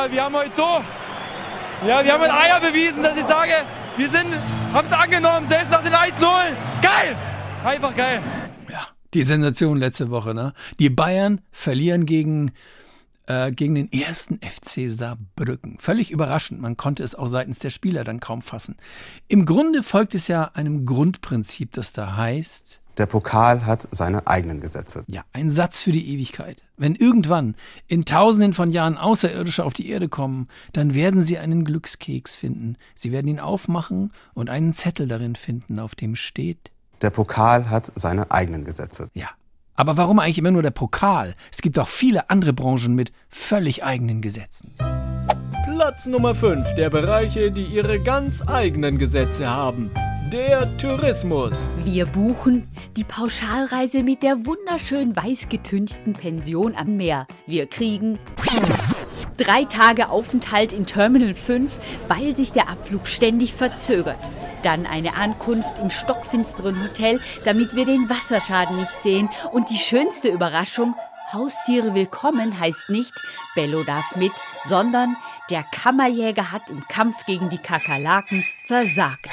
Aber 0.00 0.10
wir 0.10 0.24
haben 0.24 0.34
heute 0.34 0.56
so, 0.56 0.62
ja, 1.86 2.02
wir 2.02 2.14
haben 2.14 2.22
mit 2.22 2.30
Eier 2.30 2.58
bewiesen, 2.58 3.02
dass 3.02 3.18
ich 3.18 3.24
sage, 3.24 3.52
wir 3.98 4.08
sind, 4.08 4.28
haben 4.72 4.86
es 4.86 4.92
angenommen, 4.92 5.46
selbst 5.46 5.70
nach 5.70 5.82
den 5.82 5.92
1-0. 5.92 6.26
Geil! 6.80 7.14
Einfach 7.62 7.94
geil. 7.94 8.22
Die 9.12 9.22
Sensation 9.22 9.76
letzte 9.76 10.08
Woche, 10.08 10.32
ne? 10.32 10.54
Die 10.78 10.88
Bayern 10.88 11.42
verlieren 11.52 12.06
gegen, 12.06 12.52
äh, 13.26 13.52
gegen 13.52 13.74
den 13.74 13.92
ersten 13.92 14.40
FC 14.40 14.90
Saarbrücken. 14.90 15.76
Völlig 15.80 16.10
überraschend. 16.10 16.62
Man 16.62 16.78
konnte 16.78 17.02
es 17.02 17.14
auch 17.14 17.28
seitens 17.28 17.58
der 17.58 17.68
Spieler 17.68 18.02
dann 18.02 18.20
kaum 18.20 18.40
fassen. 18.40 18.76
Im 19.28 19.44
Grunde 19.44 19.82
folgt 19.82 20.14
es 20.14 20.28
ja 20.28 20.44
einem 20.54 20.86
Grundprinzip, 20.86 21.72
das 21.74 21.92
da 21.92 22.16
heißt, 22.16 22.79
Der 22.96 23.06
Pokal 23.06 23.64
hat 23.66 23.88
seine 23.90 24.26
eigenen 24.26 24.60
Gesetze. 24.60 25.04
Ja, 25.06 25.22
ein 25.32 25.50
Satz 25.50 25.82
für 25.82 25.92
die 25.92 26.12
Ewigkeit. 26.12 26.62
Wenn 26.76 26.94
irgendwann 26.94 27.54
in 27.86 28.04
tausenden 28.04 28.52
von 28.52 28.70
Jahren 28.70 28.98
Außerirdische 28.98 29.64
auf 29.64 29.72
die 29.72 29.88
Erde 29.88 30.08
kommen, 30.08 30.48
dann 30.72 30.94
werden 30.94 31.22
sie 31.22 31.38
einen 31.38 31.64
Glückskeks 31.64 32.36
finden. 32.36 32.76
Sie 32.94 33.12
werden 33.12 33.28
ihn 33.28 33.40
aufmachen 33.40 34.12
und 34.34 34.50
einen 34.50 34.74
Zettel 34.74 35.08
darin 35.08 35.36
finden, 35.36 35.78
auf 35.78 35.94
dem 35.94 36.16
steht. 36.16 36.70
Der 37.00 37.10
Pokal 37.10 37.70
hat 37.70 37.92
seine 37.94 38.30
eigenen 38.30 38.64
Gesetze. 38.64 39.08
Ja. 39.14 39.28
Aber 39.76 39.96
warum 39.96 40.18
eigentlich 40.18 40.38
immer 40.38 40.50
nur 40.50 40.62
der 40.62 40.72
Pokal? 40.72 41.34
Es 41.50 41.62
gibt 41.62 41.78
auch 41.78 41.88
viele 41.88 42.28
andere 42.28 42.52
Branchen 42.52 42.94
mit 42.94 43.12
völlig 43.30 43.82
eigenen 43.82 44.20
Gesetzen. 44.20 44.74
Platz 45.64 46.04
Nummer 46.04 46.34
5 46.34 46.74
der 46.74 46.90
Bereiche, 46.90 47.50
die 47.50 47.64
ihre 47.64 47.98
ganz 48.00 48.42
eigenen 48.46 48.98
Gesetze 48.98 49.48
haben. 49.48 49.90
Der 50.32 50.76
Tourismus. 50.76 51.58
Wir 51.82 52.06
buchen 52.06 52.68
die 52.96 53.02
Pauschalreise 53.02 54.04
mit 54.04 54.22
der 54.22 54.46
wunderschön 54.46 55.16
weiß 55.16 55.48
getünchten 55.48 56.12
Pension 56.12 56.76
am 56.76 56.96
Meer. 56.96 57.26
Wir 57.48 57.66
kriegen 57.66 58.16
drei 59.36 59.64
Tage 59.64 60.08
Aufenthalt 60.08 60.72
in 60.72 60.86
Terminal 60.86 61.34
5, 61.34 61.72
weil 62.06 62.36
sich 62.36 62.52
der 62.52 62.68
Abflug 62.68 63.08
ständig 63.08 63.54
verzögert. 63.54 64.20
Dann 64.62 64.86
eine 64.86 65.16
Ankunft 65.16 65.80
im 65.80 65.90
stockfinsteren 65.90 66.80
Hotel, 66.80 67.18
damit 67.44 67.74
wir 67.74 67.84
den 67.84 68.08
Wasserschaden 68.08 68.76
nicht 68.76 69.02
sehen. 69.02 69.28
Und 69.50 69.68
die 69.68 69.78
schönste 69.78 70.28
Überraschung, 70.28 70.94
Haustiere 71.32 71.92
willkommen 71.94 72.60
heißt 72.60 72.88
nicht, 72.88 73.14
Bello 73.56 73.82
darf 73.82 74.14
mit, 74.14 74.32
sondern 74.68 75.16
der 75.50 75.64
Kammerjäger 75.64 76.52
hat 76.52 76.70
im 76.70 76.86
Kampf 76.86 77.24
gegen 77.26 77.48
die 77.48 77.58
Kakerlaken 77.58 78.44
versagt. 78.68 79.28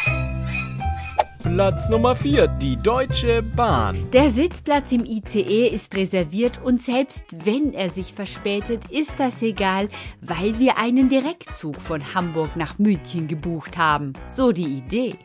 Platz 1.48 1.88
Nummer 1.90 2.16
4 2.16 2.48
die 2.48 2.76
Deutsche 2.76 3.42
Bahn. 3.42 3.96
Der 4.12 4.30
Sitzplatz 4.30 4.92
im 4.92 5.06
ICE 5.06 5.68
ist 5.68 5.96
reserviert 5.96 6.60
und 6.64 6.82
selbst 6.82 7.46
wenn 7.46 7.74
er 7.74 7.90
sich 7.90 8.14
verspätet, 8.14 8.82
ist 8.90 9.20
das 9.20 9.42
egal, 9.42 9.88
weil 10.22 10.60
wir 10.60 10.78
einen 10.78 11.10
Direktzug 11.10 11.78
von 11.78 12.14
Hamburg 12.14 12.56
nach 12.56 12.78
München 12.80 13.28
gebucht 13.28 13.78
haben. 13.78 14.14
So 14.28 14.52
die 14.52 14.78
Idee. 14.78 15.16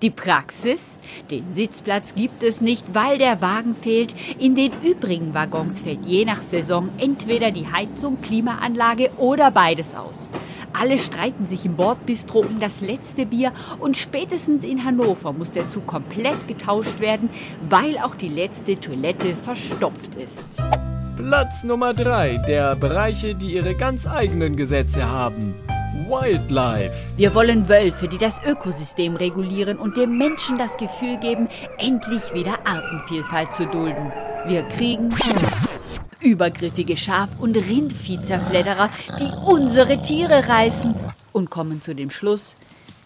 Die 0.00 0.10
Praxis? 0.10 0.96
Den 1.28 1.52
Sitzplatz 1.52 2.14
gibt 2.14 2.44
es 2.44 2.60
nicht, 2.60 2.84
weil 2.92 3.18
der 3.18 3.40
Wagen 3.40 3.74
fehlt. 3.74 4.14
In 4.38 4.54
den 4.54 4.70
übrigen 4.84 5.34
Waggons 5.34 5.82
fällt 5.82 6.06
je 6.06 6.24
nach 6.24 6.40
Saison 6.40 6.88
entweder 6.98 7.50
die 7.50 7.66
Heizung, 7.66 8.20
Klimaanlage 8.20 9.10
oder 9.16 9.50
beides 9.50 9.96
aus. 9.96 10.28
Alle 10.72 10.98
streiten 10.98 11.46
sich 11.46 11.66
im 11.66 11.74
Bordbistro 11.74 12.40
um 12.40 12.60
das 12.60 12.80
letzte 12.80 13.26
Bier 13.26 13.52
und 13.80 13.96
spätestens 13.96 14.62
in 14.62 14.84
Hannover 14.84 15.32
muss 15.32 15.50
der 15.50 15.68
Zug 15.68 15.88
komplett 15.88 16.46
getauscht 16.46 17.00
werden, 17.00 17.28
weil 17.68 17.98
auch 17.98 18.14
die 18.14 18.28
letzte 18.28 18.78
Toilette 18.78 19.34
verstopft 19.34 20.14
ist. 20.14 20.62
Platz 21.16 21.64
Nummer 21.64 21.92
3 21.92 22.36
der 22.46 22.76
Bereiche, 22.76 23.34
die 23.34 23.54
ihre 23.54 23.74
ganz 23.74 24.06
eigenen 24.06 24.56
Gesetze 24.56 25.10
haben. 25.10 25.56
Wildlife. 26.06 26.92
Wir 27.16 27.34
wollen 27.34 27.68
Wölfe, 27.68 28.08
die 28.08 28.18
das 28.18 28.40
Ökosystem 28.46 29.16
regulieren 29.16 29.78
und 29.78 29.96
dem 29.96 30.16
Menschen 30.18 30.58
das 30.58 30.76
Gefühl 30.76 31.18
geben, 31.18 31.48
endlich 31.78 32.34
wieder 32.34 32.58
Artenvielfalt 32.64 33.52
zu 33.54 33.66
dulden. 33.66 34.12
Wir 34.46 34.62
kriegen 34.62 35.10
übergriffige 36.20 36.96
Schaf- 36.96 37.38
und 37.38 37.56
Rindviehzerfledderer, 37.56 38.90
die 39.18 39.30
unsere 39.46 40.00
Tiere 40.02 40.48
reißen 40.48 40.94
und 41.32 41.50
kommen 41.50 41.80
zu 41.82 41.94
dem 41.94 42.10
Schluss, 42.10 42.56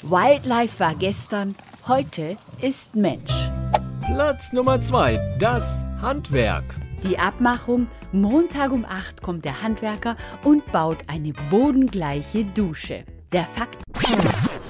Wildlife 0.03 0.81
war 0.81 0.95
gestern, 0.95 1.55
heute 1.87 2.37
ist 2.61 2.97
Mensch. 2.97 3.51
Platz 4.05 4.53
Nummer 4.53 4.81
2 4.81 5.37
das 5.39 5.85
Handwerk. 6.01 6.65
Die 7.05 7.19
Abmachung, 7.19 7.89
Montag 8.13 8.71
um 8.71 8.85
8 8.85 9.23
kommt 9.23 9.45
der 9.45 9.61
Handwerker 9.61 10.17
und 10.45 10.71
baut 10.71 10.99
eine 11.09 11.33
bodengleiche 11.51 12.45
Dusche. 12.45 13.05
Der 13.33 13.45
Fakt. 13.45 13.83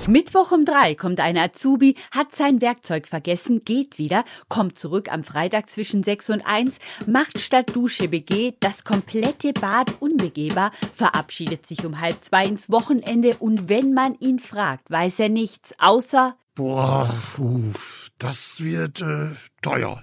Mittwoch 0.09 0.51
um 0.51 0.65
3 0.65 0.95
kommt 0.95 1.21
ein 1.21 1.37
Azubi, 1.37 1.95
hat 2.11 2.35
sein 2.35 2.63
Werkzeug 2.63 3.07
vergessen, 3.07 3.65
geht 3.65 3.99
wieder, 3.99 4.25
kommt 4.49 4.79
zurück 4.79 5.13
am 5.13 5.25
Freitag 5.25 5.69
zwischen 5.69 6.03
6 6.03 6.31
und 6.31 6.47
1, 6.47 6.79
macht 7.07 7.39
statt 7.39 7.77
Dusche 7.77 8.09
BG 8.09 8.55
das 8.61 8.83
komplette 8.83 9.53
Bad 9.53 9.93
unbegehbar, 10.01 10.73
verabschiedet 10.95 11.67
sich 11.67 11.85
um 11.85 12.01
halb 12.01 12.25
zwei 12.25 12.47
ins 12.47 12.71
Wochenende 12.71 13.37
und 13.41 13.69
wenn 13.69 13.93
man 13.93 14.17
ihn 14.21 14.39
fragt, 14.39 14.91
weiß 14.91 15.21
er 15.21 15.29
nichts, 15.29 15.75
außer 15.79 16.37
Boah, 16.55 17.09
puh, 17.35 17.73
das 18.19 18.63
wird 18.63 19.01
äh, 19.01 19.31
teuer. 19.63 20.03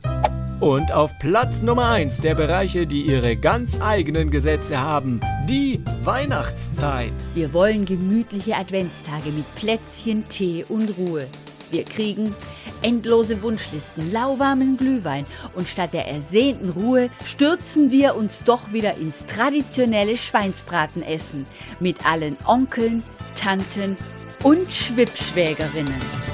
Und 0.60 0.92
auf 0.92 1.18
Platz 1.20 1.62
Nummer 1.62 1.88
1 1.90 2.18
der 2.18 2.36
Bereiche, 2.36 2.86
die 2.86 3.04
ihre 3.04 3.38
ganz 3.38 3.80
eigenen 3.80 4.30
Gesetze 4.30 4.82
haben, 4.82 5.22
die 5.48 5.80
Weihnachtszeit. 6.04 7.14
Wir 7.34 7.54
wollen 7.54 7.86
gemütliche 7.86 8.58
Adventstage 8.58 9.30
mit 9.30 9.46
Plätzchen, 9.56 10.28
Tee 10.28 10.66
und 10.68 10.98
Ruhe. 10.98 11.28
Wir 11.72 11.86
kriegen 11.86 12.36
endlose 12.82 13.42
Wunschlisten, 13.42 14.12
lauwarmen 14.12 14.76
Glühwein 14.76 15.26
und 15.56 15.66
statt 15.66 15.94
der 15.94 16.10
ersehnten 16.10 16.72
Ruhe 16.72 17.10
stürzen 17.24 17.90
wir 17.90 18.16
uns 18.18 18.44
doch 18.44 18.74
wieder 18.74 18.98
ins 18.98 19.28
traditionelle 19.28 20.18
Schweinsbratenessen 20.18 21.46
mit 21.80 22.06
allen 22.06 22.36
Onkeln, 22.46 23.04
Tanten 23.36 23.96
und 24.44 24.70
Schwippschwägerinnen. 24.70 26.29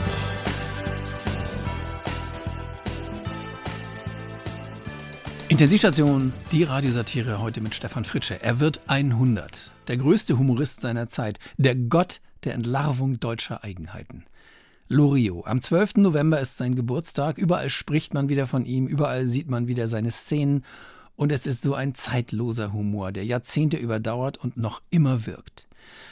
Intensivstation, 5.48 6.34
die 6.52 6.64
Radiosatire 6.64 7.40
heute 7.40 7.62
mit 7.62 7.76
Stefan 7.76 8.04
Fritsche. 8.04 8.42
Er 8.42 8.60
wird 8.60 8.82
100. 8.88 9.70
Der 9.88 9.98
größte 9.98 10.40
Humorist 10.40 10.82
seiner 10.82 11.08
Zeit. 11.08 11.38
Der 11.58 11.76
Gott 11.76 12.20
der 12.46 12.56
Entlarvung 12.56 13.20
deutscher 13.20 13.64
Eigenheiten. 13.64 14.26
Loriot. 14.88 15.46
Am 15.46 15.62
12. 15.62 15.98
November 15.98 16.40
ist 16.40 16.58
sein 16.58 16.74
Geburtstag. 16.74 17.38
Überall 17.38 17.70
spricht 17.70 18.16
man 18.16 18.28
wieder 18.28 18.48
von 18.48 18.66
ihm. 18.66 18.88
Überall 18.88 19.28
sieht 19.28 19.48
man 19.48 19.68
wieder 19.68 19.88
seine 19.88 20.10
Szenen. 20.10 20.66
Und 21.16 21.32
es 21.32 21.46
ist 21.46 21.62
so 21.62 21.76
ein 21.76 21.94
zeitloser 21.94 22.74
Humor, 22.74 23.12
der 23.12 23.26
Jahrzehnte 23.26 23.78
überdauert 23.78 24.40
und 24.40 24.58
noch 24.58 24.82
immer 24.90 25.28
wirkt. 25.28 25.65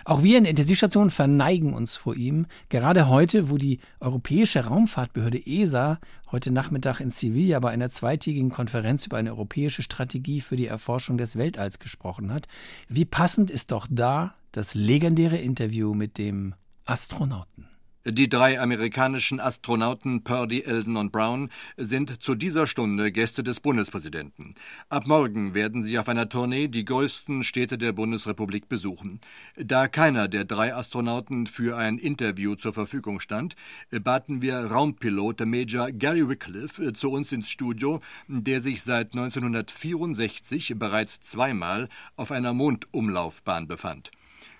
Auch 0.05 0.23
wir 0.23 0.37
in 0.37 0.43
der 0.43 0.51
Intensivstation 0.51 1.09
verneigen 1.09 1.73
uns 1.73 1.95
vor 1.95 2.15
ihm, 2.15 2.45
gerade 2.69 3.07
heute, 3.07 3.49
wo 3.49 3.57
die 3.57 3.79
Europäische 3.99 4.65
Raumfahrtbehörde 4.65 5.45
ESA 5.45 5.99
heute 6.31 6.51
Nachmittag 6.51 6.99
in 6.99 7.09
Sevilla 7.09 7.59
bei 7.59 7.69
einer 7.71 7.89
zweitägigen 7.89 8.49
Konferenz 8.49 9.05
über 9.05 9.17
eine 9.17 9.31
europäische 9.31 9.81
Strategie 9.81 10.41
für 10.41 10.55
die 10.55 10.67
Erforschung 10.67 11.17
des 11.17 11.35
Weltalls 11.35 11.79
gesprochen 11.79 12.33
hat. 12.33 12.47
Wie 12.89 13.05
passend 13.05 13.49
ist 13.51 13.71
doch 13.71 13.87
da 13.89 14.35
das 14.51 14.73
legendäre 14.75 15.37
Interview 15.37 15.93
mit 15.93 16.17
dem 16.17 16.55
Astronauten. 16.85 17.72
Die 18.05 18.27
drei 18.27 18.59
amerikanischen 18.59 19.39
Astronauten 19.39 20.25
Purdy, 20.25 20.63
Eldon 20.63 20.97
und 20.97 21.13
Brown 21.13 21.49
sind 21.77 22.21
zu 22.21 22.35
dieser 22.35 22.67
Stunde 22.67 23.13
Gäste 23.13 23.43
des 23.43 23.61
Bundespräsidenten. 23.61 24.55
Ab 24.89 25.07
morgen 25.07 25.55
werden 25.55 25.83
sie 25.83 25.97
auf 25.97 26.09
einer 26.09 26.27
Tournee 26.27 26.67
die 26.67 26.83
größten 26.83 27.45
Städte 27.45 27.77
der 27.77 27.93
Bundesrepublik 27.93 28.67
besuchen. 28.67 29.21
Da 29.55 29.87
keiner 29.87 30.27
der 30.27 30.43
drei 30.43 30.75
Astronauten 30.75 31.47
für 31.47 31.77
ein 31.77 31.97
Interview 31.97 32.55
zur 32.55 32.73
Verfügung 32.73 33.21
stand, 33.21 33.55
baten 33.89 34.41
wir 34.41 34.57
Raumpilot 34.57 35.45
Major 35.45 35.89
Gary 35.89 36.27
Wycliffe 36.27 36.91
zu 36.91 37.09
uns 37.09 37.31
ins 37.31 37.49
Studio, 37.49 38.01
der 38.27 38.59
sich 38.59 38.83
seit 38.83 39.13
1964 39.13 40.73
bereits 40.77 41.21
zweimal 41.21 41.87
auf 42.17 42.31
einer 42.31 42.51
Mondumlaufbahn 42.51 43.65
befand. 43.65 44.11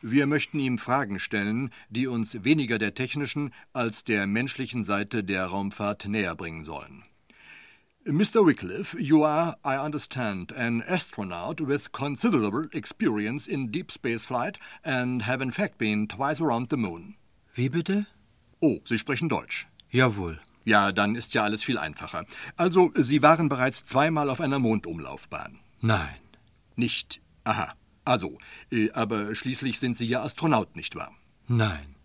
Wir 0.01 0.27
möchten 0.27 0.59
ihm 0.59 0.77
Fragen 0.77 1.19
stellen, 1.19 1.71
die 1.89 2.07
uns 2.07 2.43
weniger 2.43 2.77
der 2.77 2.93
technischen 2.93 3.53
als 3.73 4.03
der 4.03 4.27
menschlichen 4.27 4.83
Seite 4.83 5.23
der 5.23 5.45
Raumfahrt 5.45 6.07
näher 6.07 6.35
bringen 6.35 6.65
sollen. 6.65 7.03
Mr. 8.05 8.45
Wycliffe, 8.45 8.99
you 8.99 9.23
are, 9.23 9.55
I 9.65 9.77
understand, 9.77 10.51
an 10.51 10.81
astronaut 10.81 11.65
with 11.65 11.93
considerable 11.93 12.67
experience 12.73 13.47
in 13.47 13.71
deep 13.71 13.91
space 13.91 14.25
flight 14.25 14.59
and 14.83 15.25
have 15.25 15.41
in 15.41 15.51
fact 15.51 15.77
been 15.77 16.07
twice 16.07 16.41
around 16.41 16.69
the 16.69 16.75
moon. 16.75 17.15
Wie 17.53 17.69
bitte? 17.69 18.05
Oh, 18.59 18.79
Sie 18.83 18.97
sprechen 18.97 19.29
Deutsch. 19.29 19.67
Jawohl. 19.89 20.39
Ja, 20.65 20.91
dann 20.91 21.15
ist 21.15 21.33
ja 21.33 21.43
alles 21.43 21.63
viel 21.63 21.77
einfacher. 21.77 22.25
Also, 22.57 22.91
Sie 22.95 23.21
waren 23.21 23.47
bereits 23.47 23.85
zweimal 23.85 24.29
auf 24.29 24.41
einer 24.41 24.59
Mondumlaufbahn. 24.59 25.59
Nein. 25.79 26.15
Nicht. 26.75 27.21
Aha. 27.43 27.73
Also, 28.05 28.37
äh, 28.71 28.91
aber 28.91 29.35
schließlich 29.35 29.79
sind 29.79 29.95
Sie 29.95 30.05
ja 30.05 30.23
Astronaut, 30.23 30.75
nicht 30.75 30.95
wahr? 30.95 31.13
Nein. 31.47 31.95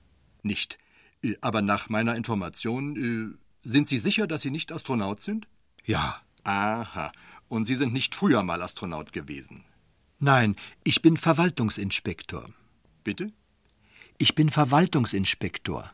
Nicht. 0.42 0.78
Äh, 1.22 1.34
aber 1.40 1.62
nach 1.62 1.88
meiner 1.88 2.16
Information, 2.16 3.36
äh, 3.36 3.68
sind 3.68 3.88
Sie 3.88 3.99
sicher, 3.99 4.26
dass 4.26 4.42
Sie 4.42 4.51
nicht 4.51 4.72
Astronaut 4.72 5.20
sind? 5.20 5.49
Ja. 5.84 6.20
Aha. 6.44 7.12
Und 7.49 7.64
Sie 7.64 7.74
sind 7.74 7.92
nicht 7.92 8.14
früher 8.14 8.42
mal 8.42 8.62
Astronaut 8.62 9.12
gewesen? 9.12 9.64
Nein, 10.20 10.57
ich 10.84 11.03
bin 11.03 11.16
Verwaltungsinspektor. 11.16 12.44
Bitte? 13.05 13.32
Ich 14.18 14.34
bin 14.34 14.51
Verwaltungsinspektor. 14.51 15.92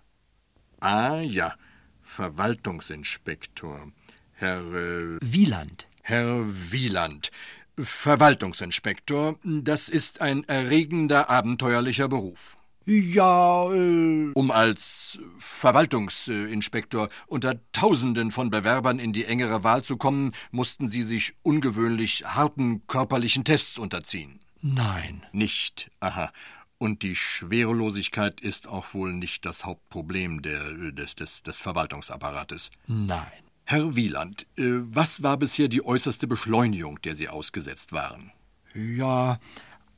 Ah 0.81 1.21
ja, 1.21 1.55
Verwaltungsinspektor. 2.03 3.93
Herr 4.33 4.61
äh, 4.61 5.19
Wieland. 5.21 5.89
Herr 6.03 6.45
Wieland. 6.71 7.31
Verwaltungsinspektor, 7.77 9.37
das 9.43 9.89
ist 9.89 10.21
ein 10.21 10.45
erregender, 10.45 11.29
abenteuerlicher 11.31 12.09
Beruf. 12.09 12.57
Ja, 12.87 13.73
äh. 13.73 14.31
Um 14.35 14.51
als 14.51 15.19
Verwaltungsinspektor 15.39 17.09
unter 17.27 17.59
Tausenden 17.73 18.31
von 18.31 18.51
Bewerbern 18.51 18.99
in 18.99 19.15
die 19.15 19.25
engere 19.25 19.65
Wahl 19.65 19.83
zu 19.83 19.97
kommen, 19.97 20.35
mussten 20.51 20.89
Sie 20.89 21.03
sich 21.03 21.35
ungewöhnlich 21.43 22.25
harten 22.27 22.87
körperlichen 22.87 23.45
Tests 23.45 23.79
unterziehen. 23.79 24.41
Nein. 24.61 25.25
Nicht. 25.33 25.91
Aha. 26.01 26.31
Und 26.77 27.03
die 27.03 27.17
Schwerelosigkeit 27.17 28.41
ist 28.41 28.67
auch 28.67 28.93
wohl 28.93 29.15
nicht 29.15 29.47
das 29.47 29.65
Hauptproblem 29.65 30.43
der, 30.43 30.73
des, 30.93 31.15
des, 31.15 31.43
des 31.43 31.57
Verwaltungsapparates. 31.57 32.71
Nein. 32.87 33.44
Herr 33.65 33.97
Wieland, 33.97 34.47
äh, 34.57 34.65
was 34.67 35.23
war 35.23 35.39
bisher 35.39 35.69
die 35.69 35.85
äußerste 35.85 36.27
Beschleunigung, 36.27 37.01
der 37.03 37.15
Sie 37.15 37.29
ausgesetzt 37.29 37.93
waren? 37.93 38.31
Ja, 38.75 39.39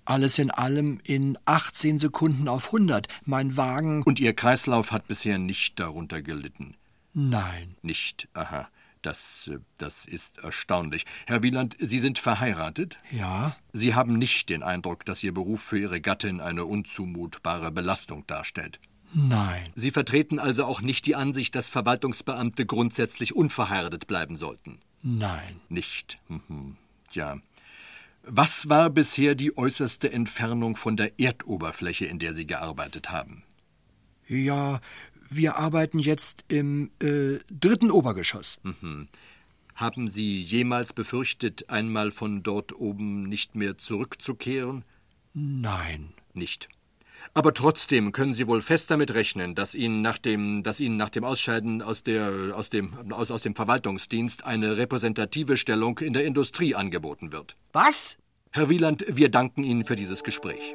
alles 0.04 0.38
in 0.38 0.50
allem 0.52 1.00
in 1.02 1.36
18 1.46 1.98
Sekunden 1.98 2.48
auf 2.48 2.66
100. 2.66 3.08
Mein 3.24 3.56
Wagen. 3.56 4.02
Und 4.04 4.20
Ihr 4.20 4.34
Kreislauf 4.34 4.92
hat 4.92 5.08
bisher 5.08 5.38
nicht 5.38 5.80
darunter 5.80 6.22
gelitten? 6.22 6.76
Nein. 7.12 7.74
Nicht, 7.82 8.28
aha. 8.34 8.68
Das, 9.02 9.50
äh, 9.52 9.58
das 9.78 10.06
ist 10.06 10.38
erstaunlich. 10.38 11.04
Herr 11.26 11.42
Wieland, 11.42 11.76
Sie 11.78 11.98
sind 11.98 12.20
verheiratet? 12.20 12.98
Ja. 13.10 13.56
Sie 13.72 13.94
haben 13.94 14.16
nicht 14.16 14.48
den 14.48 14.62
Eindruck, 14.62 15.04
dass 15.04 15.24
Ihr 15.24 15.34
Beruf 15.34 15.62
für 15.62 15.78
Ihre 15.78 16.00
Gattin 16.00 16.40
eine 16.40 16.64
unzumutbare 16.64 17.72
Belastung 17.72 18.26
darstellt. 18.28 18.78
Nein. 19.14 19.72
Sie 19.74 19.90
vertreten 19.90 20.38
also 20.38 20.64
auch 20.64 20.80
nicht 20.80 21.06
die 21.06 21.14
Ansicht, 21.16 21.54
dass 21.54 21.70
Verwaltungsbeamte 21.70 22.66
grundsätzlich 22.66 23.34
unverheiratet 23.34 24.06
bleiben 24.06 24.36
sollten? 24.36 24.78
Nein. 25.02 25.60
Nicht. 25.68 26.16
Mhm. 26.28 26.76
Ja. 27.12 27.38
Was 28.22 28.68
war 28.68 28.90
bisher 28.90 29.34
die 29.34 29.56
äußerste 29.56 30.12
Entfernung 30.12 30.76
von 30.76 30.96
der 30.96 31.18
Erdoberfläche, 31.20 32.06
in 32.06 32.18
der 32.18 32.32
Sie 32.32 32.46
gearbeitet 32.46 33.10
haben? 33.10 33.44
Ja, 34.26 34.80
wir 35.30 35.56
arbeiten 35.56 35.98
jetzt 36.00 36.44
im 36.48 36.90
äh, 37.00 37.38
dritten 37.50 37.90
Obergeschoss. 37.90 38.58
Mhm. 38.64 39.08
Haben 39.76 40.08
Sie 40.08 40.40
jemals 40.40 40.92
befürchtet, 40.92 41.70
einmal 41.70 42.10
von 42.10 42.42
dort 42.42 42.72
oben 42.72 43.24
nicht 43.28 43.54
mehr 43.54 43.78
zurückzukehren? 43.78 44.84
Nein. 45.34 46.12
Nicht. 46.32 46.68
Aber 47.34 47.54
trotzdem 47.54 48.12
können 48.12 48.34
Sie 48.34 48.46
wohl 48.46 48.62
fest 48.62 48.90
damit 48.90 49.14
rechnen, 49.14 49.54
dass 49.54 49.74
Ihnen 49.74 50.02
nach 50.02 50.18
dem, 50.18 50.62
dass 50.62 50.80
Ihnen 50.80 50.96
nach 50.96 51.10
dem 51.10 51.24
Ausscheiden 51.24 51.82
aus, 51.82 52.02
der, 52.02 52.30
aus, 52.54 52.70
dem, 52.70 52.94
aus, 53.12 53.30
aus 53.30 53.42
dem 53.42 53.54
Verwaltungsdienst 53.54 54.44
eine 54.44 54.76
repräsentative 54.76 55.56
Stellung 55.56 55.98
in 55.98 56.12
der 56.12 56.24
Industrie 56.24 56.74
angeboten 56.74 57.32
wird. 57.32 57.56
Was? 57.72 58.16
Herr 58.50 58.70
Wieland, 58.70 59.04
wir 59.08 59.30
danken 59.30 59.64
Ihnen 59.64 59.84
für 59.84 59.96
dieses 59.96 60.22
Gespräch. 60.22 60.74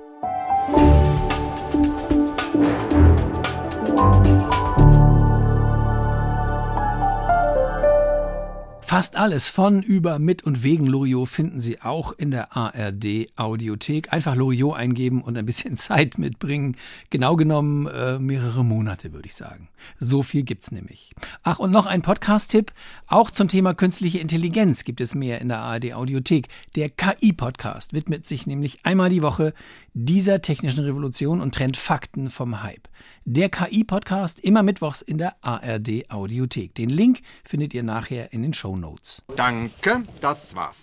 Fast 8.91 9.15
alles 9.15 9.47
von, 9.47 9.83
über, 9.83 10.19
mit 10.19 10.43
und 10.43 10.63
wegen 10.63 10.85
Loriot 10.85 11.29
finden 11.29 11.61
Sie 11.61 11.81
auch 11.81 12.11
in 12.11 12.29
der 12.29 12.57
ARD 12.57 13.29
Audiothek. 13.37 14.11
Einfach 14.11 14.35
Loriot 14.35 14.75
eingeben 14.75 15.21
und 15.21 15.37
ein 15.37 15.45
bisschen 15.45 15.77
Zeit 15.77 16.17
mitbringen. 16.17 16.75
Genau 17.09 17.37
genommen 17.37 17.87
äh, 17.87 18.19
mehrere 18.19 18.65
Monate, 18.65 19.13
würde 19.13 19.27
ich 19.27 19.35
sagen. 19.35 19.69
So 19.97 20.23
viel 20.23 20.43
gibt's 20.43 20.73
nämlich. 20.73 21.15
Ach, 21.41 21.57
und 21.57 21.71
noch 21.71 21.85
ein 21.85 22.01
Podcast-Tipp. 22.01 22.73
Auch 23.07 23.31
zum 23.31 23.47
Thema 23.47 23.73
künstliche 23.73 24.19
Intelligenz 24.19 24.83
gibt 24.83 24.99
es 24.99 25.15
mehr 25.15 25.39
in 25.39 25.47
der 25.47 25.59
ARD 25.59 25.93
Audiothek. 25.93 26.49
Der 26.75 26.89
KI-Podcast 26.89 27.93
widmet 27.93 28.25
sich 28.25 28.45
nämlich 28.45 28.79
einmal 28.83 29.09
die 29.09 29.21
Woche 29.21 29.53
dieser 29.93 30.41
technischen 30.41 30.83
Revolution 30.83 31.39
und 31.39 31.55
trennt 31.55 31.77
Fakten 31.77 32.29
vom 32.29 32.61
Hype. 32.61 32.89
Der 33.23 33.49
KI-Podcast 33.49 34.39
immer 34.41 34.63
mittwochs 34.63 35.01
in 35.01 35.17
der 35.17 35.35
ARD 35.41 36.09
Audiothek. 36.09 36.75
Den 36.75 36.89
Link 36.89 37.21
findet 37.45 37.73
ihr 37.73 37.83
nachher 37.83 38.33
in 38.33 38.41
den 38.41 38.53
Show 38.53 38.75
Notes. 38.81 39.21
Danke, 39.35 40.03
das 40.19 40.55
war's. 40.55 40.81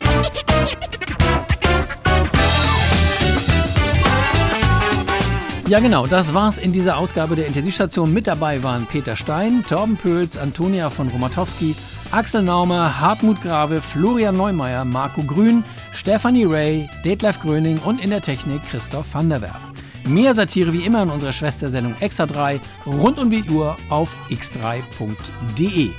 Ja, 5.68 5.80
genau, 5.80 6.06
das 6.06 6.32
war's 6.32 6.56
in 6.56 6.72
dieser 6.72 6.96
Ausgabe 6.96 7.36
der 7.36 7.46
Intensivstation. 7.46 8.14
Mit 8.14 8.26
dabei 8.26 8.62
waren 8.62 8.86
Peter 8.86 9.16
Stein, 9.16 9.64
Torben 9.68 9.98
Pöls, 9.98 10.38
Antonia 10.38 10.88
von 10.88 11.08
Romatowski, 11.08 11.76
Axel 12.10 12.42
Naumer, 12.42 12.98
Hartmut 12.98 13.42
Grave, 13.42 13.82
Florian 13.82 14.38
Neumeier, 14.38 14.86
Marco 14.86 15.22
Grün, 15.22 15.62
Stefanie 15.92 16.46
Ray, 16.46 16.88
Detlef 17.04 17.38
Gröning 17.42 17.76
und 17.84 18.02
in 18.02 18.08
der 18.08 18.22
Technik 18.22 18.62
Christoph 18.70 19.12
van 19.12 19.28
der 19.28 19.42
Werf. 19.42 19.60
Mehr 20.06 20.32
Satire 20.32 20.72
wie 20.72 20.86
immer 20.86 21.02
in 21.02 21.10
unserer 21.10 21.32
Schwestersendung 21.32 21.94
Extra 22.00 22.24
3 22.24 22.60
rund 22.86 23.18
um 23.18 23.30
die 23.30 23.44
Uhr 23.50 23.76
auf 23.90 24.16
x3.de. 24.30 25.90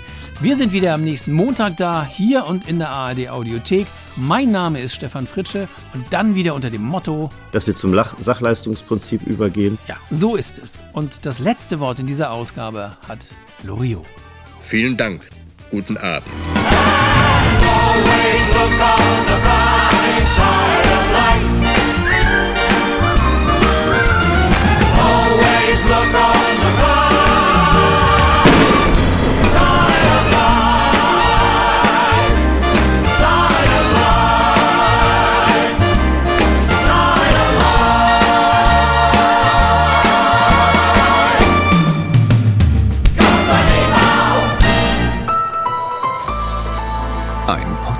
Wir 0.42 0.56
sind 0.56 0.72
wieder 0.72 0.94
am 0.94 1.04
nächsten 1.04 1.34
Montag 1.34 1.76
da, 1.76 2.06
hier 2.06 2.46
und 2.46 2.66
in 2.70 2.80
der 2.80 2.88
ARD 2.92 3.28
Audiothek. 3.28 3.88
Mein 4.16 4.52
Name 4.52 4.80
ist 4.80 4.96
Stefan 4.96 5.28
Fritsche 5.28 5.68
und 5.94 6.06
dann 6.12 6.34
wieder 6.34 6.56
unter 6.56 6.70
dem 6.70 6.82
Motto, 6.82 7.30
dass 7.52 7.68
wir 7.68 7.76
zum 7.76 7.94
Lach 7.94 8.18
Sachleistungsprinzip 8.18 9.28
übergehen. 9.28 9.78
Ja, 9.90 9.98
so 10.12 10.38
ist 10.38 10.58
es. 10.58 10.82
Und 10.94 11.26
das 11.26 11.40
letzte 11.40 11.82
Wort 11.82 12.00
in 12.00 12.08
dieser 12.08 12.32
Ausgabe 12.32 12.94
hat 13.06 13.20
Loriot. 13.64 14.06
Vielen 14.62 14.96
Dank. 14.96 15.28
Guten 15.72 15.98
Abend. 15.98 16.24
Ein 26.82 26.89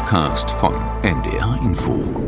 Podcast 0.10 0.49
von 0.49 0.74
NDR 1.03 1.60
Info. 1.62 2.19